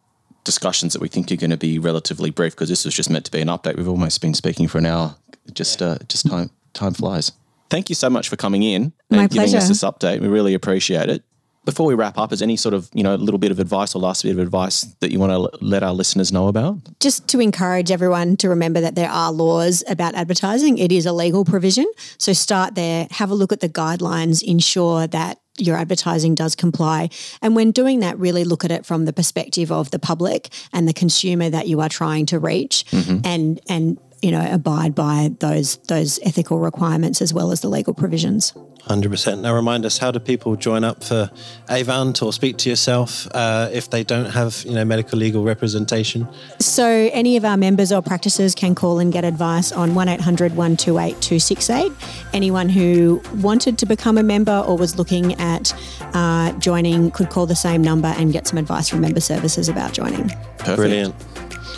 discussions 0.44 0.92
that 0.92 1.00
we 1.00 1.08
think 1.08 1.30
are 1.30 1.36
going 1.36 1.50
to 1.50 1.56
be 1.56 1.78
relatively 1.78 2.30
brief 2.30 2.52
because 2.54 2.68
this 2.68 2.84
was 2.84 2.94
just 2.94 3.10
meant 3.10 3.24
to 3.26 3.30
be 3.30 3.40
an 3.40 3.48
update. 3.48 3.76
We've 3.76 3.88
almost 3.88 4.20
been 4.20 4.34
speaking 4.34 4.66
for 4.68 4.78
an 4.78 4.86
hour. 4.86 5.16
Just, 5.54 5.82
uh, 5.82 5.98
just 6.08 6.28
time, 6.28 6.50
time 6.72 6.94
flies. 6.94 7.32
Thank 7.72 7.88
you 7.88 7.94
so 7.94 8.10
much 8.10 8.28
for 8.28 8.36
coming 8.36 8.62
in 8.62 8.92
and 9.10 9.20
My 9.22 9.26
giving 9.28 9.54
us 9.54 9.66
this 9.66 9.82
update. 9.82 10.20
We 10.20 10.28
really 10.28 10.52
appreciate 10.52 11.08
it. 11.08 11.24
Before 11.64 11.86
we 11.86 11.94
wrap 11.94 12.18
up, 12.18 12.30
is 12.30 12.42
any 12.42 12.56
sort 12.56 12.74
of 12.74 12.90
you 12.92 13.02
know 13.02 13.14
little 13.14 13.38
bit 13.38 13.50
of 13.50 13.58
advice 13.58 13.94
or 13.94 13.98
last 14.02 14.24
bit 14.24 14.32
of 14.32 14.38
advice 14.38 14.82
that 15.00 15.10
you 15.10 15.18
want 15.18 15.32
to 15.32 15.64
let 15.64 15.82
our 15.82 15.94
listeners 15.94 16.30
know 16.30 16.48
about? 16.48 16.76
Just 17.00 17.28
to 17.28 17.40
encourage 17.40 17.90
everyone 17.90 18.36
to 18.38 18.50
remember 18.50 18.82
that 18.82 18.94
there 18.94 19.08
are 19.08 19.32
laws 19.32 19.82
about 19.88 20.14
advertising. 20.14 20.76
It 20.76 20.92
is 20.92 21.06
a 21.06 21.14
legal 21.14 21.46
provision. 21.46 21.86
So 22.18 22.34
start 22.34 22.74
there, 22.74 23.08
have 23.10 23.30
a 23.30 23.34
look 23.34 23.52
at 23.52 23.60
the 23.60 23.70
guidelines, 23.70 24.42
ensure 24.42 25.06
that 25.06 25.40
your 25.56 25.78
advertising 25.78 26.34
does 26.34 26.54
comply. 26.54 27.08
And 27.40 27.56
when 27.56 27.70
doing 27.70 28.00
that, 28.00 28.18
really 28.18 28.44
look 28.44 28.66
at 28.66 28.70
it 28.70 28.84
from 28.84 29.06
the 29.06 29.14
perspective 29.14 29.72
of 29.72 29.90
the 29.92 29.98
public 29.98 30.50
and 30.74 30.86
the 30.86 30.92
consumer 30.92 31.48
that 31.48 31.68
you 31.68 31.80
are 31.80 31.88
trying 31.88 32.26
to 32.26 32.38
reach 32.38 32.84
mm-hmm. 32.90 33.20
and 33.24 33.60
and 33.66 33.98
you 34.22 34.30
know 34.30 34.46
abide 34.50 34.94
by 34.94 35.30
those 35.40 35.76
those 35.88 36.18
ethical 36.22 36.58
requirements 36.58 37.20
as 37.20 37.34
well 37.34 37.50
as 37.50 37.60
the 37.60 37.68
legal 37.68 37.92
provisions. 37.92 38.54
100%. 38.88 39.42
Now, 39.42 39.54
remind 39.54 39.86
us, 39.86 39.98
how 39.98 40.10
do 40.10 40.18
people 40.18 40.56
join 40.56 40.82
up 40.82 41.04
for 41.04 41.30
Avant 41.68 42.20
or 42.20 42.32
speak 42.32 42.56
to 42.58 42.68
yourself 42.68 43.28
uh, 43.32 43.70
if 43.72 43.90
they 43.90 44.02
don't 44.02 44.30
have, 44.30 44.64
you 44.66 44.74
know, 44.74 44.84
medical 44.84 45.18
legal 45.18 45.44
representation? 45.44 46.26
So, 46.58 47.08
any 47.12 47.36
of 47.36 47.44
our 47.44 47.56
members 47.56 47.92
or 47.92 48.02
practices 48.02 48.56
can 48.56 48.74
call 48.74 48.98
and 48.98 49.12
get 49.12 49.24
advice 49.24 49.70
on 49.70 49.94
1800 49.94 50.56
128 50.56 51.20
268. 51.20 51.92
Anyone 52.32 52.68
who 52.68 53.22
wanted 53.36 53.78
to 53.78 53.86
become 53.86 54.18
a 54.18 54.22
member 54.24 54.64
or 54.66 54.76
was 54.76 54.98
looking 54.98 55.34
at 55.34 55.72
uh, 56.14 56.50
joining 56.58 57.12
could 57.12 57.30
call 57.30 57.46
the 57.46 57.54
same 57.54 57.82
number 57.82 58.08
and 58.08 58.32
get 58.32 58.48
some 58.48 58.58
advice 58.58 58.88
from 58.88 59.00
member 59.00 59.20
services 59.20 59.68
about 59.68 59.92
joining. 59.92 60.28
Perfect. 60.58 60.76
Brilliant. 60.76 61.14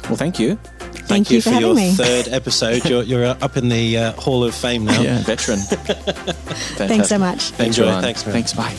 Well, 0.08 0.16
thank 0.16 0.38
you. 0.38 0.58
Thank, 1.06 1.30
you 1.30 1.40
for, 1.40 1.50
for 1.50 1.54
having 1.54 1.68
your 1.68 1.76
me. 1.76 1.92
third 1.92 2.28
episode. 2.28 2.84
You're, 2.88 3.02
you're 3.02 3.24
up 3.24 3.56
in 3.56 3.68
the 3.68 3.96
uh, 3.98 4.12
Hall 4.12 4.44
of 4.44 4.54
Fame 4.54 4.84
now. 4.84 5.00
Yeah, 5.00 5.22
veteran. 5.22 5.58
Thanks 6.78 7.08
so 7.08 7.18
much. 7.18 7.50
Thanks, 7.50 7.78
Enjoy. 7.78 8.00
Thanks, 8.00 8.24
man. 8.24 8.32
Thanks, 8.32 8.52
bye. 8.52 8.74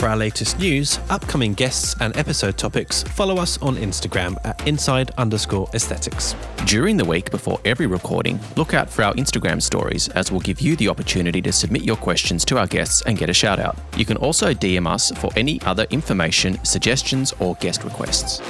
For 0.00 0.08
our 0.08 0.16
latest 0.16 0.58
news, 0.58 0.98
upcoming 1.10 1.52
guests, 1.52 1.94
and 2.00 2.16
episode 2.16 2.56
topics, 2.56 3.02
follow 3.02 3.36
us 3.36 3.60
on 3.60 3.76
Instagram 3.76 4.34
at 4.46 4.66
inside 4.66 5.10
underscore 5.18 5.68
aesthetics. 5.74 6.34
During 6.64 6.96
the 6.96 7.04
week 7.04 7.30
before 7.30 7.60
every 7.66 7.86
recording, 7.86 8.40
look 8.56 8.72
out 8.72 8.88
for 8.88 9.02
our 9.02 9.12
Instagram 9.16 9.60
stories 9.60 10.08
as 10.08 10.32
we'll 10.32 10.40
give 10.40 10.58
you 10.62 10.74
the 10.76 10.88
opportunity 10.88 11.42
to 11.42 11.52
submit 11.52 11.82
your 11.82 11.96
questions 11.96 12.46
to 12.46 12.56
our 12.56 12.66
guests 12.66 13.02
and 13.02 13.18
get 13.18 13.28
a 13.28 13.34
shout 13.34 13.58
out. 13.58 13.76
You 13.94 14.06
can 14.06 14.16
also 14.16 14.54
DM 14.54 14.86
us 14.86 15.10
for 15.18 15.30
any 15.36 15.60
other 15.66 15.86
information, 15.90 16.64
suggestions, 16.64 17.34
or 17.38 17.56
guest 17.56 17.84
requests. 17.84 18.40